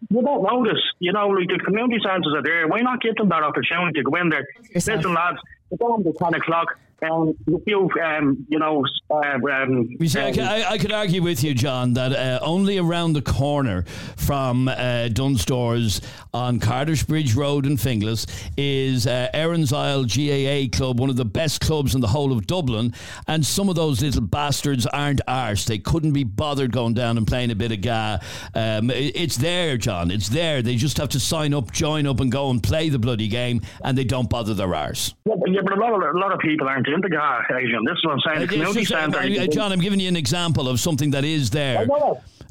You 0.10 0.22
don't 0.22 0.44
notice, 0.44 0.82
you 1.00 1.14
know, 1.14 1.28
like 1.28 1.48
the 1.48 1.60
community 1.64 2.02
centres 2.04 2.34
are 2.36 2.44
there. 2.44 2.68
Why 2.68 2.82
not 2.82 3.02
give 3.02 3.16
them 3.16 3.30
that 3.30 3.44
opportunity 3.44 4.00
to 4.00 4.04
go 4.04 4.16
in 4.16 4.30
there? 4.30 4.46
Yourself. 4.74 4.98
Listen, 4.98 5.14
lads, 5.14 5.38
it's 5.72 5.82
on 5.82 6.04
the 6.04 6.14
10 6.14 6.34
o'clock. 6.36 6.78
Um, 7.10 7.34
you, 7.66 7.90
um, 8.04 8.46
you 8.50 8.60
know, 8.60 8.86
uh, 9.10 9.16
um, 9.52 9.90
You 10.00 10.08
see, 10.08 10.20
I, 10.20 10.28
um, 10.30 10.34
could- 10.34 10.44
I, 10.44 10.72
I 10.72 10.78
could 10.78 10.92
argue 10.92 11.22
with 11.22 11.44
you, 11.44 11.54
John, 11.54 11.94
that 11.94 12.14
uh, 12.14 12.40
only 12.44 12.78
around 12.78 13.14
the 13.14 13.22
corner 13.22 13.84
from 14.16 14.68
uh, 14.68 15.10
Dunnes 15.10 15.42
Stores 15.42 16.02
on 16.34 16.60
Cardiffsbridge 16.60 17.36
Road 17.36 17.66
in 17.66 17.78
Finglas 17.78 18.26
is 18.58 19.06
uh, 19.08 19.30
Erin's 19.34 19.74
Isle 19.74 20.06
GAA 20.06 20.76
Club, 20.76 21.00
one 21.00 21.10
of 21.10 21.16
the 21.16 21.26
best 21.26 21.62
clubs 21.62 21.96
in 21.96 22.02
the 22.02 22.08
whole 22.08 22.32
of 22.32 22.48
Dublin. 22.48 22.94
And 23.28 23.46
some 23.46 23.70
of 23.70 23.76
those 23.76 24.02
little 24.02 24.22
bastards 24.22 24.86
aren't 24.88 25.22
arse. 25.28 25.66
They 25.66 25.78
couldn't 25.80 26.14
be 26.14 26.24
bothered 26.24 26.72
going 26.72 26.94
down 26.94 27.18
and 27.18 27.28
playing 27.28 27.52
a 27.52 27.56
bit 27.56 27.72
of 27.72 27.82
GAA. 27.82 28.18
Um, 28.56 28.90
it- 28.90 29.14
it's 29.16 29.38
there, 29.38 29.78
John. 29.78 30.12
It's 30.12 30.30
there. 30.30 30.62
They 30.62 30.76
just 30.76 30.98
have 30.98 31.10
to 31.10 31.20
sign 31.20 31.54
up, 31.54 31.72
join 31.72 32.08
up, 32.08 32.20
and 32.20 32.32
go 32.32 32.50
and 32.50 32.62
play 32.62 32.90
the 32.90 33.00
bloody 33.00 33.28
game, 33.28 33.62
and 33.84 33.98
they 33.98 34.04
don't 34.04 34.30
bother 34.30 34.54
their 34.54 34.74
arse. 34.74 35.14
yeah, 35.26 35.36
but, 35.40 35.52
yeah, 35.52 35.62
but 35.64 35.74
a 35.78 35.80
lot 35.82 35.94
of 35.94 36.16
a 36.16 36.18
lot 36.20 36.32
of 36.34 36.40
people 36.40 36.68
aren't 36.68 36.88
into 36.94 37.10
GAA, 37.10 37.42
Adrian. 37.58 37.84
This 37.86 37.94
is 37.98 38.06
what 38.06 38.14
I'm 38.14 38.20
saying. 38.26 38.40
The 38.42 38.48
community 38.48 38.82
it's 38.82 38.90
just, 38.90 39.14
centre. 39.14 39.20
uh, 39.20 39.48
John, 39.48 39.72
I'm 39.72 39.80
giving 39.80 40.00
you 40.00 40.08
an 40.08 40.16
example 40.16 40.68
of 40.68 40.80
something 40.80 41.12
that 41.12 41.26
is 41.26 41.50
there. 41.50 41.86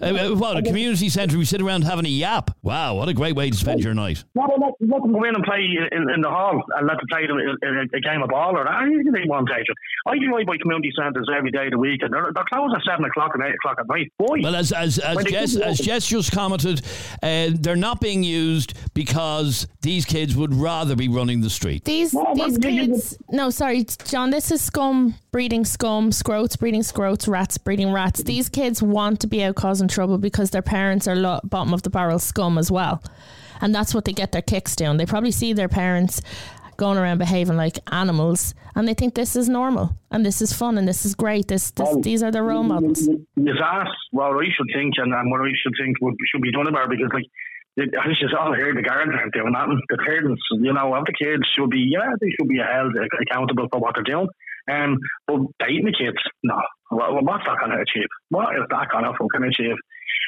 I 0.03 0.11
know. 0.11 0.33
Uh, 0.33 0.33
uh, 0.33 0.37
what, 0.37 0.57
a 0.57 0.63
community 0.63 1.09
centre, 1.09 1.39
we 1.39 1.45
sit 1.45 1.61
around 1.63 1.83
having 1.83 2.07
a 2.07 2.09
yap. 2.09 2.51
Wow, 2.63 2.95
what 2.97 3.09
a 3.09 3.15
great 3.15 3.37
way 3.37 3.51
to 3.51 3.57
spend 3.57 3.83
your 3.83 3.95
night. 3.95 4.25
No, 4.35 4.47
but 4.47 4.59
let, 4.61 4.73
let 4.81 5.03
them 5.03 5.13
go 5.13 5.25
in 5.25 5.35
and 5.35 5.45
play 5.45 5.65
in, 5.93 6.11
in 6.11 6.21
the 6.21 6.29
hall 6.29 6.63
and 6.77 6.87
let 6.87 6.97
them 6.99 7.07
play 7.11 7.27
them 7.27 7.39
in, 7.39 7.57
in 7.69 7.77
a, 7.79 7.97
a 7.97 8.01
game 8.01 8.23
of 8.23 8.29
ball 8.31 8.57
or 8.57 8.67
anything 8.83 9.13
they 9.13 9.25
want, 9.27 9.49
Adrian. 9.51 9.77
I 10.07 10.19
drive 10.19 10.47
by 10.47 10.57
community 10.61 10.93
centres 10.99 11.29
every 11.37 11.51
day 11.51 11.67
of 11.67 11.73
the 11.73 11.79
week 11.79 12.03
and 12.03 12.13
they're, 12.13 12.33
they're 12.35 12.45
closed 12.53 12.75
at 12.75 12.83
7 12.85 13.05
o'clock 13.05 13.31
and 13.35 13.43
8 13.45 13.55
o'clock 13.55 13.77
at 13.81 13.87
night. 13.89 14.13
Why? 14.19 14.39
Well, 14.43 14.57
as 14.57 14.73
as 14.73 14.99
as 14.99 15.25
Jess, 15.25 15.57
as 15.57 15.79
Jess 15.79 16.07
just 16.07 16.33
commented, 16.33 16.83
uh, 17.23 17.51
they're 17.55 17.77
not 17.77 18.01
being 18.01 18.23
used 18.23 18.75
because 18.95 19.67
these 19.83 20.05
kids 20.05 20.35
would 20.37 20.55
rather 20.55 20.97
be 20.97 21.09
running 21.09 21.41
the 21.41 21.51
street. 21.51 21.85
These 21.85 22.15
No, 22.15 22.33
these 22.35 22.59
but 22.59 22.71
you- 22.73 22.83
you- 22.83 22.87
kids. 22.89 23.19
No, 23.31 23.51
sorry, 23.51 23.85
John. 24.05 24.31
This 24.31 24.51
is 24.51 24.61
scum 24.61 25.15
breeding 25.31 25.65
scum, 25.65 26.11
scroats 26.11 26.57
breeding 26.57 26.83
scroats, 26.83 27.27
rats 27.27 27.57
breeding 27.59 27.93
rats. 27.93 28.23
These 28.23 28.49
kids 28.49 28.83
want 28.83 29.21
to 29.21 29.27
be 29.27 29.43
out 29.45 29.55
causing 29.55 29.89
trouble 29.93 30.19
because 30.19 30.51
their 30.51 30.63
parents 30.63 31.07
are 31.07 31.15
lo- 31.15 31.41
bottom 31.45 31.73
of 31.73 31.83
the 31.83 31.91
barrel 31.91 32.19
scum 32.19 32.59
as 32.59 32.71
well, 32.71 33.03
and 33.61 33.75
that's 33.75 33.95
what 33.95 34.05
they 34.05 34.13
get 34.13 34.33
their 34.33 34.43
kicks 34.43 34.75
doing. 34.75 34.97
They 34.97 35.07
probably 35.07 35.31
see 35.31 35.53
their 35.53 35.69
parents 35.69 36.21
going 36.77 36.99
around 36.99 37.19
behaving 37.19 37.57
like 37.57 37.79
animals, 37.93 38.55
and 38.75 38.89
they 38.89 38.95
think 38.95 39.15
this 39.15 39.37
is 39.37 39.49
normal 39.49 39.97
and 40.11 40.25
this 40.25 40.43
is 40.43 40.53
fun 40.53 40.79
and 40.79 40.89
this 40.89 41.05
is 41.05 41.15
great. 41.15 41.49
This, 41.49 41.71
this 41.73 41.89
these 42.03 42.23
are 42.23 42.31
their 42.31 42.45
role 42.45 42.63
models. 42.63 43.07
You 43.37 43.55
asked 43.63 43.91
what 44.11 44.33
I 44.33 44.47
should 44.57 44.71
think 44.75 44.95
and, 44.97 45.13
and 45.13 45.31
what 45.31 45.41
I 45.41 45.53
should 45.63 45.75
think 45.81 45.97
would, 46.01 46.15
should 46.31 46.43
be 46.43 46.53
done 46.53 46.67
about 46.67 46.93
it 46.93 46.99
because, 46.99 47.11
like, 47.13 47.27
it's 47.77 48.21
just 48.21 48.35
all 48.35 48.53
here. 48.55 48.75
The 48.75 48.83
guardians 48.83 49.17
aren't 49.19 49.33
doing 49.33 49.53
nothing. 49.53 49.81
The 49.89 49.99
parents, 50.05 50.43
you 50.61 50.73
know, 50.73 50.95
of 50.95 51.05
the 51.05 51.13
kids 51.13 51.43
should 51.57 51.71
be, 51.71 51.89
yeah, 51.89 52.13
they 52.21 52.31
should 52.39 52.49
be 52.49 52.59
held 52.59 52.93
accountable 52.97 53.69
for 53.71 53.81
what 53.81 53.95
they're 53.95 54.05
doing. 54.05 54.29
Um, 54.71 54.99
but 55.27 55.41
dating 55.59 55.87
the 55.87 55.97
kids, 55.97 56.19
no. 56.43 56.61
What, 56.91 57.25
what's 57.25 57.45
that 57.47 57.59
going 57.59 57.73
to 57.73 57.83
achieve? 57.83 58.09
What 58.29 58.55
is 58.55 58.69
that 58.69 58.89
going 58.93 59.05
to 59.05 59.17
fucking 59.17 59.49
achieve? 59.49 59.77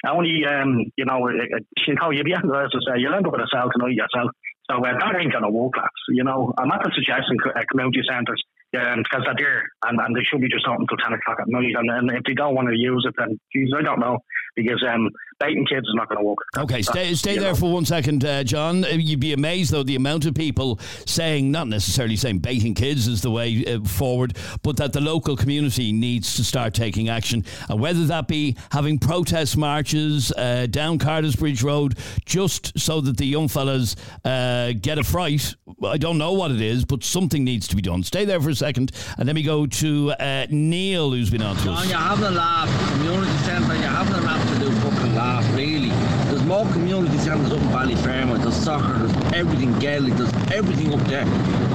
Only, 0.09 0.45
um, 0.45 0.91
you 0.97 1.05
know, 1.05 1.29
it, 1.29 1.37
it, 1.49 1.67
you 1.87 1.95
know, 1.95 2.11
you'll 2.11 2.25
be 2.25 2.33
able 2.33 2.51
to 2.51 2.81
say, 2.89 3.01
you'll 3.01 3.15
end 3.15 3.27
up 3.27 3.33
with 3.33 3.43
a 3.43 3.49
cell 3.53 3.71
tonight 3.73 3.97
yourself. 3.97 4.33
So 4.71 4.81
uh, 4.81 4.97
that 4.97 5.17
ain't 5.21 5.33
going 5.33 5.45
to 5.45 5.53
work, 5.53 5.77
lads. 5.77 5.93
You 6.09 6.25
know, 6.25 6.53
I'm 6.57 6.69
not 6.69 6.85
suggesting 6.95 7.37
uh, 7.45 7.61
community 7.71 8.01
centres 8.09 8.41
um, 8.77 9.05
because 9.05 9.23
they're 9.25 9.37
there 9.37 9.63
and, 9.85 10.01
and 10.01 10.17
they 10.17 10.25
should 10.25 10.41
be 10.41 10.49
just 10.49 10.67
open 10.67 10.89
until 10.89 10.97
10 10.97 11.13
o'clock 11.13 11.39
at 11.41 11.49
night. 11.49 11.77
And 11.77 11.89
then 11.89 12.17
if 12.17 12.25
they 12.25 12.35
don't 12.35 12.55
want 12.55 12.69
to 12.69 12.77
use 12.77 13.05
it, 13.07 13.15
then, 13.19 13.39
geez, 13.53 13.69
I 13.77 13.83
don't 13.83 14.01
know. 14.01 14.19
Because 14.57 14.85
um, 14.89 15.11
baiting 15.41 15.67
kids 15.67 15.87
is 15.87 15.95
not 15.95 16.09
going 16.09 16.19
to 16.19 16.25
work. 16.25 16.39
Okay, 16.57 16.81
stay 16.83 17.15
stay 17.15 17.39
there 17.39 17.51
know. 17.51 17.57
for 17.57 17.73
one 17.73 17.85
second, 17.85 18.25
uh, 18.25 18.45
John. 18.45 18.85
Uh, 18.85 18.89
You'd 18.89 19.21
be 19.21 19.33
amazed 19.33 19.73
though 19.73 19.83
the 19.83 19.97
amount 19.97 20.27
of 20.27 20.35
people 20.35 20.79
saying, 21.07 21.51
not 21.51 21.67
necessarily 21.69 22.17
saying 22.17 22.39
baiting 22.39 22.75
kids 22.75 23.09
is 23.09 23.21
the 23.23 23.31
way 23.31 23.65
uh, 23.67 23.81
forward, 23.81 24.37
but 24.63 24.77
that 24.77 24.93
the 24.93 25.01
local 25.01 25.37
community 25.37 25.93
needs 25.93 26.37
to 26.37 26.45
start 26.45 26.73
taking 26.75 27.09
action, 27.09 27.45
and 27.69 27.81
whether 27.81 28.05
that 28.07 28.29
be 28.29 28.57
having 28.71 28.99
protest 28.99 29.57
marches 29.57 30.33
uh, 30.33 30.67
down 30.71 30.99
Cardiffsbridge 30.99 31.63
Road, 31.63 31.99
just 32.25 32.79
so 32.79 33.01
that 33.01 33.17
the 33.17 33.27
young 33.27 33.49
fellas 33.49 33.97
uh, 34.25 34.73
get 34.81 34.99
a 34.99 35.05
fright. 35.05 35.55
I 35.85 35.99
don't 35.99 36.19
know 36.19 36.33
what 36.33 36.51
it 36.53 36.61
is, 36.61 36.85
but 36.85 37.03
something 37.03 37.43
needs 37.45 37.67
to 37.69 37.77
be 37.77 37.83
done. 37.83 38.03
Stay 38.05 38.25
there 38.25 38.41
for 38.41 38.51
a 38.51 38.55
second, 38.55 38.93
and 39.19 39.29
then 39.29 39.35
we 39.35 39.43
go 39.43 39.67
to 39.67 40.13
uh, 40.13 40.47
Neil, 40.51 41.11
who's 41.11 41.31
been 41.31 41.43
on 41.43 41.57
to 41.57 41.65
John, 41.65 41.75
us. 41.79 41.91
you're 41.91 41.99
having 41.99 42.25
a 42.25 42.31
laugh. 42.31 42.93
Community 42.93 43.33
centre, 43.39 43.75
you're 43.75 43.84
having 44.05 44.23
an 44.23 44.29
absolute 44.29 44.75
fucking 44.83 45.15
laugh, 45.15 45.55
really. 45.55 45.89
There's 46.29 46.45
more 46.45 46.67
community 46.73 47.19
centres 47.19 47.53
up 47.53 47.61
in 47.61 47.69
Ballyfermot. 47.69 48.43
There's 48.43 48.57
soccer, 48.57 48.99
there's 48.99 49.33
everything 49.33 49.79
Gaelic, 49.79 50.15
there's 50.15 50.33
everything 50.53 50.93
up 50.93 51.07
there. 51.07 51.25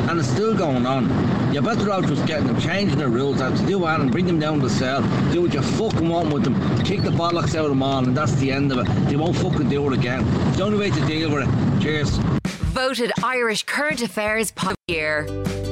And 0.10 0.20
it's 0.20 0.30
still 0.30 0.56
going 0.56 0.86
on. 0.86 1.10
You're 1.54 1.64
better 1.64 1.92
out 1.92 2.06
just 2.06 2.26
getting 2.26 2.48
them, 2.48 2.60
changing 2.60 3.00
the 3.00 3.08
rules 3.08 3.42
out 3.42 3.56
to 3.58 3.66
do 3.66 3.80
that 3.80 4.02
and 4.02 4.12
bring 4.12 4.26
them 4.26 4.40
down 4.40 4.60
the 4.60 4.70
cell. 4.70 5.02
Do 5.32 5.44
what 5.44 5.54
you 5.54 5.62
fucking 5.62 6.08
want 6.08 6.34
with 6.34 6.44
them. 6.44 6.56
Kick 6.84 7.02
the 7.02 7.12
bollocks 7.12 7.56
out 7.56 7.66
of 7.66 7.70
them 7.70 7.84
all 7.84 8.04
and 8.04 8.16
that's 8.16 8.34
the 8.36 8.52
end 8.52 8.72
of 8.72 8.80
it. 8.80 8.86
They 9.08 9.16
won't 9.16 9.36
fucking 9.36 9.70
do 9.70 9.92
it 9.92 9.98
again. 9.98 10.26
It's 10.48 10.58
the 10.58 10.64
only 10.64 10.78
way 10.78 10.92
to 10.92 11.06
deal 11.08 11.32
with 11.32 11.48
it. 11.48 11.82
Cheers. 11.82 12.10
Voted 12.74 13.12
Irish 13.24 13.64
Current 13.64 14.02
Affairs 14.02 14.54
of 14.66 14.76
Year. 14.88 15.26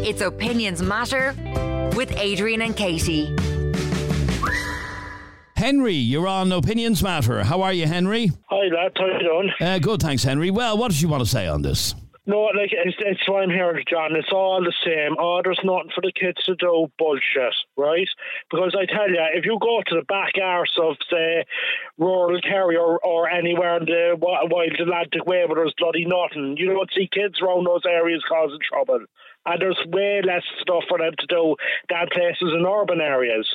It's 0.04 0.22
Opinions 0.22 0.82
Matter 0.82 1.36
with 1.96 2.12
Adrian 2.18 2.62
and 2.62 2.76
Katie. 2.76 3.36
Henry, 5.68 5.96
you're 5.96 6.30
on 6.30 6.50
Opinions 6.54 7.04
Matter. 7.04 7.44
How 7.44 7.62
are 7.62 7.74
you, 7.74 7.88
Henry? 7.88 8.32
Hi, 8.50 8.74
lad. 8.74 8.94
How 8.96 9.06
you 9.08 9.20
doing? 9.20 9.52
Uh, 9.60 9.78
good, 9.80 10.02
thanks, 10.02 10.24
Henry. 10.24 10.50
Well, 10.50 10.78
what 10.78 10.92
did 10.92 11.02
you 11.02 11.10
want 11.10 11.26
to 11.26 11.30
say 11.30 11.46
on 11.46 11.62
this? 11.62 11.94
No, 12.26 12.44
like 12.56 12.72
it's, 12.72 12.96
it's 13.00 13.28
what 13.28 13.44
I'm 13.44 13.50
here, 13.50 13.78
John. 13.86 14.16
It's 14.16 14.32
all 14.32 14.64
the 14.64 14.72
same. 14.86 15.18
Oh, 15.20 15.42
there's 15.44 15.60
nothing 15.66 15.92
for 15.94 16.00
the 16.00 16.14
kids 16.14 16.42
to 16.46 16.56
do. 16.56 16.88
Bullshit, 16.98 17.54
right? 17.76 18.08
Because 18.50 18.78
I 18.80 18.86
tell 18.86 19.10
you, 19.10 19.20
if 19.34 19.44
you 19.44 19.58
go 19.60 19.82
to 19.88 19.96
the 19.96 20.06
back 20.08 20.40
arse 20.42 20.72
of 20.82 20.96
say 21.12 21.44
rural 21.98 22.40
Kerry 22.40 22.78
or, 22.78 23.00
or 23.00 23.30
anywhere 23.30 23.76
in 23.76 23.86
the 23.86 24.16
wild 24.18 24.52
Atlantic 24.80 25.26
way 25.26 25.44
where 25.46 25.56
there's 25.56 25.76
bloody 25.78 26.06
nothing, 26.06 26.56
you 26.58 26.68
don't 26.68 26.92
see 26.96 27.10
kids 27.12 27.42
around 27.42 27.66
those 27.66 27.84
areas 27.86 28.24
causing 28.28 28.60
trouble. 28.64 29.04
And 29.48 29.62
there's 29.62 29.80
way 29.88 30.22
less 30.22 30.44
stuff 30.60 30.84
for 30.90 31.00
them 31.00 31.14
to 31.18 31.28
do 31.28 31.56
than 31.90 32.12
places 32.12 32.52
in 32.52 32.68
urban 32.68 33.00
areas. 33.00 33.48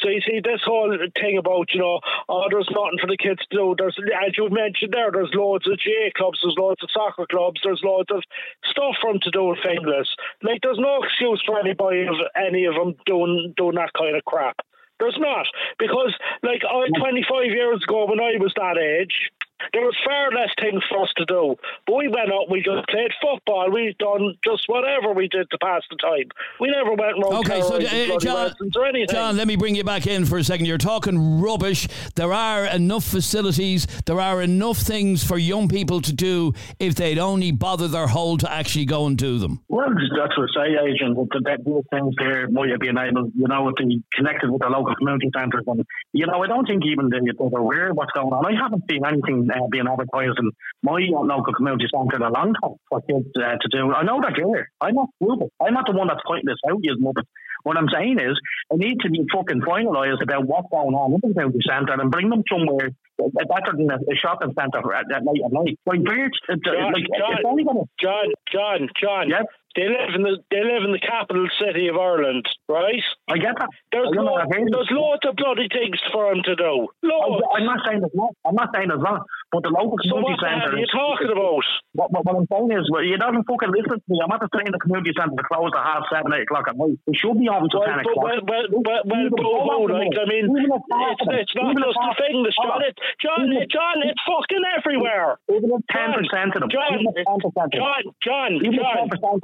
So 0.00 0.08
you 0.08 0.20
see, 0.24 0.40
this 0.40 0.64
whole 0.64 0.96
thing 1.20 1.36
about, 1.36 1.68
you 1.74 1.80
know, 1.80 2.00
oh, 2.28 2.48
there's 2.50 2.70
nothing 2.72 2.98
for 3.00 3.06
the 3.06 3.20
kids 3.20 3.44
to 3.50 3.56
do. 3.56 3.74
There's, 3.76 3.96
as 4.24 4.36
you 4.38 4.48
mentioned 4.48 4.92
there, 4.92 5.12
there's 5.12 5.34
loads 5.34 5.68
of 5.68 5.76
GAA 5.76 6.16
clubs, 6.16 6.40
there's 6.42 6.56
loads 6.56 6.82
of 6.82 6.88
soccer 6.90 7.26
clubs, 7.30 7.60
there's 7.62 7.84
loads 7.84 8.10
of 8.10 8.22
stuff 8.70 8.96
for 9.00 9.12
them 9.12 9.20
to 9.22 9.30
do 9.30 9.52
in 9.52 9.56
Finglas. 9.60 10.08
Like, 10.42 10.62
there's 10.62 10.80
no 10.80 11.04
excuse 11.04 11.42
for 11.44 11.60
anybody 11.60 12.06
of 12.06 12.16
any 12.34 12.64
of 12.64 12.74
them 12.74 12.94
doing 13.04 13.52
doing 13.56 13.76
that 13.76 13.92
kind 13.92 14.16
of 14.16 14.24
crap. 14.24 14.56
There's 15.00 15.18
not 15.18 15.46
because, 15.78 16.14
like, 16.42 16.62
I, 16.64 16.88
25 16.98 17.46
years 17.46 17.82
ago 17.82 18.06
when 18.06 18.20
I 18.20 18.38
was 18.38 18.52
that 18.56 18.78
age, 18.78 19.30
there 19.72 19.82
was 19.82 19.96
far 20.04 20.30
less 20.30 20.50
things 20.60 20.82
for 20.88 21.02
us 21.02 21.12
to 21.16 21.24
do. 21.24 21.56
But 21.86 21.96
we 21.96 22.08
went 22.08 22.32
out, 22.32 22.50
we 22.50 22.62
just 22.62 22.86
played 22.88 23.10
football, 23.20 23.70
we 23.70 23.94
done 23.98 24.34
just 24.44 24.64
whatever 24.68 25.12
we 25.12 25.28
did 25.28 25.50
to 25.50 25.58
pass 25.58 25.82
the 25.90 25.96
time. 25.96 26.28
We 26.60 26.70
never 26.70 26.90
went 26.90 27.18
around 27.18 27.44
Okay, 27.44 27.60
so 27.62 27.76
uh, 27.76 28.18
John, 28.18 28.52
or 28.76 28.86
anything. 28.86 29.14
John, 29.14 29.36
let 29.36 29.46
me 29.46 29.56
bring 29.56 29.74
you 29.74 29.84
back 29.84 30.06
in 30.06 30.24
for 30.24 30.38
a 30.38 30.44
second. 30.44 30.66
You're 30.66 30.78
talking 30.78 31.40
rubbish. 31.40 31.88
There 32.14 32.32
are 32.32 32.66
enough 32.66 33.04
facilities, 33.04 33.86
there 34.06 34.20
are 34.20 34.42
enough 34.42 34.78
things 34.78 35.24
for 35.24 35.38
young 35.38 35.68
people 35.68 36.00
to 36.02 36.12
do 36.12 36.52
if 36.78 36.94
they'd 36.94 37.18
only 37.18 37.52
bother 37.52 37.88
their 37.88 38.06
whole 38.06 38.38
to 38.38 38.50
actually 38.50 38.84
go 38.84 39.06
and 39.06 39.16
do 39.16 39.38
them. 39.38 39.60
Well, 39.68 39.88
that's 39.88 40.36
what 40.38 40.48
I 40.56 40.66
say, 40.66 40.90
agent. 40.90 41.16
That, 41.16 41.42
that 41.44 41.64
those 41.64 41.84
things 41.90 42.14
there 42.18 42.48
might 42.48 42.70
have 42.70 42.80
been 42.80 42.98
able, 42.98 43.30
you 43.34 43.48
know, 43.48 43.70
to 43.70 43.86
be 43.86 44.02
connected 44.14 44.50
with 44.50 44.62
the 44.62 44.68
local 44.68 44.94
community 44.96 45.30
centres. 45.36 45.64
And, 45.66 45.84
you 46.12 46.26
know, 46.26 46.42
I 46.42 46.46
don't 46.46 46.66
think 46.66 46.82
even 46.86 47.08
they, 47.08 47.18
they're 47.20 47.60
aware 47.60 47.90
of 47.90 47.96
what's 47.96 48.12
going 48.12 48.32
on. 48.32 48.46
I 48.46 48.60
haven't 48.60 48.84
seen 48.90 49.04
anything 49.04 49.46
uh, 49.56 49.66
being 49.70 49.86
advertised 49.88 50.38
in 50.38 50.50
my 50.82 51.00
local 51.10 51.54
community 51.54 51.86
centre 51.94 52.16
in 52.16 52.22
a 52.22 52.30
long 52.30 52.54
time 52.62 52.76
for 52.88 53.00
kids 53.02 53.28
uh, 53.36 53.56
to 53.60 53.68
do. 53.70 53.92
I 53.92 54.02
know 54.02 54.20
they're 54.20 54.34
there. 54.34 54.70
I'm 54.80 54.94
not 54.94 55.08
stupid. 55.22 55.48
I'm 55.60 55.74
not 55.74 55.86
the 55.86 55.96
one 55.96 56.08
that's 56.08 56.20
pointing 56.26 56.46
this 56.46 56.58
out, 56.68 56.78
you 56.82 56.96
muppet. 57.00 57.24
What 57.64 57.78
I'm 57.78 57.88
saying 57.88 58.20
is, 58.20 58.36
it 58.70 58.78
needs 58.78 59.00
to 59.02 59.10
be 59.10 59.24
fucking 59.32 59.62
finalised 59.62 60.22
about 60.22 60.46
what's 60.46 60.68
going 60.70 60.94
on 60.94 61.14
in 61.14 61.20
the 61.22 61.32
community 61.32 61.60
centre 61.66 61.94
and 61.94 62.10
bring 62.10 62.28
them 62.28 62.44
somewhere 62.50 62.90
better 63.16 63.72
than 63.72 63.90
a, 63.90 64.16
shopping 64.16 64.52
centre 64.58 64.92
at, 64.92 65.10
at 65.10 65.24
night 65.24 65.40
at 65.44 65.52
night. 65.52 65.78
Like, 65.86 66.00
it, 66.00 66.60
John, 66.64 66.92
like, 66.92 67.08
John, 67.16 67.32
it's 67.32 67.46
only 67.46 67.64
going 67.64 67.80
to. 67.80 67.88
John, 68.00 68.26
John, 68.52 68.88
John. 69.00 69.28
Yep. 69.30 69.46
They 69.76 69.90
live 69.90 70.14
in 70.14 70.22
the 70.22 70.38
they 70.52 70.62
live 70.62 70.86
in 70.86 70.92
the 70.92 71.02
capital 71.02 71.48
city 71.58 71.88
of 71.88 71.96
Ireland, 71.96 72.46
right? 72.68 73.02
I 73.26 73.38
get 73.38 73.58
that. 73.58 73.68
There's, 73.90 74.06
I 74.06 74.22
lo- 74.22 74.38
I've 74.38 74.46
heard 74.46 74.68
it. 74.68 74.70
there's 74.70 74.92
loads 74.92 75.26
of 75.26 75.34
bloody 75.34 75.66
things 75.66 75.98
for 76.12 76.30
them 76.30 76.44
to 76.46 76.54
do. 76.54 76.86
Loads. 77.02 77.42
I, 77.50 77.58
I'm 77.58 77.66
not 77.66 77.80
saying 77.82 77.98
there's 77.98 78.14
not. 78.14 78.30
I'm 78.46 78.54
not 78.54 78.70
saying 78.72 78.86
there's 78.86 79.02
not. 79.02 79.26
But 79.54 79.62
the 79.62 79.70
local 79.70 79.94
So 80.02 80.18
community 80.18 80.34
what 80.34 80.42
the 80.42 80.50
eh, 80.50 80.50
hell 80.50 80.66
centre. 80.66 80.74
are 80.74 80.82
you 80.82 80.90
talking 80.90 81.30
about? 81.30 81.62
What, 81.94 82.08
what, 82.10 82.22
what 82.26 82.34
I'm 82.42 82.48
saying 82.50 82.70
is, 82.74 82.90
well, 82.90 83.06
you 83.06 83.14
don't 83.14 83.38
fucking 83.46 83.70
listen 83.70 84.02
to 84.02 84.08
me. 84.10 84.18
I'm 84.18 84.26
not 84.34 84.42
saying 84.50 84.74
the 84.74 84.82
community 84.82 85.14
centre 85.14 85.38
to 85.38 85.46
close 85.46 85.70
at 85.70 85.84
half 85.86 86.02
seven, 86.10 86.34
eight 86.34 86.50
o'clock 86.50 86.66
at 86.66 86.74
er 86.74 86.82
night. 86.82 86.98
It 87.06 87.14
should 87.14 87.38
be 87.38 87.46
on 87.46 87.70
until 87.70 87.86
Well, 87.86 87.94
ten 87.94 88.02
but, 88.02 88.10
o'clock. 88.10 88.26
well, 88.26 88.40
well, 88.50 88.66
well, 88.82 89.02
well, 89.06 89.22
Even 89.22 89.38
but 89.38 89.46
hold 89.46 89.90
on 89.94 90.02
like. 90.02 90.18
I 90.18 90.26
mean, 90.26 90.44
Even 90.50 90.74
if 90.74 90.82
half 90.90 91.16
it's, 91.38 91.46
it's 91.46 91.54
not 91.54 91.70
just 91.78 91.94
the 92.02 92.12
thing, 92.18 92.42
the 92.42 92.50
hold 92.58 92.74
on. 92.74 92.82
John, 92.82 92.82
it, 92.82 92.94
John, 93.22 93.40
Even 93.46 93.68
John, 93.70 93.96
it's 94.02 94.22
fucking 94.26 94.64
everywhere. 94.74 95.38
Even 95.46 95.70
if 95.70 95.82
ten 95.86 96.10
percent 96.18 96.50
of 96.58 96.66
them. 96.66 96.70
John, 96.74 96.90
even 96.98 97.06
if 97.14 97.22
ten 97.22 97.38
percent 97.38 97.70
of 97.70 97.70
them. 97.70 97.78
John, 97.78 98.02
John, 98.26 98.50
John, 98.58 98.90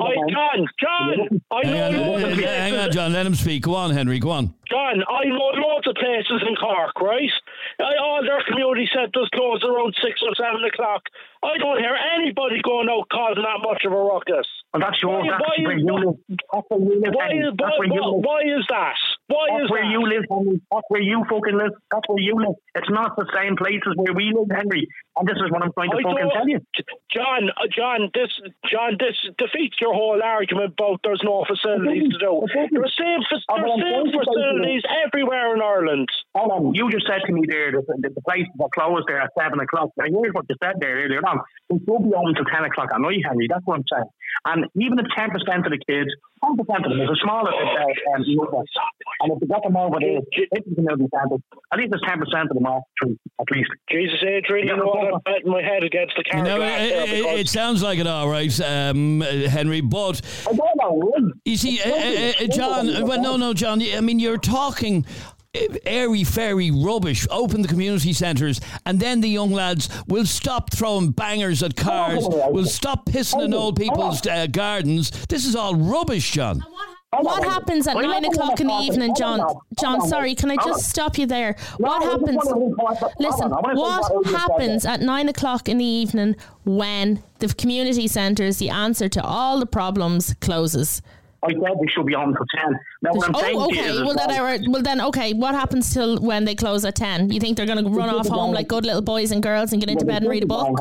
I, 0.02 0.12
John, 0.26 0.58
John, 0.82 1.14
I 1.54 1.61
Hang 1.62 1.92
know 1.94 2.02
on, 2.02 2.22
loads 2.22 2.24
of 2.24 2.44
hang 2.44 2.74
on. 2.74 2.88
John. 2.90 3.12
Let 3.14 3.26
him 3.26 3.34
speak. 3.38 3.62
Go 3.62 3.78
on, 3.78 3.94
Henry. 3.94 4.18
Go 4.18 4.30
on. 4.34 4.54
John, 4.70 5.02
I 5.02 5.24
know 5.26 5.50
loads 5.54 5.86
of 5.88 5.94
places 5.96 6.42
in 6.46 6.54
Cork, 6.54 6.94
right? 7.00 7.30
I, 7.80 7.90
all 8.02 8.22
their 8.22 8.42
community 8.46 8.88
centres 8.94 9.28
close 9.34 9.62
around 9.64 9.94
six 10.03 10.20
or 10.22 10.34
seven 10.34 10.64
o'clock. 10.64 11.03
I 11.42 11.57
don't 11.59 11.78
hear 11.78 11.96
anybody 12.18 12.61
going 12.62 12.88
out 12.88 13.09
causing 13.12 13.42
that 13.42 13.61
much 13.62 13.84
of 13.84 13.92
a 13.92 13.96
ruckus. 13.96 14.46
And 14.74 14.82
that's 14.82 15.01
your. 15.03 15.18
Why- 15.20 15.28
That's 15.30 15.42
why 15.42 15.64
where 15.64 15.76
is- 15.76 15.82
you 15.84 15.94
live. 15.94 16.16
That's 16.28 16.66
where 16.68 16.80
you 16.80 17.01
live. 17.01 17.14
Why 17.14 17.28
is, 17.32 17.53
why, 17.57 17.84
you 17.86 18.01
live. 18.05 18.24
why 18.24 18.40
is 18.44 18.64
that? 18.68 18.94
Why 19.26 19.46
That's 19.51 19.64
is 19.64 19.70
where 19.70 19.82
that? 19.84 19.90
you 19.90 20.01
live, 20.07 20.24
Henry. 20.30 20.61
That's 20.70 20.86
where 20.88 21.03
you 21.03 21.24
fucking 21.30 21.57
live. 21.57 21.72
That's 21.90 22.07
where 22.09 22.22
you 22.22 22.34
live. 22.36 22.57
It's 22.74 22.90
not 22.90 23.16
the 23.16 23.26
same 23.34 23.57
places 23.57 23.94
where 23.96 24.12
we 24.14 24.32
live, 24.34 24.48
Henry. 24.51 24.86
And 25.20 25.28
this 25.28 25.36
is 25.36 25.52
what 25.52 25.60
I'm 25.60 25.68
trying 25.76 25.92
to 25.92 26.00
I 26.00 26.02
fucking 26.02 26.32
tell 26.32 26.48
you. 26.48 26.60
John, 27.12 27.52
uh, 27.52 27.68
John, 27.68 28.08
this, 28.16 28.32
John, 28.64 28.96
this 28.96 29.12
defeats 29.36 29.76
your 29.76 29.92
whole 29.92 30.16
argument 30.24 30.72
about 30.80 31.04
there's 31.04 31.20
no 31.20 31.44
facilities 31.44 32.08
to 32.08 32.18
do. 32.18 32.40
There's 32.48 32.96
same, 32.96 33.20
Oh, 33.52 33.60
there's 33.60 33.84
same 33.84 33.84
going 33.84 33.84
to 33.84 33.84
say 33.84 33.92
to 33.92 34.08
you- 34.08 34.24
facilities 34.24 34.82
everywhere 35.04 35.52
in 35.52 35.60
Ireland. 35.60 36.08
Hold 36.32 36.52
on, 36.52 36.62
you 36.74 36.88
just 36.88 37.04
said 37.04 37.20
to 37.26 37.32
me 37.36 37.44
there 37.44 37.68
that 37.72 37.84
the, 37.84 38.08
the 38.08 38.22
places 38.24 38.48
are 38.56 38.72
closed 38.72 39.04
there 39.12 39.20
at 39.20 39.28
seven 39.36 39.60
o'clock. 39.60 39.90
I 40.00 40.08
here's 40.08 40.32
what 40.32 40.46
you 40.48 40.56
said 40.62 40.80
there 40.80 41.04
earlier 41.04 41.20
on. 41.20 41.44
It 41.68 41.84
will 41.84 42.00
be 42.00 42.16
open 42.16 42.32
until 42.32 42.48
ten 42.48 42.64
o'clock 42.64 42.88
at 42.94 43.00
night, 43.00 43.20
Henry. 43.26 43.44
That's 43.44 43.66
what 43.68 43.76
I'm 43.82 43.88
saying. 43.92 44.08
And 44.48 44.60
even 44.80 44.96
if 44.98 45.06
ten 45.12 45.28
percent 45.28 45.66
of 45.68 45.72
the 45.74 45.82
kids, 45.84 46.08
ten 46.40 46.56
percent 46.56 46.86
of 46.86 46.96
them 46.96 47.00
is 47.02 47.10
a 47.12 47.18
smaller 47.20 47.52
uh, 47.52 48.16
um, 48.16 48.24
number. 48.24 48.62
and 49.20 49.28
if 49.36 49.38
you 49.42 49.48
get 49.52 49.62
them 49.68 49.76
over 49.76 49.98
there, 50.00 50.22
if 50.32 50.64
you 50.64 50.74
can 50.74 50.86
centres, 50.86 51.42
at 51.72 51.76
least 51.76 51.90
there's 51.90 52.06
ten 52.08 52.16
percent 52.22 52.48
of 52.48 52.54
them 52.56 52.64
off 52.64 52.86
at 53.04 53.48
least. 53.50 53.70
Jesus, 53.90 54.22
Adrian, 54.22 54.68
you 54.70 54.76
know 54.78 54.86
what? 54.86 55.09
Hold 55.11 55.22
I'm 55.26 55.32
betting 55.32 55.50
my 55.52 55.62
head 55.62 55.84
against 55.84 56.14
the 56.16 56.24
You 56.36 56.42
know, 56.42 56.62
it, 56.62 57.11
it, 57.11 57.40
it 57.40 57.48
sounds 57.48 57.82
like 57.82 57.98
it 57.98 58.06
all 58.06 58.28
right, 58.28 58.61
um, 58.61 59.22
uh, 59.22 59.26
Henry. 59.48 59.80
But 59.80 60.20
I 60.48 60.52
don't 60.52 60.76
know. 60.76 61.32
you 61.44 61.56
see, 61.56 61.80
uh, 61.80 61.90
uh, 61.90 62.44
uh, 62.44 62.46
John. 62.48 62.88
uh, 62.94 63.06
Well, 63.06 63.20
no, 63.22 63.36
no, 63.36 63.54
John. 63.54 63.82
I 63.82 64.00
mean, 64.00 64.18
you're 64.18 64.38
talking. 64.38 65.04
uh, 65.54 65.61
Airy 65.84 66.22
fairy 66.22 66.70
rubbish. 66.70 67.26
Open 67.30 67.62
the 67.62 67.68
community 67.68 68.12
centres, 68.12 68.61
and 68.86 69.00
then 69.00 69.20
the 69.20 69.28
young 69.28 69.50
lads 69.50 69.88
will 70.06 70.24
stop 70.24 70.72
throwing 70.72 71.11
bangers 71.11 71.62
at 71.64 71.74
cars. 71.74 72.24
Will 72.28 72.66
stop 72.66 73.06
pissing 73.06 73.44
in 73.46 73.52
old 73.54 73.76
people's 73.76 74.24
uh, 74.26 74.46
gardens. 74.46 75.11
This 75.26 75.44
is 75.46 75.56
all 75.56 75.74
rubbish, 75.74 76.30
John. 76.30 76.62
What 77.18 77.42
happens 77.42 77.88
at 77.88 77.96
nine 77.96 78.24
o'clock 78.24 78.61
in 78.61 78.68
the 78.68 78.72
evening, 78.74 79.14
John? 79.16 79.40
John, 79.80 80.00
sorry, 80.06 80.36
can 80.36 80.48
I 80.50 80.56
just 80.56 80.88
stop 80.88 81.18
you 81.18 81.26
there? 81.26 81.56
What 81.78 82.02
happens? 82.04 82.36
wanna 82.44 82.66
read 82.66 82.74
what- 82.76 82.98
hold 82.98 83.12
Listen, 83.18 83.44
on, 83.46 83.52
I 83.52 83.61
wanna 83.61 83.74
say 83.74 83.80
what 83.82 84.00
what 84.02 84.12
Adrian 84.12 84.24
said 84.24 84.40
happens 84.40 84.86
at 84.86 85.00
nine 85.00 85.28
o'clock 85.28 85.68
in 85.68 85.78
the 85.78 85.84
evening 85.84 86.36
when 86.64 87.20
the 87.40 87.48
community 87.48 88.06
centre 88.06 88.44
is 88.44 88.58
the 88.58 88.70
answer 88.70 89.08
to 89.08 89.24
all 89.24 89.58
the 89.58 89.66
problems, 89.66 90.34
closes? 90.40 91.02
I 91.42 91.48
said 91.52 91.61
they 91.61 91.86
should 91.92 92.06
be 92.06 92.14
on 92.14 92.28
until 92.28 92.44
ten. 92.56 92.78
Now, 93.02 93.11
what 93.14 93.28
I'm 93.28 93.34
Oh, 93.34 93.48
you 93.48 93.80
okay. 93.80 93.90
is 93.90 94.02
Well 94.02 94.14
then, 94.14 94.30
I, 94.30 94.58
well 94.68 94.82
then, 94.82 95.00
okay. 95.00 95.32
What 95.32 95.54
happens 95.54 95.92
till 95.92 96.18
when 96.18 96.44
they 96.44 96.54
close 96.54 96.84
at 96.84 96.94
ten? 96.94 97.30
You 97.32 97.40
think 97.40 97.56
they're 97.56 97.66
going 97.66 97.82
to 97.82 97.90
run 97.90 98.11
off 98.11 98.28
home 98.28 98.52
like 98.52 98.68
good 98.68 98.84
little 98.86 99.02
boys 99.02 99.32
and 99.32 99.42
girls 99.42 99.72
and 99.72 99.80
get 99.82 99.90
into 99.90 100.04
bed 100.04 100.22
and 100.22 100.30
read 100.30 100.44
a 100.44 100.46
book? 100.46 100.78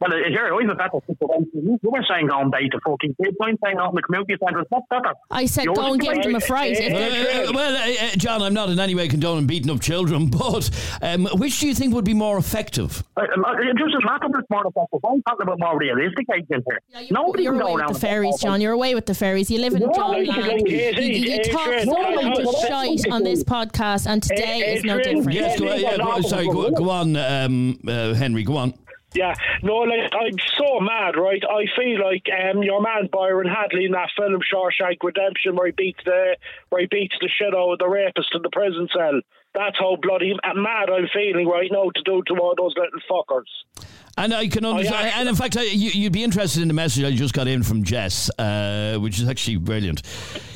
Well, 0.00 0.12
uh, 0.12 0.16
here, 0.28 0.46
I 0.46 0.52
was 0.52 0.66
at 0.78 0.90
the 0.92 1.00
situation. 1.12 1.48
You 1.54 1.78
you 1.82 1.90
were 1.90 2.04
saying 2.08 2.28
going 2.28 2.50
bait 2.50 2.70
to 2.72 2.80
fucking 2.86 3.16
kids. 3.22 3.36
I'm 3.42 3.58
saying 3.64 3.78
out 3.78 3.90
in 3.90 3.96
the 3.96 4.02
community 4.02 4.36
centre. 4.44 4.64
What's 4.68 4.86
better? 4.90 5.12
I 5.30 5.46
said 5.46 5.64
Your 5.64 5.74
go 5.74 5.92
and 5.92 6.00
give 6.00 6.22
them 6.22 6.34
a 6.36 6.40
fright. 6.40 6.76
situation- 6.76 7.46
Uh, 7.46 7.50
uh, 7.50 7.52
well, 7.54 7.76
uh, 7.76 8.04
uh, 8.06 8.10
John, 8.16 8.42
I'm 8.42 8.54
not 8.54 8.68
in 8.70 8.78
any 8.78 8.94
way 8.94 9.08
condoning 9.08 9.46
beating 9.46 9.70
up 9.70 9.80
children, 9.80 10.28
but 10.30 10.70
um, 11.02 11.26
which 11.34 11.58
do 11.60 11.66
you 11.68 11.74
think 11.74 11.94
would 11.94 12.04
be 12.04 12.14
more 12.14 12.38
effective? 12.38 13.02
Uh, 13.16 13.22
um, 13.34 13.44
uh, 13.44 13.52
It 13.58 13.76
doesn't 13.76 14.04
matter 14.04 14.26
if 14.26 14.38
it's 14.40 14.50
more 14.50 14.66
effective. 14.66 15.00
I'm 15.04 15.22
talking 15.22 15.42
about 15.42 15.58
more 15.58 15.78
realistic 15.78 16.26
agents 16.34 16.66
here. 16.70 17.08
Nobody 17.10 17.42
You're 17.44 17.52
can 17.54 17.62
away 17.62 17.70
go 17.70 17.74
with 17.74 17.82
around 17.82 17.94
the 17.94 18.00
fairies, 18.00 18.38
John. 18.40 18.60
You're 18.60 18.72
away 18.72 18.94
with 18.94 19.06
the 19.06 19.14
fairies. 19.14 19.50
You 19.50 19.58
live 19.60 19.74
in 19.74 19.82
Yeah, 19.82 19.88
John 19.94 20.10
like- 20.12 20.28
land. 20.28 20.42
like 20.52 20.68
You, 20.68 20.76
you, 20.78 21.32
you 21.32 21.42
talk 21.44 21.74
so 21.80 22.12
much 22.14 22.38
was- 22.38 22.64
shite 22.68 23.10
on 23.12 23.24
this 23.24 23.42
podcast, 23.42 24.06
and 24.06 24.22
today 24.22 24.74
is 24.74 24.84
no 24.84 24.98
different. 24.98 25.32
Yes, 25.32 25.58
go, 25.58 25.66
Yeah, 25.74 25.96
yeah, 25.98 26.20
sorry, 26.22 26.46
go, 26.46 26.70
go 26.70 26.90
on, 26.90 27.16
um, 27.16 27.78
uh, 27.88 28.14
Henry, 28.14 28.42
go 28.44 28.56
on. 28.56 28.74
Yeah, 29.14 29.34
no, 29.62 29.76
like 29.78 30.12
I'm 30.12 30.36
so 30.58 30.80
mad, 30.80 31.16
right? 31.16 31.42
I 31.42 31.64
feel 31.74 32.04
like 32.04 32.26
um, 32.28 32.62
your 32.62 32.82
man 32.82 33.08
Byron 33.10 33.48
Hadley 33.48 33.86
in 33.86 33.92
that 33.92 34.10
film 34.16 34.40
Shawshank 34.40 34.98
Redemption, 35.02 35.56
where 35.56 35.66
he 35.66 35.72
beats 35.72 36.00
the 36.04 36.36
where 36.68 36.82
he 36.82 36.88
beats 36.90 37.14
the 37.20 37.28
shit 37.28 37.54
out 37.54 37.72
of 37.72 37.78
the 37.78 37.88
rapist 37.88 38.34
in 38.34 38.42
the 38.42 38.50
prison 38.50 38.88
cell. 38.94 39.20
That's 39.54 39.78
how 39.78 39.96
bloody 40.00 40.34
mad 40.54 40.90
I'm 40.90 41.08
feeling 41.12 41.48
right 41.48 41.70
now 41.72 41.90
to 41.94 42.02
do 42.02 42.22
to 42.26 42.34
all 42.34 42.54
those 42.56 42.74
little 42.76 43.00
fuckers. 43.10 43.86
And 44.18 44.34
I 44.34 44.48
can 44.48 44.64
understand. 44.64 45.12
and 45.14 45.28
in 45.28 45.36
fact, 45.36 45.56
I, 45.56 45.62
you, 45.62 45.90
you'd 45.90 46.12
be 46.12 46.24
interested 46.24 46.60
in 46.60 46.68
the 46.68 46.74
message 46.74 47.04
I 47.04 47.12
just 47.12 47.34
got 47.34 47.46
in 47.46 47.62
from 47.62 47.84
Jess, 47.84 48.30
uh, 48.38 48.98
which 48.98 49.20
is 49.20 49.28
actually 49.28 49.56
brilliant. 49.58 50.02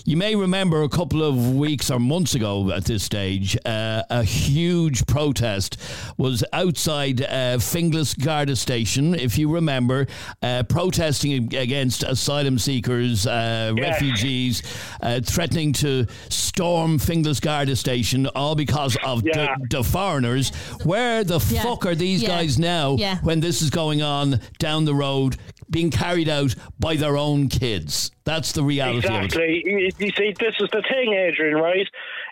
You 0.05 0.17
may 0.17 0.35
remember 0.35 0.83
a 0.83 0.89
couple 0.89 1.23
of 1.23 1.55
weeks 1.55 1.89
or 1.89 2.01
months 2.01 2.35
ago 2.35 2.73
at 2.73 2.85
this 2.87 3.05
stage, 3.05 3.57
uh, 3.65 4.03
a 4.11 4.25
huge 4.25 5.07
protest 5.07 5.77
was 6.19 6.43
outside 6.53 7.23
uh, 7.23 7.59
Finglas 7.59 8.19
Garda 8.21 8.57
Station, 8.57 9.15
if 9.15 9.39
you 9.39 9.49
remember, 9.49 10.09
uh, 10.43 10.65
protesting 10.65 11.55
against 11.55 12.03
asylum 12.03 12.59
seekers, 12.59 13.29
uh, 13.29 13.73
Yeah. 13.77 13.91
refugees, 13.91 14.63
uh, 15.03 15.21
threatening 15.21 15.73
to 15.75 16.07
storm 16.29 16.99
Finglas 16.99 17.41
Garda 17.41 17.77
Station, 17.77 18.27
all 18.35 18.57
because 18.57 18.97
of 19.05 19.23
Yeah. 19.25 19.55
the, 19.71 19.79
the 19.79 19.85
foreigners. 19.85 20.51
Where 20.83 21.23
the 21.23 21.39
Yeah. 21.49 21.63
fuck 21.63 21.87
are 21.87 21.95
these 21.95 22.23
Yeah. 22.23 22.29
guys 22.29 22.59
now 22.59 22.97
Yeah. 22.99 23.19
when 23.23 23.39
this 23.39 23.63
is 23.63 23.71
going 23.71 24.03
on 24.03 24.41
down 24.59 24.85
the 24.85 24.97
road, 24.97 25.37
being 25.73 25.91
carried 25.91 26.29
out 26.29 26.55
by 26.79 26.95
their 26.95 27.17
own 27.17 27.49
kids? 27.49 28.13
That's 28.25 28.53
the 28.53 28.63
reality. 28.63 28.99
Exactly. 28.99 29.65
You 29.67 30.11
see, 30.13 30.33
this 30.39 30.55
is 30.61 30.69
the 30.71 30.83
thing, 30.89 31.15
Adrian. 31.15 31.57
Right? 31.57 31.89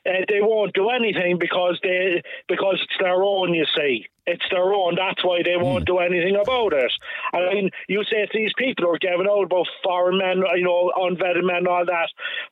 Uh, 0.07 0.25
they 0.29 0.41
won't 0.41 0.75
do 0.75 0.91
anything 0.91 1.39
because 1.39 1.79
they 1.83 2.23
because 2.49 2.79
it's 2.83 2.99
their 2.99 3.23
own. 3.23 3.55
You 3.55 3.67
see, 3.77 4.07
it's 4.27 4.45
their 4.51 4.73
own. 4.73 4.95
That's 4.97 5.25
why 5.25 5.43
they 5.45 5.57
won't 5.57 5.87
do 5.87 5.99
anything 5.99 6.37
about 6.37 6.73
it. 6.73 6.93
I 7.33 7.53
mean, 7.53 7.71
you 7.89 8.05
say 8.05 8.27
to 8.27 8.33
these 8.33 8.53
people 8.57 8.85
who 8.87 8.95
are 8.95 8.99
giving 8.99 9.27
out 9.29 9.45
about 9.45 9.67
foreign 9.83 10.19
men, 10.19 10.43
you 10.57 10.65
know, 10.65 10.93
unvetted 10.97 11.45
men, 11.45 11.67
all 11.67 11.85
that. 11.85 12.09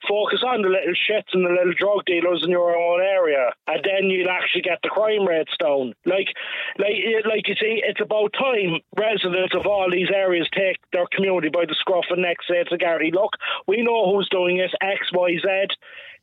Focus 0.09 0.43
on 0.45 0.63
the 0.63 0.69
little 0.69 0.95
shits 0.95 1.33
and 1.33 1.45
the 1.45 1.51
little 1.51 1.75
drug 1.79 2.05
dealers 2.07 2.43
in 2.43 2.51
your 2.51 2.77
own 2.77 3.01
area, 3.01 3.53
and 3.67 3.85
then 3.85 4.11
you'll 4.11 4.31
actually 4.31 4.63
get 4.63 4.81
the 4.83 4.89
crime 4.89 5.27
rates 5.27 5.55
down. 5.61 5.95
Like, 6.05 6.35
like, 6.79 6.97
like 7.29 7.49
you 7.49 7.55
see, 7.55 7.83
it's 7.85 8.01
about 8.01 8.33
time 8.33 8.81
residents 8.97 9.55
of 9.55 9.67
all 9.67 9.91
these 9.91 10.11
areas 10.15 10.49
take 10.55 10.77
their 10.93 11.07
community 11.13 11.49
by 11.49 11.65
the 11.67 11.77
scruff 11.79 12.07
and 12.11 12.23
neck, 12.23 12.39
say 12.49 12.65
to 12.65 12.77
Gary, 12.77 13.11
look, 13.13 13.33
we 13.67 13.83
know 13.83 14.11
who's 14.11 14.29
doing 14.31 14.59
it, 14.59 14.73
X, 14.81 15.11
Y, 15.13 15.39
Z. 15.41 15.69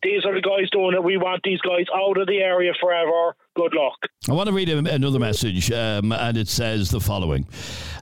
these 0.06 0.24
are 0.24 0.34
the 0.34 0.41
guys 0.41 0.70
doing 0.72 0.93
it. 0.93 1.03
We 1.03 1.18
want 1.18 1.41
these 1.43 1.60
guys 1.62 1.86
out 1.93 2.18
of 2.18 2.28
the 2.28 2.38
area 2.38 2.74
forever. 2.80 3.36
Good 3.56 3.74
luck. 3.74 3.97
I 4.30 4.34
want 4.34 4.47
to 4.47 4.53
read 4.53 4.70
another 4.70 5.20
message, 5.20 5.72
um, 5.72 6.12
and 6.12 6.38
it 6.38 6.47
says 6.47 6.91
the 6.91 6.99
following. 6.99 7.47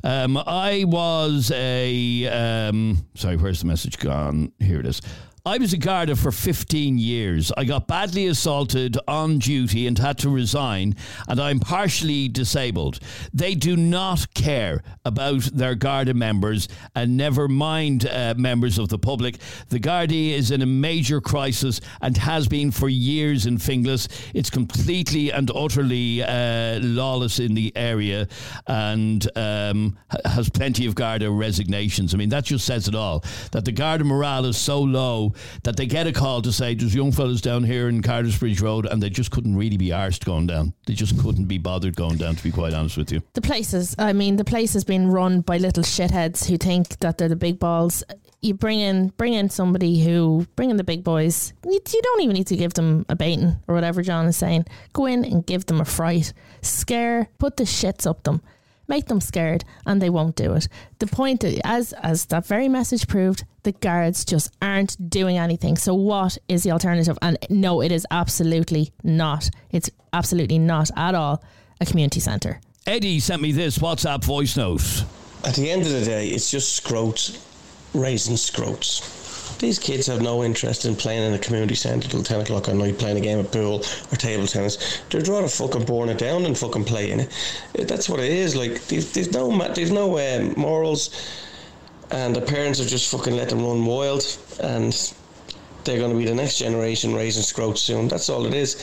Um, 0.04 0.38
I 0.38 0.84
was 0.86 1.52
a. 1.56 2.28
Um, 2.28 3.06
sorry, 3.16 3.38
where's 3.38 3.62
the 3.62 3.68
message 3.68 3.98
gone? 4.00 4.52
Here 4.60 4.80
it 4.80 4.86
is. 4.86 5.02
I 5.46 5.58
was 5.58 5.74
a 5.74 5.78
Garda 5.78 6.16
for 6.16 6.32
15 6.32 6.98
years. 6.98 7.52
I 7.58 7.66
got 7.66 7.86
badly 7.86 8.28
assaulted 8.28 8.98
on 9.10 9.40
duty 9.40 9.88
and 9.88 10.00
had 10.00 10.18
to 10.20 10.30
resign, 10.30 10.96
and 11.28 11.38
I'm 11.38 11.60
partially 11.60 12.30
disabled. 12.30 13.00
They 13.34 13.54
do 13.54 13.76
not 13.76 14.34
care 14.34 14.84
about 15.04 15.42
their 15.42 15.76
Garda 15.76 16.14
members 16.14 16.70
and 16.96 17.18
never 17.18 17.50
mind 17.50 18.08
uh, 18.10 18.36
members 18.38 18.78
of 18.78 18.88
the 18.88 18.98
public. 18.98 19.36
The 19.68 19.80
Garda 19.80 20.16
is 20.16 20.50
in 20.50 20.62
a 20.62 20.66
major 20.66 21.20
crisis 21.20 21.82
and 22.02 22.16
has 22.16 22.48
been 22.48 22.72
for 22.72 22.88
years 22.88 23.46
in 23.46 23.58
Finglas. 23.58 24.08
It's 24.34 24.50
completely 24.50 25.30
and 25.34 25.52
utterly 25.54 26.24
uh, 26.24 26.80
lawless 26.80 27.40
in 27.40 27.54
the 27.54 27.74
area 27.76 28.30
and 28.68 29.30
um, 29.36 29.98
has 30.24 30.48
plenty 30.50 30.86
of 30.86 30.96
Garda 30.96 31.30
resignations. 31.30 32.14
I 32.14 32.18
mean, 32.18 32.30
that 32.30 32.46
just 32.46 32.66
says 32.66 32.88
it 32.88 32.96
all 32.96 33.26
that 33.52 33.66
the 33.66 33.74
Garda 33.74 34.06
morale 34.06 34.46
is 34.46 34.56
so 34.56 34.80
low 34.80 35.33
that 35.64 35.78
they 35.78 35.86
get 35.86 36.08
a 36.08 36.14
call 36.14 36.42
to 36.42 36.52
say 36.52 36.76
there's 36.76 36.96
young 36.96 37.12
fellas 37.12 37.42
down 37.42 37.64
here 37.64 37.90
in 37.90 38.02
Cardiffsbridge 38.02 38.62
Road 38.62 38.86
and 38.86 39.02
they 39.02 39.10
just 39.10 39.32
couldn't 39.32 39.56
really 39.56 39.78
be 39.78 39.90
arsed 39.90 40.26
going 40.26 40.48
down. 40.48 40.74
They 40.86 40.94
just 40.94 41.20
couldn't 41.20 41.46
be 41.46 41.58
bothered 41.58 41.96
going 41.96 42.18
down, 42.18 42.36
to 42.36 42.44
be 42.44 42.52
quite 42.52 42.74
honest 42.74 42.98
with 42.98 43.12
you. 43.12 43.22
The 43.34 43.42
places, 43.42 43.96
I 43.98 44.14
mean, 44.14 44.38
the 44.38 44.46
place 44.46 44.74
has 44.74 44.84
been 44.84 45.10
run 45.10 45.42
by 45.42 45.58
little 45.58 45.84
shitheads 45.84 46.48
who 46.48 46.58
think 46.58 47.00
that 47.00 47.18
they're 47.18 47.30
the 47.30 47.36
big 47.36 47.60
balls. 47.60 48.04
You 48.42 48.54
bring 48.54 48.80
in, 48.80 49.10
bring 49.18 49.34
in 49.34 49.50
somebody 49.50 50.04
who, 50.04 50.46
bring 50.56 50.70
in 50.70 50.78
the 50.78 50.84
big 50.84 51.04
boys. 51.04 51.54
You, 51.64 51.80
you 51.92 52.02
don't 52.02 52.22
even 52.22 52.34
need 52.36 52.48
to 52.48 52.58
give 52.58 52.74
them 52.74 53.06
a 53.08 53.16
baiting 53.16 53.56
or 53.68 53.76
whatever 53.76 54.02
John 54.02 54.26
is 54.26 54.36
saying. 54.36 54.66
Go 54.92 55.06
in 55.06 55.24
and 55.24 55.46
give 55.46 55.66
them 55.66 55.80
a 55.80 55.86
fright. 55.86 56.34
Scare, 56.62 57.30
put 57.38 57.58
the 57.58 57.64
shits 57.64 58.06
up 58.06 58.24
them 58.24 58.42
make 58.88 59.08
them 59.08 59.22
scared 59.22 59.64
and 59.86 60.02
they 60.02 60.10
won't 60.10 60.36
do 60.36 60.54
it. 60.54 60.68
The 61.00 61.08
point 61.08 61.44
as 61.64 61.94
as 61.94 62.26
that 62.26 62.46
very 62.46 62.68
message 62.68 63.08
proved, 63.08 63.44
the 63.64 63.72
guards 63.72 64.26
just 64.26 64.52
aren't 64.62 65.10
doing 65.10 65.38
anything. 65.38 65.78
So 65.78 65.94
what 65.94 66.38
is 66.48 66.64
the 66.64 66.72
alternative? 66.72 67.18
And 67.22 67.38
no, 67.50 67.82
it 67.82 67.92
is 67.92 68.06
absolutely 68.12 68.92
not. 69.04 69.50
It's 69.72 69.90
absolutely 70.12 70.60
not 70.60 70.90
at 70.96 71.16
all 71.16 71.44
a 71.80 71.86
community 71.86 72.20
centre. 72.20 72.62
Eddie 72.86 73.20
sent 73.20 73.42
me 73.42 73.52
this 73.52 73.78
WhatsApp 73.78 74.24
voice 74.24 74.58
note. 74.58 75.06
At 75.46 75.56
the 75.56 75.72
end 75.72 75.84
of 75.84 75.92
the 75.92 76.04
day, 76.04 76.28
it's 76.30 76.52
just 76.52 76.76
scroats 76.76 77.40
raising 77.94 78.36
scroats. 78.36 79.23
These 79.64 79.80
kids 79.80 80.08
have 80.08 80.22
no 80.22 80.44
interest 80.44 80.84
in 80.84 80.94
playing 80.94 81.24
in 81.24 81.34
a 81.34 81.40
community 81.40 81.76
centre 81.76 82.10
till 82.10 82.22
10 82.22 82.42
o'clock 82.42 82.68
at 82.68 82.76
night, 82.76 83.00
playing 83.00 83.16
a 83.16 83.22
game 83.22 83.40
of 83.40 83.50
pool 83.50 83.82
or 84.12 84.18
table 84.18 84.46
tennis. 84.46 85.00
They'd 85.10 85.26
rather 85.26 85.48
fucking 85.48 85.86
burn 85.86 86.10
it 86.10 86.18
down 86.18 86.44
than 86.44 86.54
fucking 86.54 86.84
play 86.84 87.12
in 87.12 87.22
it. 87.22 87.32
That's 87.74 88.10
what 88.10 88.20
it 88.20 88.30
is. 88.30 88.58
Like, 88.58 88.86
there's, 88.88 89.32
no, 89.32 89.58
there's 89.70 89.90
no 89.90 90.18
uh, 90.18 90.54
morals, 90.58 91.12
and 92.12 92.36
the 92.36 92.42
parents 92.42 92.82
are 92.82 92.86
just 92.86 93.10
fucking 93.10 93.38
let 93.38 93.48
them 93.48 93.66
run 93.66 93.86
wild. 93.86 94.26
And 94.60 94.94
they're 95.86 95.98
going 95.98 96.12
to 96.12 96.18
be 96.18 96.26
the 96.26 96.34
next 96.34 96.58
generation 96.58 97.14
raising 97.14 97.44
scroats 97.44 97.82
soon. 97.82 98.08
That's 98.08 98.30
all 98.30 98.46
it 98.46 98.54
is. 98.54 98.76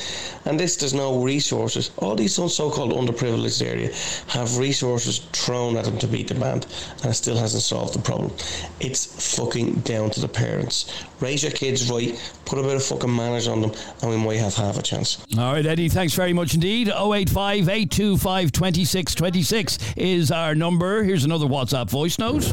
And 0.45 0.59
this, 0.59 0.77
there's 0.77 0.95
no 0.95 1.23
resources. 1.23 1.91
All 1.99 2.15
these 2.15 2.35
so-called 2.35 2.93
underprivileged 2.93 3.67
area 3.67 3.93
have 4.29 4.59
resources 4.59 5.19
thrown 5.33 5.77
at 5.77 5.85
them 5.85 5.99
to 5.99 6.07
beat 6.07 6.29
the 6.29 6.35
band, 6.35 6.67
and 7.03 7.11
it 7.11 7.15
still 7.15 7.37
hasn't 7.37 7.63
solved 7.63 7.95
the 7.95 8.03
problem. 8.03 8.33
It's 8.81 9.37
fucking 9.37 9.81
down 9.81 10.11
to 10.11 10.21
the 10.21 10.29
parents. 10.29 10.91
Raise 11.21 11.43
your 11.43 11.53
kids 11.53 11.91
right, 11.91 12.19
put 12.47 12.59
a 12.59 12.63
bit 12.63 12.77
of 12.77 12.83
fucking 12.83 13.15
manners 13.15 13.47
on 13.47 13.61
them, 13.61 13.73
and 14.03 14.11
we 14.11 14.17
might 14.17 14.39
have 14.39 14.55
half 14.55 14.79
a 14.79 14.83
chance. 14.83 15.25
All 15.39 15.53
right, 15.53 15.67
Eddie, 15.67 15.89
thanks 15.89 16.15
very 16.15 16.33
much 16.33 16.55
indeed. 16.55 16.89
085 16.89 17.69
825 17.69 18.53
2626 18.53 19.79
is 19.97 20.31
our 20.31 20.55
number. 20.55 21.03
Here's 21.03 21.25
another 21.25 21.47
WhatsApp 21.47 21.91
voice 21.91 22.19
note. 22.19 22.51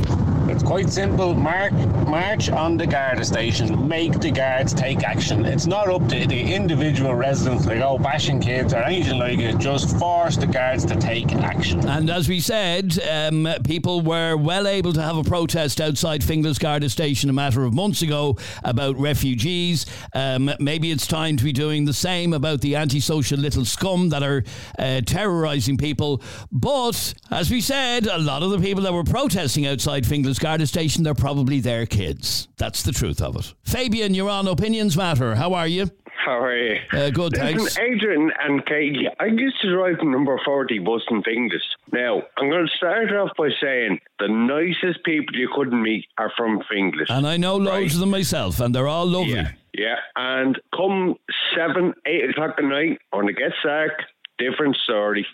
It's 0.50 0.64
quite 0.64 0.90
simple. 0.90 1.34
Mark, 1.34 1.74
march 2.08 2.50
on 2.50 2.78
the 2.78 2.88
Garda 2.88 3.26
station. 3.26 3.88
Make 3.88 4.20
the 4.20 4.32
guards 4.32 4.74
take 4.74 5.04
action. 5.04 5.46
It's 5.46 5.68
not 5.68 5.90
up 5.90 6.08
to 6.10 6.26
the 6.26 6.40
individual 6.40 7.14
residents 7.16 7.66
to 7.66 7.76
go 7.76 7.98
bashing 7.98 8.40
kids 8.40 8.74
or 8.74 8.78
anything 8.78 9.20
like 9.20 9.40
it. 9.40 9.58
Just 9.58 9.98
force 10.00 10.38
the 10.38 10.48
guards 10.48 10.86
to 10.86 10.96
take 10.96 11.34
action. 11.34 11.86
And 11.88 12.10
as 12.10 12.30
we 12.30 12.40
said, 12.40 12.98
um, 13.10 13.48
people 13.66 14.02
were 14.02 14.38
well 14.38 14.68
able 14.68 14.94
to 14.94 15.02
have 15.02 15.18
a 15.18 15.24
protest 15.24 15.82
outside 15.82 16.22
Finglas 16.22 16.60
Garda 16.60 16.90
station 16.90 17.30
a 17.30 17.34
matter 17.34 17.64
of 17.64 17.74
months 17.74 18.02
ago 18.02 18.38
about 18.64 18.98
refugees. 18.98 19.86
Um, 20.14 20.52
maybe 20.60 20.92
it's 20.92 21.08
time 21.08 21.38
to 21.38 21.44
be 21.44 21.52
doing 21.52 21.86
the 21.86 21.94
same 21.94 22.34
about 22.34 22.62
the 22.62 22.76
antisocial 22.76 23.38
little 23.38 23.66
scum 23.66 24.10
that 24.10 24.24
are 24.24 24.44
uh, 24.80 25.02
terrorising 25.02 25.78
people. 25.78 26.22
But 26.52 27.14
as 27.32 27.52
we 27.52 27.62
said, 27.62 28.08
a 28.08 28.18
lot 28.18 28.44
of 28.44 28.52
the 28.52 28.60
people 28.60 28.84
that 28.84 28.94
were 28.94 29.04
protesting 29.04 29.68
outside 29.68 30.04
Finglas 30.04 30.40
Garda 30.40 30.68
station, 30.68 31.04
they're 31.04 31.14
probably 31.14 31.60
their 31.60 31.86
kids. 31.86 32.48
That's 32.58 32.84
the 32.84 32.92
truth 32.92 33.22
of 33.22 33.36
it. 33.36 33.54
Fabian, 33.64 34.14
you're 34.14 34.30
on 34.30 34.48
Opinions 34.48 34.98
Matter. 34.98 35.36
How 35.36 35.54
are 35.54 35.68
you? 35.68 35.90
How 36.28 36.44
are 36.44 36.58
you? 36.58 36.76
Uh, 36.92 37.10
good, 37.10 37.38
Listen, 37.38 37.58
thanks. 37.58 37.80
Adrian 37.80 38.32
and 38.38 38.66
Katie, 38.66 39.08
I 39.18 39.28
used 39.28 39.62
to 39.62 39.74
drive 39.74 40.04
number 40.04 40.38
40 40.44 40.80
bus 40.80 41.00
in 41.10 41.24
Finglas. 41.24 41.62
Now, 41.94 42.22
I'm 42.36 42.50
going 42.50 42.68
to 42.68 42.76
start 42.76 43.14
off 43.14 43.30
by 43.38 43.48
saying 43.62 44.02
the 44.20 44.28
nicest 44.28 45.06
people 45.06 45.38
you 45.38 45.50
couldn't 45.56 45.82
meet 45.82 46.06
are 46.18 46.30
from 46.36 46.60
Finglas. 46.70 47.06
And 47.08 47.26
I 47.26 47.38
know 47.38 47.56
loads 47.56 47.94
of 47.94 48.02
them 48.02 48.12
myself, 48.12 48.60
and 48.60 48.76
they're 48.76 48.90
all 48.90 49.06
lovely. 49.06 49.36
Yeah, 49.36 49.52
yeah. 49.74 49.96
And 50.18 50.60
come 50.76 51.16
7, 51.56 51.94
8 52.06 52.30
o'clock 52.32 52.56
at 52.58 52.66
night, 52.66 53.00
when 53.12 53.30
it 53.30 53.38
gets 53.38 53.56
dark, 53.64 53.94
different 54.38 54.76
story. 54.84 55.26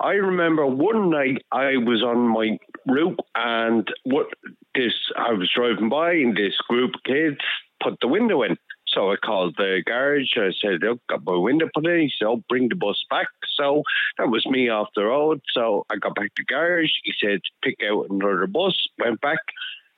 I 0.00 0.14
remember 0.14 0.66
one 0.66 1.10
night 1.10 1.44
I 1.52 1.76
was 1.76 2.02
on 2.02 2.18
my 2.26 2.58
route 2.92 3.20
and 3.36 3.86
what 4.02 4.26
this 4.74 4.94
I 5.16 5.32
was 5.32 5.48
driving 5.54 5.90
by 5.90 6.14
and 6.14 6.36
this 6.36 6.56
group 6.68 6.96
of 6.96 7.04
kids 7.04 7.38
put 7.84 7.98
the 8.00 8.08
window 8.08 8.42
in. 8.42 8.56
So 8.94 9.10
I 9.10 9.16
called 9.16 9.56
the 9.56 9.82
garage. 9.84 10.36
I 10.36 10.52
said, 10.60 10.82
Look, 10.82 11.00
got 11.08 11.24
my 11.24 11.36
window 11.36 11.68
put 11.74 11.86
in. 11.86 12.00
He 12.00 12.12
said, 12.16 12.26
oh, 12.26 12.42
bring 12.48 12.68
the 12.68 12.76
bus 12.76 13.04
back. 13.10 13.26
So 13.56 13.82
that 14.18 14.28
was 14.28 14.46
me 14.46 14.68
off 14.68 14.88
the 14.94 15.04
road. 15.04 15.40
So 15.52 15.84
I 15.90 15.96
got 15.96 16.14
back 16.14 16.34
to 16.36 16.42
the 16.46 16.54
garage. 16.54 16.92
He 17.02 17.12
said, 17.20 17.40
pick 17.62 17.76
out 17.84 18.06
another 18.10 18.46
bus. 18.46 18.88
Went 18.98 19.20
back, 19.20 19.40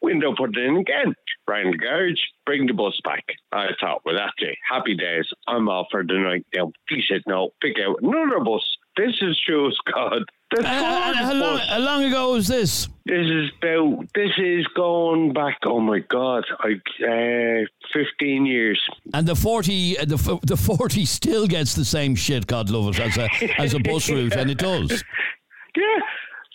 window 0.01 0.35
put 0.35 0.57
in 0.57 0.79
again. 0.79 1.15
Rang 1.47 1.71
the 1.71 1.77
garage, 1.77 2.21
bring 2.45 2.67
the 2.67 2.73
bus 2.73 2.99
back. 3.05 3.25
I 3.53 3.69
thought, 3.79 4.03
well, 4.05 4.17
that's 4.17 4.33
it. 4.39 4.57
Happy 4.69 4.97
days. 4.97 5.27
I'm 5.47 5.69
off 5.69 5.89
for 5.91 6.03
the 6.03 6.15
night 6.15 6.47
now. 6.55 6.73
He 6.89 7.03
said, 7.07 7.23
no, 7.27 7.51
pick 7.61 7.77
out 7.79 8.03
another 8.03 8.41
bus. 8.41 8.77
This 8.97 9.15
is 9.21 9.39
true 9.47 9.69
as 9.69 9.77
God. 9.93 10.23
Uh, 10.57 10.63
how, 10.63 11.33
long, 11.35 11.59
how 11.59 11.79
long 11.79 12.05
ago 12.05 12.33
was 12.33 12.47
this? 12.49 12.87
This 13.05 13.27
is 13.27 13.51
about. 13.61 14.07
This 14.15 14.31
is 14.39 14.67
going 14.77 15.33
back. 15.33 15.59
Oh 15.65 15.81
my 15.81 15.99
God! 15.99 16.45
I 16.61 16.75
uh, 17.05 17.67
fifteen 17.93 18.47
years. 18.47 18.81
And 19.13 19.27
the 19.27 19.35
forty, 19.35 19.99
uh, 19.99 20.05
the 20.05 20.39
the 20.45 20.57
forty 20.57 21.05
still 21.05 21.47
gets 21.47 21.75
the 21.75 21.85
same 21.85 22.15
shit. 22.15 22.47
God 22.47 22.71
love 22.71 22.89
it 22.97 23.01
as 23.01 23.17
a 23.19 23.29
as 23.61 23.75
a 23.75 23.81
bus 23.81 24.09
route, 24.09 24.35
and 24.35 24.51
it 24.51 24.59
does. 24.59 25.03
Yeah. 25.77 25.83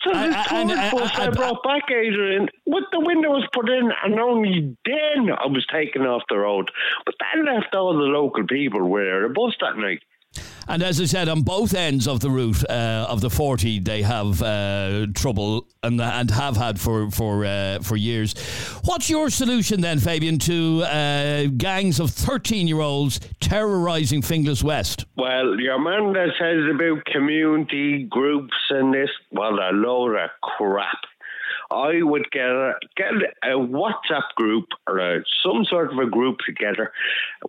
So 0.03 0.11
And- 0.13 0.33
the 0.33 0.37
and- 0.55 0.69
third 0.71 0.79
and- 0.79 0.91
bus 0.91 1.11
I 1.13 1.29
brought 1.29 1.61
back, 1.63 1.83
Adrian, 1.91 2.49
with 2.65 2.85
the 2.91 2.99
window 3.01 3.29
was 3.29 3.47
put 3.53 3.69
in, 3.69 3.91
and 4.03 4.19
only 4.19 4.75
then 4.83 5.29
I 5.31 5.45
was 5.45 5.63
taken 5.71 6.01
off 6.07 6.23
the 6.27 6.39
road. 6.39 6.71
But 7.05 7.13
that 7.19 7.43
left 7.53 7.75
all 7.75 7.93
the 7.93 7.99
local 8.05 8.47
people 8.47 8.87
where 8.89 9.25
a 9.25 9.29
bus 9.29 9.53
that 9.61 9.77
night. 9.77 10.01
And 10.67 10.81
as 10.81 11.01
I 11.01 11.05
said, 11.05 11.27
on 11.27 11.41
both 11.41 11.73
ends 11.73 12.07
of 12.07 12.21
the 12.21 12.29
route 12.29 12.63
uh, 12.69 13.05
of 13.09 13.19
the 13.19 13.29
forty, 13.29 13.79
they 13.79 14.01
have 14.03 14.41
uh, 14.41 15.07
trouble 15.13 15.67
and 15.83 15.99
and 15.99 16.31
have 16.31 16.55
had 16.55 16.79
for 16.79 17.11
for 17.11 17.43
uh, 17.43 17.79
for 17.79 17.97
years. 17.97 18.33
What's 18.85 19.09
your 19.09 19.29
solution 19.29 19.81
then, 19.81 19.99
Fabian, 19.99 20.39
to 20.39 20.83
uh, 20.83 21.47
gangs 21.57 21.99
of 21.99 22.11
thirteen-year-olds 22.11 23.19
terrorising 23.41 24.21
Finglas 24.21 24.63
West? 24.63 25.05
Well, 25.17 25.59
your 25.59 25.79
man 25.79 26.13
that 26.13 26.29
says 26.39 26.63
about 26.73 27.03
community 27.05 28.03
groups 28.09 28.55
and 28.69 28.93
this, 28.93 29.09
well, 29.31 29.59
a 29.59 29.71
load 29.73 30.15
of 30.15 30.29
crap. 30.41 30.99
I 31.71 32.01
would 32.03 32.29
get 32.31 32.47
a, 32.47 32.73
get 32.97 33.13
a 33.43 33.55
WhatsApp 33.55 34.27
group 34.35 34.65
or 34.87 34.99
a, 34.99 35.23
some 35.43 35.63
sort 35.65 35.93
of 35.93 35.99
a 35.99 36.09
group 36.09 36.39
together 36.45 36.91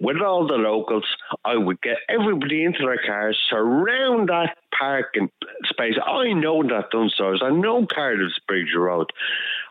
with 0.00 0.18
all 0.22 0.46
the 0.46 0.54
locals. 0.54 1.04
I 1.44 1.56
would 1.56 1.80
get 1.82 1.96
everybody 2.08 2.64
into 2.64 2.80
their 2.80 3.00
cars, 3.04 3.38
surround 3.50 4.28
that 4.28 4.56
parking 4.78 5.30
space. 5.64 5.96
I 6.04 6.32
know 6.32 6.62
that 6.62 6.90
Dunnes 6.92 7.14
Stores. 7.14 7.42
I 7.44 7.50
know 7.50 7.84
Cardiffsbridge 7.86 8.74
Road. 8.76 9.10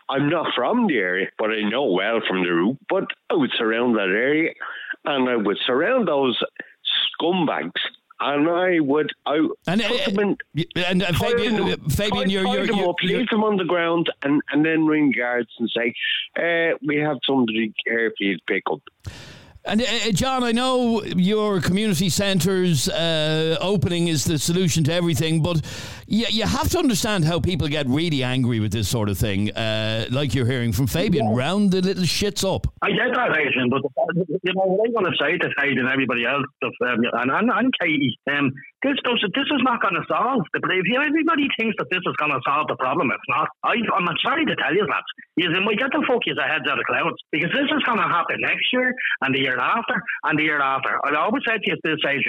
I'm 0.08 0.28
not 0.28 0.54
from 0.54 0.86
the 0.86 0.98
area, 0.98 1.28
but 1.38 1.50
I 1.50 1.62
know 1.68 1.84
well 1.84 2.20
from 2.26 2.42
the 2.42 2.50
route. 2.50 2.78
But 2.88 3.04
I 3.30 3.34
would 3.34 3.52
surround 3.56 3.96
that 3.96 4.08
area, 4.08 4.52
and 5.04 5.28
I 5.28 5.36
would 5.36 5.58
surround 5.66 6.08
those 6.08 6.38
scumbags. 7.20 7.70
And 8.24 8.48
I 8.48 8.78
would, 8.80 9.10
I 9.26 9.48
And, 9.66 9.82
uh, 9.82 9.88
in, 10.08 10.36
And 10.76 11.02
uh, 11.02 11.12
Fabian, 11.12 11.56
them- 11.56 11.82
uh, 11.84 11.88
Fabian, 11.90 12.30
you're 12.30 12.46
you're, 12.46 12.66
them 12.66 12.76
you're, 12.76 12.90
up, 12.90 12.96
you're 13.02 13.18
leave 13.18 13.28
them 13.30 13.42
on 13.42 13.56
the 13.56 13.64
ground, 13.64 14.10
and, 14.22 14.40
and 14.52 14.64
then 14.64 14.86
ring 14.86 15.12
guards 15.16 15.50
and 15.58 15.68
say, 15.76 15.92
uh, 16.38 16.76
"We 16.86 16.96
have 16.98 17.18
somebody 17.26 17.74
here 17.84 18.12
for 18.16 18.24
you 18.24 18.36
to 18.36 18.42
pick 18.46 18.62
up." 18.70 18.80
And 19.64 19.80
uh, 19.80 20.10
John, 20.12 20.42
I 20.42 20.50
know 20.52 21.02
your 21.04 21.60
community 21.60 22.08
centres 22.08 22.88
uh, 22.88 23.56
opening 23.60 24.08
is 24.08 24.24
the 24.24 24.38
solution 24.38 24.82
to 24.84 24.92
everything, 24.92 25.40
but 25.42 25.60
you, 26.12 26.26
you 26.28 26.44
have 26.44 26.68
to 26.68 26.78
understand 26.78 27.24
how 27.24 27.40
people 27.40 27.66
get 27.68 27.88
really 27.88 28.22
angry 28.22 28.60
with 28.60 28.70
this 28.70 28.86
sort 28.86 29.08
of 29.08 29.16
thing, 29.16 29.50
uh, 29.56 30.04
like 30.10 30.34
you're 30.34 30.46
hearing 30.46 30.70
from 30.70 30.86
Fabian, 30.86 31.24
yeah. 31.30 31.34
round 31.34 31.70
the 31.70 31.80
little 31.80 32.04
shits 32.04 32.44
up. 32.44 32.66
I 32.82 32.90
get 32.90 33.16
that, 33.16 33.32
Adrian, 33.32 33.70
but 33.70 33.80
you 34.44 34.52
know 34.52 34.68
what 34.68 34.88
I 34.88 34.92
want 34.92 35.06
to 35.08 35.16
say 35.16 35.38
to 35.38 35.48
Kate 35.58 35.78
and 35.78 35.88
everybody 35.88 36.26
else, 36.26 36.44
um, 36.62 36.70
and, 36.84 37.30
and, 37.30 37.50
and 37.50 37.72
Katie, 37.80 38.18
um, 38.30 38.52
this 38.82 38.98
does 39.06 39.22
this 39.22 39.46
is 39.46 39.62
not 39.62 39.80
going 39.80 39.94
to 39.94 40.02
solve 40.10 40.42
the 40.52 40.60
if 40.60 40.86
everybody 40.98 41.46
thinks 41.54 41.78
that 41.78 41.86
this 41.88 42.02
is 42.02 42.14
going 42.18 42.34
to 42.34 42.42
solve 42.42 42.66
the 42.66 42.76
problem, 42.76 43.08
it's 43.14 43.30
not. 43.30 43.48
I, 43.62 43.78
I'm 43.94 44.04
sorry 44.20 44.44
to 44.44 44.56
tell 44.58 44.74
you 44.74 44.84
that. 44.90 45.06
You 45.38 45.48
might 45.64 45.78
get 45.78 45.94
the 45.94 46.04
fuck 46.04 46.26
your 46.26 46.36
heads 46.36 46.66
out 46.68 46.76
of 46.76 46.84
clouds 46.84 47.16
because 47.30 47.54
this 47.54 47.70
is 47.70 47.82
going 47.86 48.02
to 48.02 48.10
happen 48.10 48.36
next 48.42 48.66
year 48.74 48.92
and 49.22 49.32
the 49.32 49.40
year 49.40 49.56
after 49.56 49.96
and 50.26 50.36
the 50.36 50.44
year 50.44 50.60
after. 50.60 50.98
I 51.06 51.14
always 51.16 51.46
said 51.46 51.62
to 51.62 51.70
you 51.70 51.78
this 51.80 52.02
age, 52.04 52.26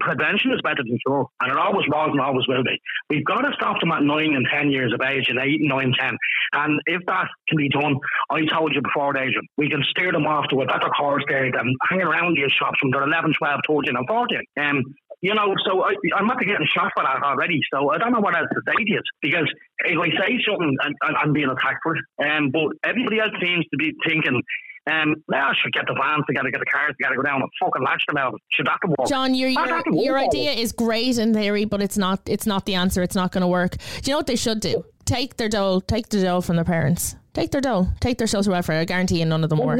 prevention 0.00 0.52
is 0.52 0.60
better 0.66 0.82
than 0.82 0.98
cure, 1.06 1.30
and 1.40 1.54
it 1.54 1.56
always 1.56 1.86
was 1.86 2.10
and 2.10 2.20
always 2.20 2.44
will 2.48 2.66
be. 2.66 2.76
We've 3.14 3.24
got 3.24 3.42
to 3.42 3.52
stop 3.54 3.78
them 3.78 3.92
at 3.92 4.02
nine 4.02 4.34
and 4.34 4.46
ten 4.50 4.70
years 4.70 4.92
of 4.92 5.00
age, 5.06 5.26
and 5.28 5.38
eight, 5.38 5.60
nine, 5.62 5.92
ten. 5.98 6.18
And 6.52 6.80
if 6.86 7.02
that 7.06 7.28
can 7.48 7.58
be 7.58 7.68
done, 7.68 7.94
I 8.30 8.42
told 8.46 8.74
you 8.74 8.82
before, 8.82 9.16
Adrian, 9.16 9.46
we 9.56 9.70
can 9.70 9.84
steer 9.90 10.10
them 10.10 10.26
off 10.26 10.46
to 10.50 10.60
a 10.62 10.66
better 10.66 10.88
course 10.98 11.22
there 11.28 11.50
than 11.52 11.74
hanging 11.88 12.06
around 12.06 12.36
these 12.36 12.50
shops 12.58 12.78
from 12.80 12.90
they're 12.90 13.06
11, 13.06 13.34
12, 13.38 13.60
13, 13.68 13.96
and 13.96 14.08
14. 14.08 14.38
Um, 14.58 14.82
you 15.20 15.34
know, 15.34 15.54
so 15.64 15.82
I, 15.84 15.94
I'm 16.16 16.26
not 16.26 16.38
getting 16.40 16.66
shot 16.74 16.90
for 16.94 17.04
that 17.04 17.22
already. 17.22 17.60
So 17.72 17.90
I 17.90 17.98
don't 17.98 18.12
know 18.12 18.20
what 18.20 18.36
else 18.36 18.48
to 18.52 18.60
say 18.66 18.76
to 18.76 18.90
you 18.90 19.00
because 19.22 19.48
if 19.86 19.98
I 19.98 20.08
say 20.18 20.36
something, 20.44 20.76
and, 20.82 20.94
I'm 21.00 21.32
being 21.32 21.48
attacked 21.48 21.80
for 21.82 21.96
it. 21.96 22.02
Um, 22.18 22.50
but 22.50 22.74
everybody 22.84 23.20
else 23.20 23.32
seems 23.40 23.64
to 23.70 23.76
be 23.78 23.94
thinking. 24.06 24.42
Um, 24.86 25.16
yeah, 25.32 25.46
I 25.46 25.52
should 25.62 25.72
get 25.72 25.86
the 25.86 25.94
vans 25.94 26.24
together, 26.26 26.50
get 26.50 26.60
the 26.60 26.66
cars 26.66 26.94
together, 26.98 27.16
go 27.16 27.22
down 27.22 27.40
and 27.40 27.50
fucking 27.60 27.82
lash 27.82 28.04
them 28.06 28.18
out. 28.18 28.38
Should 28.50 28.66
that 28.66 28.78
work? 28.86 29.08
John, 29.08 29.34
your 29.34 29.48
your, 29.48 29.82
your 29.92 30.18
idea 30.18 30.52
is 30.52 30.72
great 30.72 31.16
in 31.18 31.32
theory, 31.32 31.64
but 31.64 31.80
it's 31.80 31.96
not. 31.96 32.20
It's 32.26 32.46
not 32.46 32.66
the 32.66 32.74
answer. 32.74 33.02
It's 33.02 33.16
not 33.16 33.32
going 33.32 33.42
to 33.42 33.48
work. 33.48 33.76
Do 33.78 34.10
you 34.10 34.12
know 34.12 34.18
what 34.18 34.26
they 34.26 34.36
should 34.36 34.60
do? 34.60 34.84
Take 35.06 35.36
their 35.36 35.48
dole. 35.48 35.80
Take 35.80 36.08
the 36.08 36.22
dole 36.22 36.40
from 36.42 36.56
their 36.56 36.64
parents. 36.64 37.16
Take 37.34 37.50
their 37.50 37.60
dough. 37.60 37.88
Take 38.00 38.18
their 38.18 38.28
social 38.28 38.52
welfare. 38.52 38.78
I 38.78 38.84
guarantee 38.84 39.18
you 39.18 39.24
none 39.24 39.42
of 39.42 39.50
them 39.50 39.58
work. 39.58 39.78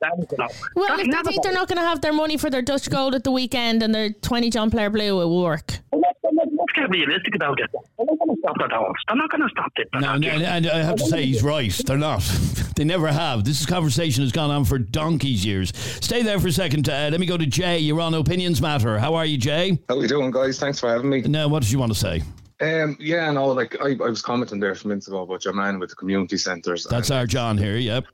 That's 0.00 0.16
not 0.16 0.28
going 0.28 0.48
to 0.48 0.54
work. 0.54 0.72
Well, 0.74 0.98
if 0.98 1.06
they 1.10 1.30
think 1.30 1.42
they're 1.42 1.52
not 1.52 1.68
going 1.68 1.78
to 1.78 1.86
have 1.86 2.00
their 2.00 2.14
money 2.14 2.38
for 2.38 2.48
their 2.48 2.62
Dutch 2.62 2.88
Gold 2.88 3.14
at 3.14 3.22
the 3.22 3.30
weekend 3.30 3.82
and 3.82 3.94
their 3.94 4.10
20 4.10 4.48
John 4.48 4.70
Player 4.70 4.88
Blue, 4.88 5.20
it 5.20 5.26
will 5.26 5.42
work. 5.42 5.78
Let's 6.76 6.90
get 6.90 6.98
realistic 6.98 7.34
about 7.36 7.60
it. 7.60 7.70
They're 7.72 8.06
not 8.06 8.18
going 8.18 8.34
to 8.34 8.40
stop 8.40 8.58
their 8.58 8.68
dollars. 8.68 8.96
They're 9.06 9.16
not 9.16 9.30
going 9.30 9.42
to 9.42 9.48
stop 9.50 9.72
it. 9.76 9.88
No, 9.94 10.12
and, 10.12 10.24
and 10.24 10.66
I 10.66 10.82
have 10.82 10.96
to 10.96 11.06
say, 11.06 11.24
he's 11.24 11.42
right. 11.42 11.72
They're 11.72 11.96
not. 11.96 12.20
they 12.76 12.84
never 12.84 13.08
have. 13.08 13.44
This 13.44 13.64
conversation 13.64 14.22
has 14.22 14.32
gone 14.32 14.50
on 14.50 14.64
for 14.64 14.78
donkey's 14.78 15.44
years. 15.44 15.72
Stay 15.76 16.22
there 16.22 16.40
for 16.40 16.48
a 16.48 16.52
second. 16.52 16.88
Uh, 16.88 17.10
let 17.12 17.20
me 17.20 17.26
go 17.26 17.36
to 17.36 17.46
Jay. 17.46 17.78
You're 17.78 18.00
on 18.00 18.14
Opinions 18.14 18.60
Matter. 18.60 18.98
How 18.98 19.14
are 19.14 19.24
you, 19.24 19.36
Jay? 19.36 19.78
How 19.88 19.98
are 19.98 20.02
you 20.02 20.08
doing, 20.08 20.30
guys? 20.30 20.58
Thanks 20.58 20.80
for 20.80 20.88
having 20.88 21.10
me. 21.10 21.20
Now, 21.22 21.48
what 21.48 21.62
did 21.62 21.70
you 21.70 21.78
want 21.78 21.92
to 21.92 21.98
say? 21.98 22.22
Um, 22.60 22.96
yeah, 23.00 23.30
no, 23.30 23.48
like 23.48 23.76
I, 23.80 23.90
I 23.90 24.08
was 24.08 24.22
commenting 24.22 24.60
there 24.60 24.74
some 24.74 24.88
minutes 24.88 25.08
ago 25.08 25.22
about 25.22 25.44
your 25.44 25.54
man 25.54 25.78
with 25.78 25.90
the 25.90 25.96
community 25.96 26.36
centres. 26.36 26.86
That's 26.88 27.10
our 27.10 27.26
John 27.26 27.58
here, 27.58 27.76
yep 27.76 28.06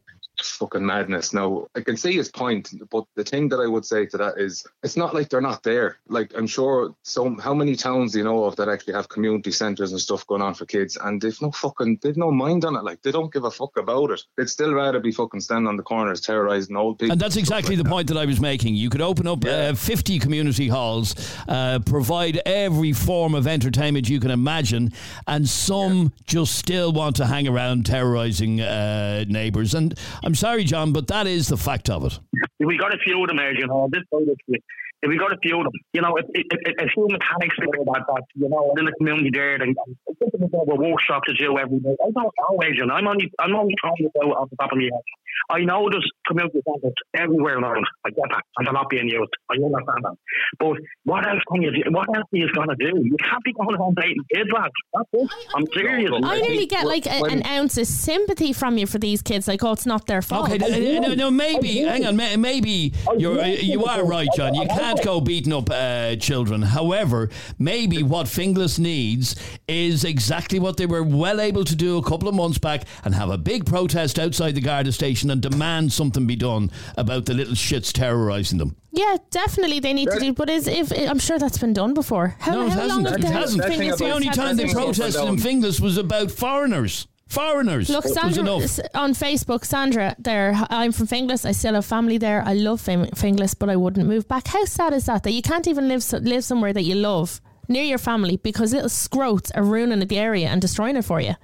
fucking 0.43 0.85
madness. 0.85 1.33
Now, 1.33 1.67
I 1.75 1.81
can 1.81 1.97
see 1.97 2.15
his 2.15 2.31
point, 2.31 2.73
but 2.91 3.05
the 3.17 3.25
thing 3.25 3.49
that 3.49 3.61
I 3.61 3.67
would 3.67 3.85
say 3.85 4.07
to 4.07 4.17
that 4.19 4.39
is 4.39 4.65
it's 4.83 4.97
not 4.97 5.15
like 5.15 5.29
they're 5.29 5.41
not 5.41 5.63
there. 5.63 5.99
Like, 6.09 6.33
I'm 6.37 6.47
sure 6.47 6.95
so 7.03 7.37
how 7.37 7.55
many 7.55 7.77
towns 7.77 8.13
do 8.13 8.19
you 8.19 8.25
know 8.25 8.45
of 8.45 8.57
that 8.57 8.69
actually 8.69 8.95
have 8.95 9.09
community 9.09 9.53
centres 9.53 9.93
and 9.93 10.01
stuff 10.01 10.27
going 10.27 10.43
on 10.43 10.55
for 10.55 10.67
kids 10.67 10.97
and 11.03 11.21
they've 11.21 11.41
no 11.41 11.51
fucking, 11.51 11.99
they've 12.03 12.17
no 12.17 12.31
mind 12.31 12.65
on 12.65 12.77
it. 12.77 12.85
Like, 12.85 13.03
they 13.03 13.13
don't 13.13 13.33
give 13.33 13.45
a 13.45 13.51
fuck 13.51 13.77
about 13.77 14.11
it. 14.11 14.23
They'd 14.37 14.49
still 14.49 14.73
rather 14.73 15.01
be 15.01 15.13
fucking 15.13 15.41
standing 15.41 15.69
on 15.69 15.77
the 15.77 15.83
corners 15.83 16.21
terrorising 16.21 16.77
old 16.77 16.99
people. 16.99 17.13
And 17.13 17.21
that's 17.21 17.37
exactly 17.37 17.77
like 17.77 17.79
the 17.79 17.85
that. 17.85 17.91
point 17.91 18.09
that 18.09 18.17
I 18.17 18.25
was 18.25 18.41
making. 18.41 18.75
You 18.75 18.91
could 18.91 19.03
open 19.03 19.27
up 19.27 19.45
yeah. 19.45 19.71
uh, 19.71 19.75
50 19.75 20.19
community 20.19 20.69
halls, 20.69 21.15
uh, 21.49 21.79
provide 21.81 22.41
every 22.47 22.93
form 22.93 23.35
of 23.35 23.47
entertainment 23.47 24.09
you 24.09 24.21
can 24.21 24.31
imagine, 24.31 24.93
and 25.27 25.49
some 25.49 26.03
yeah. 26.03 26.09
just 26.27 26.57
still 26.57 26.93
want 26.93 27.17
to 27.17 27.27
hang 27.27 27.49
around 27.49 27.87
terrorising 27.87 28.61
uh, 28.61 29.25
neighbours. 29.29 29.75
And 29.75 29.99
I'm 30.31 30.37
sorry, 30.37 30.63
John, 30.63 30.93
but 30.93 31.09
that 31.09 31.27
is 31.27 31.49
the 31.49 31.57
fact 31.57 31.91
of 31.91 32.05
it. 32.05 32.21
We 32.61 32.79
got 32.79 32.95
a 32.95 32.99
few 32.99 33.21
of 33.21 33.27
them, 33.27 33.41
as 33.41 33.57
you 33.59 33.67
know. 33.67 33.89
This 33.91 34.05
if 34.13 34.63
we 35.09 35.17
got 35.17 35.33
a 35.33 35.39
few 35.43 35.57
of 35.59 35.65
them, 35.65 35.73
you 35.93 36.03
know, 36.03 36.17
if, 36.17 36.27
if, 36.35 36.47
if 36.51 36.75
a 36.79 36.89
few 36.93 37.09
mechanics 37.09 37.57
know 37.61 37.83
about 37.83 38.07
that, 38.07 38.23
you 38.35 38.49
know, 38.49 38.75
in 38.79 38.85
the 38.85 38.93
community 38.99 39.31
there, 39.33 39.55
and 39.55 39.75
a 39.75 40.75
workshop 40.77 41.25
to 41.25 41.33
do 41.35 41.57
every 41.59 41.81
day. 41.81 41.97
I 42.01 42.11
don't 42.11 42.15
know, 42.15 42.59
Adrian. 42.63 42.91
I'm 42.91 43.07
only, 43.07 43.31
I'm 43.39 43.55
only 43.57 43.75
trying 43.81 43.97
to 43.97 44.11
go 44.21 44.33
off 44.33 44.51
the 44.51 44.57
top 44.57 44.73
of 44.73 44.79
my 44.79 44.85
head. 44.85 45.03
I 45.49 45.61
know 45.65 45.89
there's 45.91 46.09
community 46.27 46.61
centres 46.67 46.93
everywhere 47.15 47.59
in 47.59 47.65
Ireland. 47.65 47.87
I 48.05 48.11
get 48.11 48.25
that, 48.31 48.43
and 48.59 48.67
they're 48.67 48.75
not 48.75 48.91
being 48.91 49.09
used. 49.09 49.31
I 49.51 49.55
understand 49.55 50.05
that. 50.05 50.17
But 50.59 50.77
what 51.05 51.27
else 51.27 51.41
can 51.51 51.63
you 51.63 51.71
do? 51.71 51.91
What 51.91 52.09
else 52.15 52.27
are 52.33 52.37
you 52.37 52.53
going 52.53 52.69
to 52.69 52.77
do? 52.77 52.93
You 53.03 53.17
can't 53.25 53.43
be 53.45 53.53
going 53.53 53.77
home 53.77 53.95
dating 53.99 54.23
kids, 54.35 54.51
lads. 54.53 54.73
That's 54.93 55.09
it. 55.13 55.31
I'm 55.55 55.65
serious. 55.75 56.11
I 56.23 56.41
nearly 56.41 56.67
get 56.67 56.87
like 56.87 57.07
a, 57.07 57.25
an 57.25 57.47
ounce 57.47 57.79
of 57.79 57.87
sympathy 57.87 58.53
from 58.53 58.77
you 58.77 58.87
for 58.87 58.99
these 58.99 59.23
kids. 59.23 59.49
Like, 59.49 59.65
oh, 59.65 59.73
it's 59.73 59.87
not 59.87 60.07
their 60.07 60.23
fault. 60.23 60.51
Okay, 60.51 60.99
no, 61.01 61.15
no, 61.15 61.31
maybe. 61.31 61.79
Hang 61.79 62.05
on, 62.07 62.17
maybe 62.41 62.93
you're 63.17 63.45
you 63.45 63.85
are 63.85 64.05
right, 64.05 64.29
John. 64.37 64.55
You 64.55 64.67
can't 64.67 64.90
can't 64.95 65.05
go 65.05 65.21
beating 65.21 65.53
up 65.53 65.71
uh, 65.71 66.17
children. 66.17 66.63
However, 66.63 67.31
maybe 67.59 68.03
what 68.03 68.27
Finglas 68.27 68.79
needs 68.79 69.37
is 69.69 70.05
exactly 70.05 70.59
what 70.59 70.77
they 70.77 70.87
were 70.87 71.03
well 71.03 71.41
able 71.41 71.65
to 71.65 71.77
do 71.77 71.99
a 71.99 72.03
couple 72.03 72.29
of 72.29 72.35
months 72.35 72.59
back 72.59 72.85
and 73.05 73.15
have 73.15 73.31
a 73.31 73.39
big 73.39 73.67
protest 73.67 74.19
outside 74.19 74.55
the 74.55 74.61
Garda 74.61 74.93
station 74.93 75.31
and 75.31 75.41
demand 75.41 75.93
something 75.93 76.27
be 76.27 76.37
done 76.37 76.71
about 76.97 77.27
the 77.27 77.35
little 77.35 77.55
shits 77.55 77.93
terrorising 77.93 78.59
them. 78.59 78.77
Yeah, 78.93 79.17
definitely 79.31 79.79
they 79.79 79.93
need 79.93 80.11
to 80.11 80.19
do. 80.19 80.33
But 80.33 80.51
is 80.51 80.67
if 80.67 80.91
I'm 80.93 81.21
sure 81.21 81.39
that's 81.39 81.59
been 81.59 81.73
done 81.73 81.95
before. 81.95 82.35
How, 82.41 82.53
no, 82.55 82.67
it 82.67 82.71
how 82.71 82.81
hasn't. 82.81 83.05
Long 83.05 83.15
it 83.15 83.25
hasn't. 83.25 83.63
The 83.99 84.11
only 84.11 84.31
time 84.31 84.57
they 84.57 84.73
protested 84.73 85.29
in 85.29 85.37
Finglas 85.37 85.81
was 85.81 85.97
about 85.97 86.31
foreigners. 86.31 87.07
Foreigners. 87.31 87.89
Look, 87.89 88.07
Sandra 88.07 88.43
on 88.43 89.15
Facebook, 89.15 89.65
Sandra, 89.65 90.17
there. 90.19 90.53
I'm 90.69 90.91
from 90.91 91.07
Finglas. 91.07 91.47
I 91.47 91.53
still 91.53 91.75
have 91.75 91.87
family 91.87 92.19
there. 92.19 92.43
I 92.45 92.55
love 92.55 92.83
Finglas, 92.83 93.55
but 93.57 93.71
I 93.71 93.77
wouldn't 93.77 94.09
move 94.09 94.27
back. 94.27 94.49
How 94.49 94.65
sad 94.65 94.93
is 94.93 95.07
that? 95.07 95.23
That 95.23 95.31
you 95.31 95.41
can't 95.41 95.69
even 95.69 95.87
live 95.87 96.05
live 96.13 96.43
somewhere 96.43 96.73
that 96.73 96.83
you 96.83 96.97
love 96.97 97.41
near 97.69 97.85
your 97.85 97.99
family 97.99 98.37
because 98.37 98.73
little 98.73 98.89
scroats 98.89 99.53
are 99.55 99.63
ruining 99.63 100.01
the 100.01 100.19
area 100.19 100.49
and 100.49 100.61
destroying 100.61 100.97
it 100.97 101.05
for 101.05 101.21
you. 101.21 101.35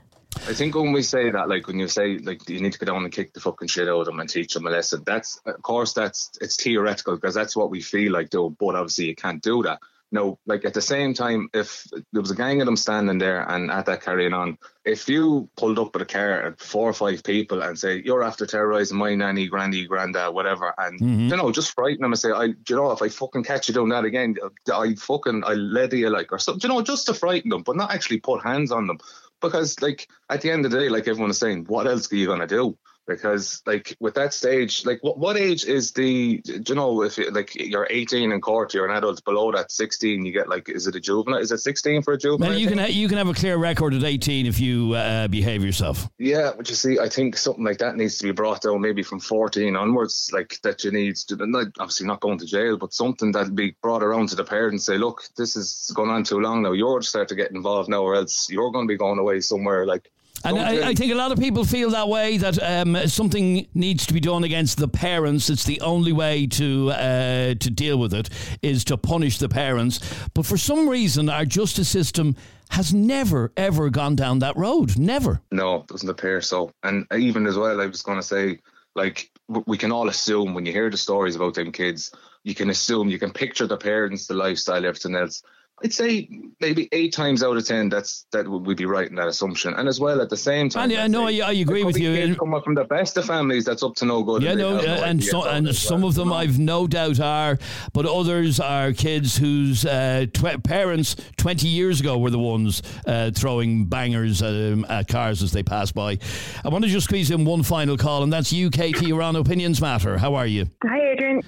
I 0.48 0.54
think 0.54 0.74
when 0.74 0.92
we 0.92 1.02
say 1.02 1.30
that, 1.30 1.48
like 1.48 1.68
when 1.68 1.78
you 1.78 1.86
say 1.86 2.18
like 2.18 2.48
you 2.48 2.60
need 2.60 2.72
to 2.72 2.78
go 2.80 2.86
down 2.86 3.04
and 3.04 3.12
kick 3.12 3.32
the 3.32 3.40
fucking 3.40 3.68
shit 3.68 3.88
out 3.88 4.00
of 4.00 4.06
them 4.06 4.18
and 4.18 4.28
teach 4.28 4.54
them 4.54 4.66
a 4.66 4.70
lesson, 4.70 5.04
that's 5.06 5.40
of 5.46 5.62
course 5.62 5.92
that's 5.92 6.32
it's 6.40 6.56
theoretical 6.56 7.14
because 7.14 7.34
that's 7.34 7.54
what 7.54 7.70
we 7.70 7.80
feel 7.80 8.12
like 8.12 8.30
though. 8.30 8.50
But 8.50 8.74
obviously 8.74 9.06
you 9.06 9.14
can't 9.14 9.40
do 9.40 9.62
that. 9.62 9.78
No, 10.12 10.38
like 10.46 10.64
at 10.64 10.72
the 10.72 10.80
same 10.80 11.14
time, 11.14 11.48
if 11.52 11.84
there 12.12 12.22
was 12.22 12.30
a 12.30 12.36
gang 12.36 12.60
of 12.60 12.66
them 12.66 12.76
standing 12.76 13.18
there 13.18 13.42
and 13.50 13.72
at 13.72 13.86
that 13.86 14.02
carrying 14.02 14.32
on, 14.32 14.56
if 14.84 15.08
you 15.08 15.50
pulled 15.56 15.80
up 15.80 15.92
with 15.92 16.02
a 16.02 16.06
car 16.06 16.42
at 16.42 16.60
four 16.60 16.88
or 16.88 16.92
five 16.92 17.24
people 17.24 17.60
and 17.60 17.76
say 17.76 18.02
you're 18.04 18.22
after 18.22 18.46
terrorising 18.46 18.96
my 18.96 19.16
nanny, 19.16 19.48
granny, 19.48 19.84
granddad, 19.84 20.32
whatever, 20.32 20.72
and 20.78 21.00
mm-hmm. 21.00 21.28
you 21.28 21.36
know 21.36 21.50
just 21.50 21.74
frighten 21.74 22.02
them 22.02 22.12
and 22.12 22.20
say, 22.20 22.30
I, 22.30 22.44
you 22.44 22.76
know, 22.76 22.92
if 22.92 23.02
I 23.02 23.08
fucking 23.08 23.42
catch 23.42 23.66
you 23.66 23.74
doing 23.74 23.88
that 23.88 24.04
again, 24.04 24.36
I 24.72 24.94
fucking 24.94 25.42
I 25.44 25.54
leather 25.54 25.96
you 25.96 26.08
like 26.08 26.30
or 26.30 26.38
something, 26.38 26.70
you 26.70 26.74
know, 26.74 26.82
just 26.82 27.06
to 27.06 27.14
frighten 27.14 27.50
them, 27.50 27.62
but 27.62 27.74
not 27.74 27.92
actually 27.92 28.20
put 28.20 28.44
hands 28.44 28.70
on 28.70 28.86
them, 28.86 28.98
because 29.40 29.80
like 29.82 30.08
at 30.30 30.40
the 30.40 30.52
end 30.52 30.64
of 30.64 30.70
the 30.70 30.78
day, 30.78 30.88
like 30.88 31.08
everyone 31.08 31.30
is 31.30 31.38
saying, 31.38 31.64
what 31.64 31.88
else 31.88 32.12
are 32.12 32.16
you 32.16 32.28
gonna 32.28 32.46
do? 32.46 32.78
Because 33.06 33.62
like 33.66 33.96
with 34.00 34.14
that 34.14 34.34
stage 34.34 34.84
like 34.84 35.02
what, 35.02 35.18
what 35.18 35.36
age 35.36 35.64
is 35.64 35.92
the 35.92 36.42
you 36.44 36.74
know 36.74 37.02
if 37.02 37.18
you, 37.18 37.30
like 37.30 37.54
you're 37.54 37.86
18 37.88 38.32
in 38.32 38.40
court 38.40 38.74
you're 38.74 38.88
an 38.88 38.96
adult 38.96 39.24
below 39.24 39.52
that 39.52 39.70
16 39.70 40.24
you 40.24 40.32
get 40.32 40.48
like 40.48 40.68
is 40.68 40.86
it 40.86 40.94
a 40.94 41.00
juvenile 41.00 41.38
is 41.38 41.52
it 41.52 41.58
16 41.58 42.02
for 42.02 42.14
a 42.14 42.18
juvenile? 42.18 42.50
Well 42.50 42.58
you 42.58 42.68
can 42.68 42.78
ha- 42.78 42.86
you 42.86 43.08
can 43.08 43.18
have 43.18 43.28
a 43.28 43.34
clear 43.34 43.56
record 43.56 43.94
at 43.94 44.02
18 44.02 44.46
if 44.46 44.60
you 44.60 44.94
uh, 44.94 45.28
behave 45.28 45.64
yourself. 45.64 46.08
Yeah 46.18 46.52
but 46.56 46.68
you 46.68 46.74
see 46.74 46.98
I 46.98 47.08
think 47.08 47.36
something 47.36 47.64
like 47.64 47.78
that 47.78 47.96
needs 47.96 48.18
to 48.18 48.24
be 48.24 48.32
brought 48.32 48.62
down 48.62 48.80
maybe 48.80 49.02
from 49.02 49.20
14 49.20 49.76
onwards 49.76 50.30
like 50.32 50.60
that 50.62 50.84
you 50.84 50.90
need 50.90 51.16
to 51.16 51.36
obviously 51.78 52.06
not 52.06 52.20
going 52.20 52.38
to 52.38 52.46
jail 52.46 52.76
but 52.76 52.92
something 52.92 53.32
that'll 53.32 53.54
be 53.54 53.76
brought 53.82 54.02
around 54.02 54.28
to 54.30 54.36
the 54.36 54.44
parents 54.44 54.72
and 54.72 54.82
say 54.82 54.98
look 54.98 55.22
this 55.36 55.56
is 55.56 55.92
going 55.94 56.10
on 56.10 56.24
too 56.24 56.40
long 56.40 56.62
now. 56.62 56.72
You're 56.72 57.02
start 57.02 57.28
to 57.28 57.34
get 57.34 57.50
involved 57.50 57.88
now 57.88 58.02
or 58.02 58.14
else 58.14 58.50
you're 58.50 58.70
going 58.70 58.86
to 58.86 58.92
be 58.92 58.98
going 58.98 59.18
away 59.18 59.40
somewhere 59.40 59.86
like 59.86 60.10
and 60.48 60.58
I, 60.58 60.88
I, 60.88 60.94
think 60.94 61.12
a 61.12 61.16
lot 61.16 61.32
of 61.32 61.38
people 61.38 61.64
feel 61.64 61.90
that 61.90 62.08
way 62.08 62.36
that 62.38 62.62
um, 62.62 62.96
something 63.08 63.66
needs 63.74 64.06
to 64.06 64.14
be 64.14 64.20
done 64.20 64.44
against 64.44 64.78
the 64.78 64.88
parents. 64.88 65.50
It's 65.50 65.64
the 65.64 65.80
only 65.80 66.12
way 66.12 66.46
to 66.46 66.90
uh, 66.90 67.54
to 67.54 67.70
deal 67.70 67.98
with 67.98 68.14
it 68.14 68.30
is 68.62 68.84
to 68.84 68.96
punish 68.96 69.38
the 69.38 69.48
parents. 69.48 70.00
But 70.34 70.46
for 70.46 70.56
some 70.56 70.88
reason, 70.88 71.28
our 71.28 71.44
justice 71.44 71.88
system 71.88 72.36
has 72.70 72.92
never 72.92 73.52
ever 73.56 73.90
gone 73.90 74.16
down 74.16 74.40
that 74.40 74.56
road. 74.56 74.98
Never. 74.98 75.40
No, 75.50 75.76
it 75.76 75.86
doesn't 75.88 76.08
appear 76.08 76.40
so. 76.40 76.72
And 76.82 77.06
even 77.16 77.46
as 77.46 77.56
well, 77.56 77.80
I 77.80 77.86
was 77.86 78.02
going 78.02 78.18
to 78.18 78.26
say, 78.26 78.60
like 78.94 79.30
we 79.48 79.78
can 79.78 79.92
all 79.92 80.08
assume 80.08 80.54
when 80.54 80.66
you 80.66 80.72
hear 80.72 80.90
the 80.90 80.96
stories 80.96 81.36
about 81.36 81.54
them 81.54 81.72
kids, 81.72 82.12
you 82.44 82.54
can 82.54 82.70
assume 82.70 83.08
you 83.08 83.18
can 83.18 83.32
picture 83.32 83.66
the 83.66 83.76
parents, 83.76 84.26
the 84.26 84.34
lifestyle, 84.34 84.84
everything 84.84 85.14
else 85.14 85.42
I'd 85.84 85.92
say 85.92 86.30
maybe 86.58 86.88
eight 86.92 87.12
times 87.12 87.42
out 87.42 87.54
of 87.58 87.66
ten, 87.66 87.90
that's 87.90 88.26
that 88.32 88.48
would 88.48 88.78
be 88.78 88.86
right 88.86 89.08
in 89.08 89.14
that 89.16 89.28
assumption. 89.28 89.74
And 89.74 89.88
as 89.88 90.00
well, 90.00 90.22
at 90.22 90.30
the 90.30 90.36
same 90.36 90.70
time, 90.70 90.84
And, 90.84 90.92
yeah, 90.92 91.06
no, 91.06 91.26
I, 91.26 91.40
I 91.44 91.52
agree 91.52 91.84
with 91.84 91.98
you. 91.98 92.34
Come 92.34 92.54
up 92.54 92.64
from 92.64 92.74
the 92.74 92.84
best 92.84 93.18
of 93.18 93.26
families, 93.26 93.66
that's 93.66 93.82
up 93.82 93.94
to 93.96 94.06
no 94.06 94.22
good. 94.22 94.42
Yeah, 94.42 94.52
and 94.52 94.60
they 94.60 94.64
no, 94.64 94.76
have 94.76 94.84
uh, 94.86 95.04
and 95.04 95.20
idea 95.20 95.30
so, 95.30 95.44
and 95.44 95.68
it 95.68 95.74
some 95.74 96.00
well. 96.00 96.08
of 96.08 96.14
them 96.14 96.32
I've 96.32 96.58
no 96.58 96.86
doubt 96.86 97.20
are, 97.20 97.58
but 97.92 98.06
others 98.06 98.58
are 98.58 98.94
kids 98.94 99.36
whose 99.36 99.84
uh, 99.84 100.24
tw- 100.32 100.62
parents 100.64 101.14
twenty 101.36 101.68
years 101.68 102.00
ago 102.00 102.16
were 102.16 102.30
the 102.30 102.38
ones 102.38 102.82
uh, 103.06 103.30
throwing 103.34 103.84
bangers 103.84 104.40
um, 104.40 104.86
at 104.88 105.08
cars 105.08 105.42
as 105.42 105.52
they 105.52 105.62
pass 105.62 105.92
by. 105.92 106.18
I 106.64 106.70
want 106.70 106.84
to 106.84 106.90
just 106.90 107.04
squeeze 107.04 107.30
in 107.30 107.44
one 107.44 107.62
final 107.62 107.98
call, 107.98 108.22
and 108.22 108.32
that's 108.32 108.50
you, 108.50 108.70
Katie. 108.70 109.08
You're 109.08 109.20
on 109.20 109.36
Opinions 109.36 109.82
Matter. 109.82 110.16
How 110.16 110.36
are 110.36 110.46
you? 110.46 110.70
Hi, 110.84 111.10
Adrian. 111.10 111.42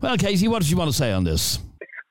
Well, 0.00 0.16
Katie, 0.16 0.46
what 0.46 0.62
did 0.62 0.70
you 0.70 0.76
want 0.76 0.90
to 0.90 0.96
say 0.96 1.10
on 1.10 1.24
this? 1.24 1.58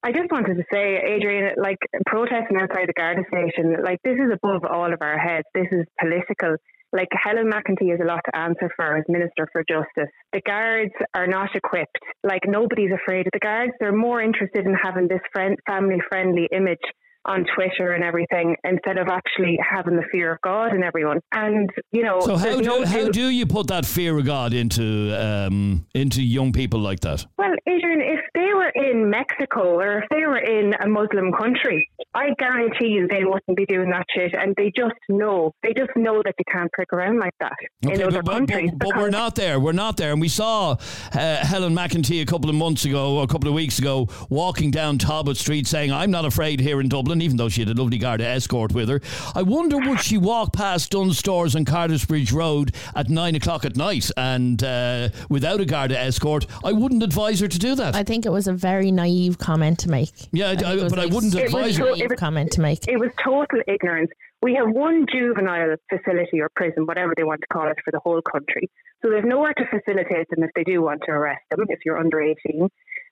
I 0.03 0.11
just 0.11 0.31
wanted 0.31 0.55
to 0.55 0.63
say, 0.73 0.97
Adrian, 0.97 1.53
like 1.61 1.77
protesting 2.07 2.57
outside 2.57 2.87
the 2.87 2.93
Garda 2.97 3.21
station, 3.27 3.77
like 3.83 3.99
this 4.03 4.17
is 4.17 4.33
above 4.33 4.63
all 4.65 4.91
of 4.91 4.99
our 5.01 5.17
heads. 5.17 5.45
This 5.53 5.67
is 5.71 5.85
political. 5.99 6.57
Like 6.91 7.07
Helen 7.13 7.49
McEntee 7.49 7.91
has 7.91 7.99
a 8.01 8.05
lot 8.05 8.21
to 8.25 8.35
answer 8.35 8.69
for 8.75 8.97
as 8.97 9.05
Minister 9.07 9.47
for 9.53 9.63
Justice. 9.69 10.11
The 10.33 10.41
guards 10.41 10.91
are 11.13 11.27
not 11.27 11.55
equipped. 11.55 11.99
Like 12.23 12.41
nobody's 12.47 12.91
afraid 12.91 13.27
of 13.27 13.31
the 13.31 13.39
guards. 13.39 13.73
They're 13.79 13.95
more 13.95 14.21
interested 14.21 14.65
in 14.65 14.73
having 14.73 15.07
this 15.07 15.21
friend, 15.31 15.55
family-friendly 15.67 16.49
image 16.51 16.83
on 17.25 17.45
Twitter 17.55 17.91
and 17.93 18.03
everything 18.03 18.55
instead 18.63 18.97
of 18.97 19.07
actually 19.07 19.57
having 19.67 19.95
the 19.95 20.03
fear 20.11 20.33
of 20.33 20.41
God 20.41 20.73
in 20.73 20.83
everyone. 20.83 21.19
And 21.31 21.69
you 21.91 22.03
know, 22.03 22.19
So 22.21 22.35
how 22.35 22.57
do 22.57 22.61
no 22.61 22.85
how 22.85 23.09
do 23.09 23.29
you 23.29 23.45
put 23.45 23.67
that 23.67 23.85
fear 23.85 24.17
of 24.17 24.25
God 24.25 24.53
into 24.53 25.13
um, 25.13 25.85
into 25.93 26.21
young 26.21 26.51
people 26.51 26.79
like 26.79 27.01
that? 27.01 27.25
Well, 27.37 27.53
Adrian, 27.67 28.01
if 28.01 28.19
they 28.33 28.53
were 28.53 28.69
in 28.69 29.09
Mexico 29.09 29.79
or 29.79 29.99
if 29.99 30.09
they 30.09 30.25
were 30.25 30.37
in 30.37 30.73
a 30.81 30.87
Muslim 30.87 31.31
country, 31.33 31.89
I 32.13 32.29
guarantee 32.37 32.87
you 32.87 33.07
they 33.07 33.23
wouldn't 33.23 33.57
be 33.57 33.65
doing 33.65 33.89
that 33.91 34.05
shit. 34.13 34.33
And 34.33 34.55
they 34.55 34.71
just 34.75 34.95
know, 35.09 35.53
they 35.63 35.73
just 35.73 35.91
know 35.95 36.21
that 36.23 36.35
they 36.37 36.43
can't 36.51 36.71
prick 36.71 36.91
around 36.93 37.19
like 37.19 37.33
that 37.39 37.53
in 37.83 38.01
other 38.01 38.23
but, 38.23 38.31
countries. 38.31 38.71
but, 38.75 38.89
but 38.89 38.97
we're 38.97 39.09
not 39.09 39.35
there. 39.35 39.59
We're 39.59 39.71
not 39.71 39.97
there. 39.97 40.11
And 40.11 40.21
we 40.21 40.27
saw 40.27 40.77
uh, 41.13 41.45
Helen 41.45 41.75
McEntee 41.75 42.21
a 42.21 42.25
couple 42.25 42.49
of 42.49 42.55
months 42.55 42.85
ago, 42.85 43.17
or 43.17 43.23
a 43.23 43.27
couple 43.27 43.47
of 43.47 43.53
weeks 43.53 43.79
ago, 43.79 44.07
walking 44.29 44.71
down 44.71 44.97
Talbot 44.97 45.37
Street 45.37 45.67
saying, 45.67 45.91
I'm 45.91 46.11
not 46.11 46.25
afraid 46.25 46.59
here 46.59 46.79
in 46.81 46.89
Dublin, 46.89 47.10
even 47.19 47.37
though 47.37 47.49
she 47.49 47.61
had 47.61 47.69
a 47.69 47.73
lovely 47.81 47.97
Garda 47.97 48.27
escort 48.27 48.73
with 48.73 48.89
her. 48.89 49.01
I 49.33 49.41
wonder 49.41 49.77
would 49.77 50.01
she 50.01 50.19
walk 50.19 50.53
past 50.53 50.91
Dunnes 50.91 51.17
Stores 51.17 51.55
on 51.55 51.65
Cardiffsbridge 51.65 52.31
Road 52.31 52.75
at 52.95 53.09
nine 53.09 53.33
o'clock 53.33 53.65
at 53.65 53.75
night 53.75 54.11
and 54.17 54.63
uh, 54.63 55.09
without 55.29 55.59
a 55.61 55.65
Garda 55.65 55.99
escort? 55.99 56.45
I 56.63 56.71
wouldn't 56.73 57.01
advise 57.01 57.39
her 57.39 57.47
to 57.47 57.57
do 57.57 57.73
that. 57.73 57.95
I 57.95 58.03
think 58.03 58.27
it 58.27 58.31
was 58.31 58.47
a 58.47 58.53
very 58.53 58.91
naive 58.91 59.39
comment 59.39 59.79
to 59.79 59.89
make. 59.89 60.11
Yeah, 60.31 60.49
I- 60.49 60.69
I- 60.69 60.73
it 60.75 60.83
was 60.83 60.93
but 60.93 60.99
I 60.99 61.05
wouldn't 61.07 61.31
super 61.33 61.45
advise 61.45 61.77
her- 61.77 61.85
naive 61.95 62.11
comment 62.17 62.51
to 62.51 62.61
make. 62.61 62.87
It 62.87 62.99
was 62.99 63.09
total 63.23 63.61
ignorance. 63.67 64.11
We 64.43 64.55
have 64.55 64.69
one 64.69 65.05
juvenile 65.11 65.75
facility 65.89 66.41
or 66.41 66.49
prison, 66.55 66.85
whatever 66.85 67.13
they 67.15 67.23
want 67.23 67.41
to 67.41 67.47
call 67.53 67.67
it, 67.69 67.77
for 67.85 67.91
the 67.91 67.99
whole 67.99 68.21
country. 68.21 68.69
So 69.01 69.09
there's 69.09 69.23
nowhere 69.25 69.53
to 69.55 69.65
facilitate 69.67 70.27
them 70.29 70.43
if 70.43 70.49
they 70.55 70.63
do 70.63 70.81
want 70.81 71.01
to 71.05 71.11
arrest 71.11 71.41
them, 71.51 71.65
if 71.69 71.79
you're 71.85 71.97
under 71.97 72.19
18. 72.21 72.67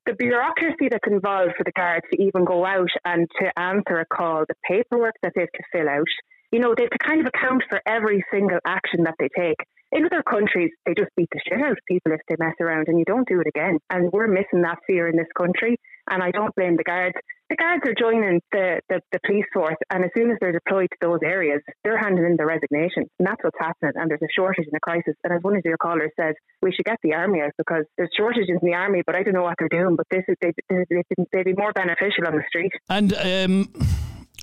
The 0.05 0.15
bureaucracy 0.15 0.87
that's 0.89 1.07
involved 1.07 1.53
for 1.57 1.63
the 1.63 1.71
guards 1.71 2.05
to 2.11 2.21
even 2.21 2.45
go 2.45 2.65
out 2.65 2.89
and 3.05 3.27
to 3.39 3.59
answer 3.59 3.99
a 3.99 4.05
call, 4.05 4.45
the 4.47 4.55
paperwork 4.67 5.15
that 5.21 5.33
they 5.35 5.41
have 5.41 5.51
to 5.51 5.63
fill 5.71 5.89
out, 5.89 6.07
you 6.51 6.59
know, 6.59 6.73
they 6.75 6.83
have 6.83 6.91
to 6.91 6.97
kind 6.97 7.21
of 7.21 7.27
account 7.27 7.63
for 7.69 7.81
every 7.85 8.23
single 8.31 8.59
action 8.65 9.03
that 9.03 9.15
they 9.19 9.29
take. 9.37 9.57
In 9.91 10.05
other 10.05 10.23
countries, 10.23 10.71
they 10.85 10.93
just 10.93 11.09
beat 11.15 11.29
the 11.31 11.41
shit 11.47 11.59
out 11.61 11.71
of 11.71 11.77
people 11.87 12.11
if 12.11 12.21
they 12.27 12.35
mess 12.39 12.55
around, 12.61 12.87
and 12.87 12.97
you 12.97 13.05
don't 13.05 13.27
do 13.27 13.41
it 13.41 13.47
again. 13.47 13.79
And 13.89 14.11
we're 14.11 14.27
missing 14.27 14.61
that 14.61 14.79
fear 14.85 15.07
in 15.07 15.17
this 15.17 15.31
country, 15.37 15.77
and 16.09 16.23
I 16.23 16.31
don't 16.31 16.53
blame 16.55 16.77
the 16.77 16.83
guards. 16.83 17.15
The 17.49 17.55
guards 17.55 17.81
are 17.87 17.95
joining 17.97 18.41
the, 18.51 18.79
the, 18.89 19.01
the 19.11 19.19
police 19.25 19.45
force, 19.51 19.77
and 19.89 20.03
as 20.03 20.11
soon 20.15 20.29
as 20.29 20.37
they're 20.39 20.51
deployed 20.51 20.89
to 20.91 20.97
those 21.01 21.19
areas, 21.23 21.61
they're 21.83 21.97
handing 21.97 22.25
in 22.25 22.35
their 22.37 22.45
resignation. 22.45 23.09
And 23.17 23.27
that's 23.27 23.43
what's 23.43 23.57
happening, 23.59 23.93
and 23.95 24.09
there's 24.09 24.21
a 24.21 24.33
shortage 24.35 24.65
and 24.65 24.77
a 24.77 24.79
crisis. 24.79 25.15
And 25.23 25.33
as 25.33 25.41
one 25.41 25.55
of 25.55 25.61
your 25.65 25.77
callers 25.77 26.11
said, 26.19 26.35
we 26.61 26.71
should 26.71 26.85
get 26.85 26.97
the 27.01 27.13
army 27.15 27.41
out 27.41 27.51
because 27.57 27.85
there's 27.97 28.11
shortages 28.15 28.49
in 28.61 28.69
the 28.69 28.75
army, 28.75 29.01
but 29.05 29.15
I 29.15 29.23
don't 29.23 29.33
know 29.33 29.43
what 29.43 29.55
they're 29.57 29.69
doing. 29.69 29.95
But 29.95 30.05
this 30.11 30.23
is 30.27 30.35
they, 30.41 30.53
they, 30.69 30.85
they'd, 30.89 31.25
they'd 31.33 31.45
be 31.45 31.53
more 31.53 31.73
beneficial 31.73 32.27
on 32.27 32.35
the 32.35 32.43
street. 32.47 32.71
And 32.87 33.13
um, 33.13 33.73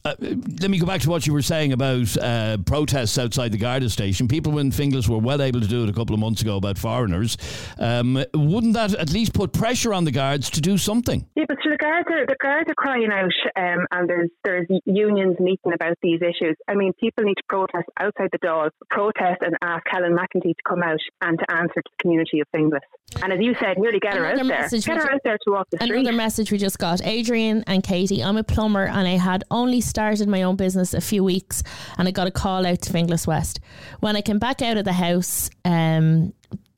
uh, 0.07 0.15
let 0.61 0.71
me 0.71 0.79
go 0.79 0.87
back 0.87 1.01
to 1.01 1.11
what 1.11 1.27
you 1.27 1.33
were 1.33 1.43
saying 1.43 1.73
about 1.73 2.17
uh, 2.19 2.57
protests 2.65 3.19
outside 3.19 3.51
the 3.51 3.59
Garda 3.59 3.91
station. 3.91 4.29
People 4.29 4.59
in 4.59 4.71
Finglas 4.71 5.09
were 5.09 5.19
well 5.19 5.43
able 5.43 5.61
to 5.61 5.67
do 5.67 5.83
it 5.83 5.89
a 5.89 5.93
couple 5.93 6.15
of 6.15 6.21
months 6.21 6.43
ago 6.43 6.57
about 6.57 6.79
foreigners. 6.79 7.37
Um, 7.79 8.23
wouldn't 8.33 8.75
that 8.75 8.95
at 8.95 9.11
least 9.11 9.33
put 9.33 9.53
pressure 9.53 9.93
on 9.93 10.05
the 10.05 10.13
guards 10.13 10.51
to 10.51 10.61
do 10.61 10.79
something? 10.79 11.27
Yeah, 11.35 11.45
but 11.49 11.57
so 11.65 11.71
the 11.71 11.77
guards 11.77 12.09
are 12.11 12.27
the 12.27 12.37
guards 12.41 12.71
are 12.71 12.75
crying 12.75 13.11
out, 13.11 13.33
um, 13.57 13.87
and 13.91 14.09
there's 14.09 14.31
there's 14.45 14.67
unions 14.85 15.37
meeting 15.41 15.73
about 15.75 15.97
these 16.03 16.21
issues. 16.23 16.57
I 16.69 16.75
mean, 16.75 16.93
people 17.01 17.25
need 17.25 17.35
to 17.35 17.43
protest 17.49 17.89
outside 17.99 18.29
the 18.33 18.39
doors, 18.39 18.71
protest 18.91 19.43
and 19.43 19.57
ask 19.63 19.83
Helen 19.91 20.17
McEntee 20.17 20.55
to 20.55 20.63
come 20.69 20.83
out 20.83 21.01
and 21.23 21.39
to 21.39 21.51
answer 21.51 21.75
to 21.75 21.83
the 21.83 22.03
community 22.03 22.41
of 22.41 22.47
Finglas. 22.55 22.81
And 23.23 23.33
as 23.33 23.39
you 23.41 23.55
said, 23.61 23.79
nearly 23.79 24.01
get 24.01 24.15
her 24.15 24.25
Another 24.25 24.43
out 24.43 24.49
there, 24.49 24.61
message 24.61 24.85
get 24.85 24.97
her 24.99 25.05
ju- 25.05 25.15
out 25.15 25.21
there 25.25 25.39
to 25.45 25.51
walk 25.51 25.69
the 25.71 25.79
street. 25.79 25.91
Another 25.91 26.17
message 26.17 26.53
we 26.53 26.59
just 26.59 26.79
got 26.79 27.05
Adrian 27.05 27.65
and 27.67 27.83
Katie. 27.83 28.23
I'm 28.23 28.37
a 28.37 28.45
plumber 28.45 28.85
and 28.85 29.07
I 29.07 29.17
had 29.17 29.45
only 29.51 29.81
started 29.97 30.29
my 30.29 30.43
own 30.43 30.57
business 30.57 30.93
a 30.93 31.01
few 31.01 31.25
weeks 31.25 31.63
and 31.97 32.07
I 32.07 32.11
got 32.11 32.27
a 32.27 32.31
call 32.31 32.67
out 32.67 32.83
to 32.83 32.93
Finglas 32.93 33.27
West. 33.27 33.61
When 34.01 34.15
I 34.15 34.21
came 34.21 34.39
back 34.39 34.61
out 34.61 34.77
of 34.77 34.85
the 34.85 34.93
house, 34.93 35.49
um, 35.65 36.35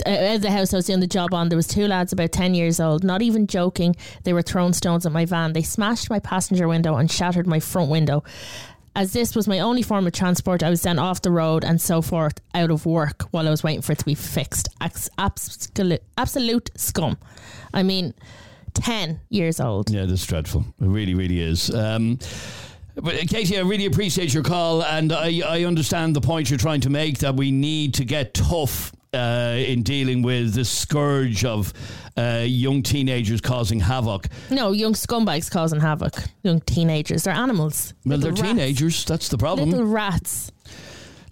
out 0.06 0.36
of 0.36 0.42
the 0.42 0.52
house 0.52 0.72
I 0.72 0.76
was 0.76 0.86
doing 0.86 1.00
the 1.00 1.08
job 1.08 1.34
on, 1.34 1.48
there 1.48 1.56
was 1.56 1.66
two 1.66 1.88
lads 1.88 2.12
about 2.12 2.30
10 2.30 2.54
years 2.54 2.78
old, 2.78 3.02
not 3.02 3.20
even 3.20 3.48
joking. 3.48 3.96
They 4.22 4.32
were 4.32 4.42
throwing 4.42 4.72
stones 4.72 5.04
at 5.04 5.10
my 5.10 5.24
van. 5.24 5.52
They 5.52 5.62
smashed 5.62 6.08
my 6.10 6.20
passenger 6.20 6.68
window 6.68 6.94
and 6.94 7.10
shattered 7.10 7.48
my 7.48 7.58
front 7.58 7.90
window. 7.90 8.22
As 8.94 9.12
this 9.12 9.34
was 9.34 9.48
my 9.48 9.58
only 9.58 9.82
form 9.82 10.06
of 10.06 10.12
transport, 10.12 10.62
I 10.62 10.70
was 10.70 10.82
then 10.82 11.00
off 11.00 11.20
the 11.22 11.32
road 11.32 11.64
and 11.64 11.80
so 11.80 12.00
forth, 12.00 12.40
out 12.54 12.70
of 12.70 12.86
work 12.86 13.22
while 13.32 13.48
I 13.48 13.50
was 13.50 13.64
waiting 13.64 13.82
for 13.82 13.90
it 13.94 13.98
to 13.98 14.04
be 14.04 14.14
fixed. 14.14 14.68
Absolute, 14.80 16.04
absolute 16.16 16.70
scum. 16.76 17.18
I 17.74 17.82
mean, 17.82 18.14
10 18.74 19.20
years 19.28 19.58
old. 19.58 19.90
Yeah, 19.90 20.04
that's 20.04 20.24
dreadful. 20.24 20.64
It 20.80 20.86
really, 20.86 21.14
really 21.14 21.40
is. 21.40 21.74
Um, 21.74 22.20
but 23.02 23.14
uh, 23.14 23.18
Katie, 23.28 23.56
I 23.58 23.62
really 23.62 23.86
appreciate 23.86 24.32
your 24.34 24.42
call, 24.42 24.82
and 24.82 25.12
I, 25.12 25.40
I 25.46 25.64
understand 25.64 26.14
the 26.16 26.20
point 26.20 26.50
you're 26.50 26.58
trying 26.58 26.80
to 26.82 26.90
make 26.90 27.18
that 27.18 27.34
we 27.36 27.50
need 27.50 27.94
to 27.94 28.04
get 28.04 28.34
tough 28.34 28.92
uh, 29.14 29.54
in 29.56 29.82
dealing 29.82 30.22
with 30.22 30.54
the 30.54 30.64
scourge 30.64 31.44
of 31.44 31.72
uh, 32.16 32.42
young 32.46 32.82
teenagers 32.82 33.40
causing 33.40 33.80
havoc. 33.80 34.26
No, 34.50 34.72
young 34.72 34.92
scumbags 34.92 35.50
causing 35.50 35.80
havoc. 35.80 36.14
Young 36.42 36.60
teenagers. 36.60 37.24
They're 37.24 37.34
animals. 37.34 37.94
Well, 38.04 38.18
Little 38.18 38.34
they're 38.34 38.42
rats. 38.44 38.58
teenagers. 38.58 39.04
That's 39.04 39.28
the 39.28 39.38
problem. 39.38 39.70
Little 39.70 39.86
rats. 39.86 40.50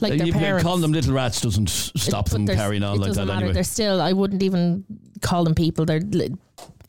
Like 0.00 0.12
Uh, 0.12 0.16
their 0.16 0.26
you- 0.26 0.32
parents. 0.32 0.62
calling 0.62 0.82
them 0.82 0.92
little 0.92 1.14
rats 1.14 1.40
doesn't 1.40 1.68
stop 1.70 2.26
But 2.30 2.32
them 2.32 2.46
carrying 2.46 2.82
on 2.82 2.96
it 2.96 3.00
like 3.00 3.12
that 3.14 3.24
matter. 3.26 3.38
anyway. 3.38 3.52
They're 3.54 3.64
still. 3.64 4.00
I 4.00 4.12
wouldn't 4.12 4.42
even 4.42 4.84
call 5.22 5.44
them 5.44 5.54
people. 5.54 5.84
They're 5.86 6.00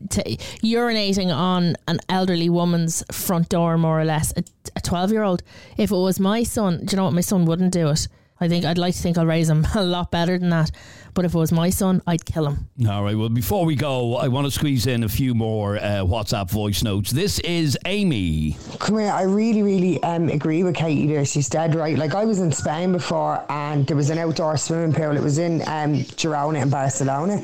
t- 0.09 0.38
urinating 0.63 1.36
on 1.36 1.76
an 1.88 1.99
elderly 2.09 2.49
woman's 2.49 3.03
front 3.11 3.49
door, 3.49 3.78
more 3.78 3.99
or 3.99 4.05
less. 4.05 4.34
A 4.76 4.82
twelve-year-old. 4.82 5.43
If 5.78 5.91
it 5.91 5.95
was 5.95 6.20
my 6.20 6.43
son, 6.43 6.86
do 6.86 6.91
you 6.91 6.97
know 6.97 7.05
what? 7.05 7.13
My 7.13 7.22
son 7.22 7.45
wouldn't 7.45 7.74
do 7.74 7.89
it. 7.89 8.07
I 8.39 8.47
think 8.47 8.65
I'd 8.65 8.78
like 8.78 8.93
to 8.95 9.01
think 9.01 9.18
I'll 9.18 9.26
raise 9.26 9.49
him 9.49 9.65
a 9.76 9.84
lot 9.84 10.11
better 10.11 10.38
than 10.38 10.49
that. 10.49 10.72
But 11.18 11.26
if 11.26 11.34
it 11.34 11.39
was 11.39 11.51
my 11.51 11.72
son, 11.72 12.03
I'd 12.05 12.24
kill 12.26 12.45
him. 12.45 12.70
All 12.88 13.03
right. 13.03 13.18
Well, 13.18 13.30
before 13.30 13.65
we 13.65 13.74
go, 13.74 14.18
I 14.18 14.28
want 14.28 14.45
to 14.45 14.51
squeeze 14.51 14.86
in 14.86 15.03
a 15.03 15.09
few 15.09 15.34
more 15.34 15.78
uh, 15.78 16.03
WhatsApp 16.05 16.51
voice 16.51 16.84
notes. 16.84 17.09
This 17.09 17.39
is 17.39 17.76
Amy. 17.86 18.55
Come 18.78 18.99
here, 18.99 19.09
I 19.09 19.24
really, 19.24 19.63
really 19.63 20.03
um, 20.03 20.30
agree 20.30 20.63
with 20.63 20.76
Katie 20.76 21.07
there. 21.07 21.26
She's 21.26 21.49
dead 21.49 21.74
right. 21.74 21.97
Like, 21.97 22.13
I 22.13 22.24
was 22.24 22.39
in 22.39 22.51
Spain 22.51 22.91
before 22.91 23.43
and 23.49 23.88
there 23.88 23.97
was 23.97 24.11
an 24.11 24.20
outdoor 24.20 24.57
swimming 24.57 24.93
pool. 24.93 25.18
It 25.18 25.24
was 25.24 25.39
in 25.39 25.61
um, 25.61 26.03
Girona 26.20 26.61
in 26.61 26.70
Barcelona. 26.70 27.41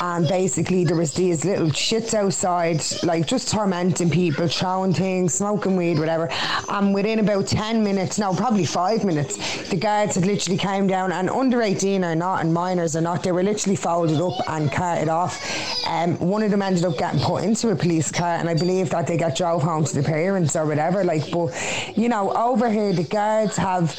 And 0.00 0.26
basically, 0.26 0.86
there 0.86 0.96
was 0.96 1.12
these 1.12 1.44
little 1.44 1.68
shits 1.68 2.14
outside, 2.14 2.82
like 3.06 3.26
just 3.26 3.50
tormenting 3.50 4.08
people, 4.08 4.48
throwing 4.48 4.94
things, 4.94 5.34
smoking 5.34 5.76
weed, 5.76 5.98
whatever. 5.98 6.30
And 6.70 6.94
within 6.94 7.18
about 7.18 7.46
10 7.46 7.84
minutes, 7.84 8.18
no, 8.18 8.32
probably 8.32 8.64
five 8.64 9.04
minutes, 9.04 9.68
the 9.68 9.76
guards 9.76 10.14
had 10.14 10.24
literally 10.24 10.56
came 10.56 10.86
down 10.86 11.12
and 11.12 11.28
under 11.28 11.60
18 11.60 12.06
or 12.06 12.14
not, 12.14 12.40
and 12.40 12.54
minors 12.54 12.96
or 12.96 13.01
not, 13.02 13.22
they 13.22 13.32
were 13.32 13.42
literally 13.42 13.76
folded 13.76 14.20
up 14.20 14.38
and 14.48 14.70
carted 14.70 15.08
off. 15.08 15.40
Um, 15.86 16.18
one 16.18 16.42
of 16.42 16.50
them 16.50 16.62
ended 16.62 16.84
up 16.84 16.96
getting 16.96 17.20
put 17.20 17.44
into 17.44 17.70
a 17.70 17.76
police 17.76 18.10
car, 18.10 18.36
and 18.36 18.48
I 18.48 18.54
believe 18.54 18.90
that 18.90 19.06
they 19.06 19.16
got 19.16 19.36
drove 19.36 19.62
home 19.62 19.84
to 19.84 19.94
the 19.94 20.02
parents 20.02 20.56
or 20.56 20.66
whatever. 20.66 21.04
Like, 21.04 21.30
but 21.30 21.52
you 21.96 22.08
know, 22.08 22.32
over 22.34 22.70
here 22.70 22.92
the 22.92 23.04
guards 23.04 23.56
have 23.56 23.98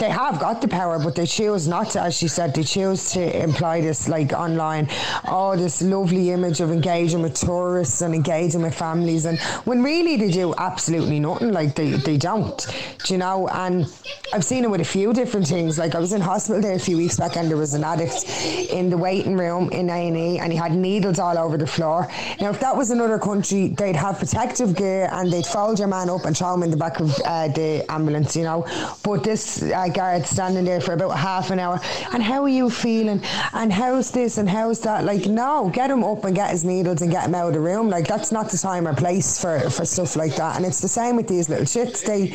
they 0.00 0.10
have 0.10 0.38
got 0.38 0.60
the 0.60 0.68
power, 0.68 0.98
but 0.98 1.14
they 1.14 1.26
choose 1.26 1.66
not 1.66 1.90
to. 1.90 2.02
As 2.02 2.16
she 2.16 2.28
said, 2.28 2.54
they 2.54 2.62
choose 2.62 3.10
to 3.12 3.42
imply 3.42 3.80
this 3.80 4.08
like 4.08 4.32
online, 4.32 4.88
oh, 5.26 5.56
this 5.56 5.82
lovely 5.82 6.30
image 6.30 6.60
of 6.60 6.70
engaging 6.70 7.22
with 7.22 7.34
tourists 7.34 8.02
and 8.02 8.14
engaging 8.14 8.62
with 8.62 8.74
families, 8.74 9.24
and 9.24 9.38
when 9.64 9.82
really 9.82 10.16
they 10.16 10.30
do 10.30 10.54
absolutely 10.58 11.20
nothing. 11.20 11.52
Like 11.52 11.74
they, 11.74 11.92
they 11.92 12.16
don't, 12.16 12.66
do 13.04 13.14
you 13.14 13.18
know? 13.18 13.48
And 13.48 13.86
I've 14.32 14.44
seen 14.44 14.64
it 14.64 14.70
with 14.70 14.80
a 14.80 14.84
few 14.84 15.12
different 15.12 15.46
things. 15.46 15.78
Like 15.78 15.94
I 15.94 15.98
was 15.98 16.12
in 16.12 16.20
hospital 16.20 16.60
there 16.60 16.74
a 16.74 16.78
few 16.78 16.96
weeks 16.96 17.16
back, 17.16 17.36
and 17.36 17.48
there 17.48 17.56
was 17.56 17.74
an 17.74 17.84
addict 17.84 18.24
in 18.70 18.90
the 18.90 18.98
waiting 18.98 19.36
room 19.36 19.70
in 19.70 19.88
A 19.90 20.08
and 20.08 20.16
E, 20.16 20.38
and 20.38 20.52
he 20.52 20.58
had 20.58 20.72
needles 20.72 21.18
all 21.18 21.38
over 21.38 21.56
the 21.56 21.66
floor. 21.66 22.08
Now, 22.40 22.50
if 22.50 22.60
that 22.60 22.76
was 22.76 22.90
another 22.90 23.18
country, 23.18 23.68
they'd 23.68 23.96
have 23.96 24.18
protective 24.18 24.74
gear 24.76 25.08
and 25.12 25.32
they'd 25.32 25.46
fold 25.46 25.78
your 25.78 25.88
man 25.88 26.10
up 26.10 26.24
and 26.24 26.36
throw 26.36 26.54
him 26.54 26.62
in 26.62 26.70
the 26.70 26.76
back 26.76 27.00
of 27.00 27.14
uh, 27.24 27.48
the 27.48 27.84
ambulance, 27.90 28.36
you 28.36 28.44
know. 28.44 28.66
But 29.02 29.24
this 29.24 29.62
uh, 29.62 29.85
guard 29.88 30.26
standing 30.26 30.64
there 30.64 30.80
for 30.80 30.92
about 30.92 31.10
half 31.10 31.50
an 31.50 31.58
hour, 31.58 31.80
and 32.12 32.22
how 32.22 32.42
are 32.42 32.48
you 32.48 32.70
feeling? 32.70 33.20
And 33.52 33.72
how's 33.72 34.10
this 34.10 34.38
and 34.38 34.48
how's 34.48 34.80
that? 34.80 35.04
Like, 35.04 35.26
no, 35.26 35.70
get 35.72 35.90
him 35.90 36.04
up 36.04 36.24
and 36.24 36.34
get 36.34 36.50
his 36.50 36.64
needles 36.64 37.02
and 37.02 37.10
get 37.10 37.24
him 37.24 37.34
out 37.34 37.48
of 37.48 37.54
the 37.54 37.60
room. 37.60 37.88
Like, 37.88 38.06
that's 38.06 38.32
not 38.32 38.50
the 38.50 38.58
time 38.58 38.86
or 38.86 38.94
place 38.94 39.40
for, 39.40 39.70
for 39.70 39.84
stuff 39.84 40.16
like 40.16 40.36
that. 40.36 40.56
And 40.56 40.64
it's 40.64 40.80
the 40.80 40.88
same 40.88 41.16
with 41.16 41.28
these 41.28 41.48
little 41.48 41.64
shits. 41.64 42.04
They, 42.04 42.32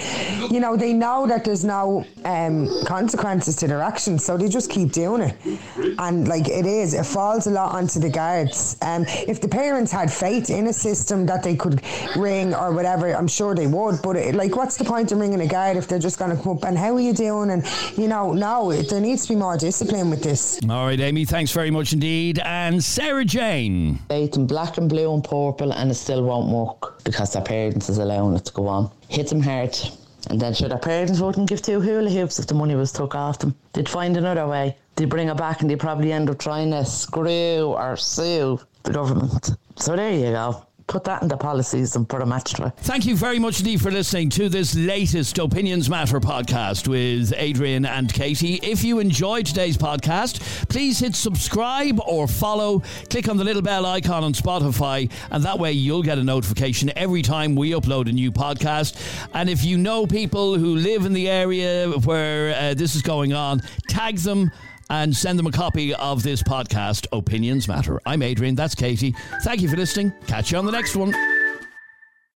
you 0.54 0.60
know, 0.60 0.76
they 0.76 0.94
know 0.94 1.28
that 1.28 1.44
there's 1.46 1.66
no 1.66 2.06
um, 2.26 2.70
consequences 2.86 3.56
to 3.58 3.68
their 3.68 3.82
actions, 3.82 4.24
so 4.24 4.38
they 4.38 4.50
just 4.50 4.70
keep 4.70 4.92
doing 4.92 5.22
it. 5.22 5.36
And 5.98 6.28
like, 6.28 6.48
it 6.48 6.66
is, 6.66 6.94
it 6.94 7.06
falls 7.06 7.48
a 7.48 7.52
lot 7.52 7.74
onto 7.74 8.00
the 8.00 8.10
guards. 8.10 8.78
Um, 8.82 9.06
if 9.28 9.42
the 9.42 9.48
parents 9.48 9.92
had 9.92 10.12
faith 10.12 10.50
in 10.50 10.68
a 10.68 10.74
system 10.74 11.26
that 11.26 11.44
they 11.44 11.56
could 11.56 11.82
ring 12.16 12.54
or 12.54 12.74
whatever, 12.74 13.16
I'm 13.16 13.28
sure 13.28 13.56
they 13.56 13.68
would. 13.68 14.02
But 14.02 14.16
it, 14.16 14.36
like, 14.36 14.56
what's 14.56 14.78
the 14.78 14.84
point 14.84 15.12
of 15.12 15.20
ringing 15.20 15.42
a 15.42 15.48
guard 15.48 15.78
if 15.78 15.88
they're 15.88 16.00
just 16.00 16.20
going 16.20 16.36
to 16.36 16.42
come 16.42 16.58
up 16.58 16.64
and 16.66 16.78
how 16.78 16.96
are 16.96 17.00
you 17.00 17.14
doing? 17.14 17.41
And 17.50 17.66
you 17.98 18.08
know, 18.08 18.34
no, 18.34 18.72
there 18.72 19.02
needs 19.02 19.24
to 19.24 19.34
be 19.34 19.36
more 19.36 19.58
discipline 19.58 20.10
with 20.10 20.24
this. 20.24 20.60
All 20.70 20.86
right, 20.86 21.00
Amy, 21.00 21.26
thanks 21.26 21.52
very 21.52 21.72
much 21.72 21.94
indeed. 21.94 22.40
And 22.40 22.84
Sarah 22.84 23.26
Jane. 23.26 24.00
Bait 24.08 24.36
in 24.36 24.48
black 24.48 24.78
and 24.78 24.88
blue 24.88 25.14
and 25.14 25.24
purple, 25.24 25.74
and 25.74 25.92
it 25.92 25.96
still 25.96 26.24
won't 26.24 26.50
work 26.50 27.04
because 27.04 27.34
their 27.34 27.42
parents 27.42 27.90
is 27.90 27.98
allowing 27.98 28.36
it 28.36 28.46
to 28.46 28.54
go 28.54 28.68
on. 28.68 28.92
Hit 29.10 29.30
them 29.30 29.42
hard. 29.42 29.78
And 30.30 30.40
then 30.40 30.54
sure 30.54 30.70
their 30.70 30.78
parents 30.78 31.20
wouldn't 31.20 31.50
give 31.50 31.64
two 31.64 31.82
hula 31.82 32.10
hoops 32.10 32.38
if 32.38 32.46
the 32.46 32.54
money 32.54 32.76
was 32.76 32.92
took 32.92 33.16
off 33.16 33.40
them. 33.40 33.56
They'd 33.74 33.90
find 33.90 34.16
another 34.16 34.48
way. 34.48 34.78
They'd 34.96 35.10
bring 35.10 35.30
it 35.30 35.38
back 35.38 35.62
and 35.62 35.70
they'd 35.70 35.80
probably 35.80 36.14
end 36.14 36.30
up 36.30 36.38
trying 36.38 36.70
to 36.72 36.86
screw 36.86 37.74
or 37.76 37.98
sue 37.98 38.60
the 38.84 38.94
government. 38.94 39.52
So 39.78 39.96
there 39.96 40.12
you 40.12 40.32
go 40.32 40.64
put 40.88 41.04
that 41.06 41.22
in 41.22 41.28
the 41.28 41.38
policies 41.38 41.96
and 41.96 42.08
put 42.08 42.22
a 42.22 42.26
match 42.26 42.54
to 42.54 42.66
it. 42.66 42.74
Thank 42.78 43.06
you 43.06 43.16
very 43.16 43.40
much 43.40 43.60
indeed 43.60 43.82
for 43.82 43.92
listening 43.92 44.30
to 44.32 44.50
this 44.50 44.76
latest 44.76 45.38
Opinions 45.38 45.90
Matter 45.90 46.20
podcast 46.20 46.88
with 46.88 47.34
Adrian 47.38 47.86
and 47.86 48.14
Katie. 48.14 48.60
If 48.62 48.84
you 48.84 49.00
enjoyed 49.00 49.46
today's 49.46 49.78
podcast, 49.78 50.42
please 50.70 51.00
hit 51.00 51.16
subscribe 51.16 52.00
or 52.08 52.28
follow. 52.28 52.82
Click 53.10 53.30
on 53.30 53.38
the 53.38 53.44
little 53.44 53.62
bell 53.62 53.86
icon 53.86 54.24
on 54.24 54.34
Spotify, 54.34 55.12
and 55.32 55.44
that 55.44 55.60
way 55.60 55.72
you'll 55.72 56.04
get 56.04 56.18
a 56.18 56.24
notification 56.24 56.92
every 56.96 57.22
time 57.22 57.56
we 57.56 57.72
upload 57.72 58.10
a 58.10 58.12
new 58.12 58.32
podcast. 58.32 58.98
And 59.34 59.50
if 59.50 59.64
you 59.64 59.78
know 59.78 60.06
people 60.06 60.58
who 60.58 60.76
live 60.76 61.06
in 61.06 61.14
the 61.14 61.30
area 61.30 61.90
where 61.90 62.56
uh, 62.56 62.74
this 62.74 62.96
is 62.96 63.02
going 63.02 63.34
on, 63.34 63.62
tag 63.88 64.18
them 64.18 64.52
and 64.92 65.16
send 65.16 65.40
them 65.40 65.48
a 65.48 65.52
copy 65.52 65.96
of 65.96 66.22
this 66.22 66.44
podcast, 66.44 67.08
Opinions 67.14 67.68
Matter. 67.68 68.00
I'm 68.06 68.22
Adrian, 68.22 68.56
that's 68.56 68.76
Katie. 68.76 69.16
Thank 69.42 69.62
you 69.62 69.70
for 69.70 69.78
listening. 69.78 70.12
Catch 70.28 70.52
you 70.52 70.58
on 70.58 70.66
the 70.66 70.72
next 70.72 70.98
one. 70.98 71.41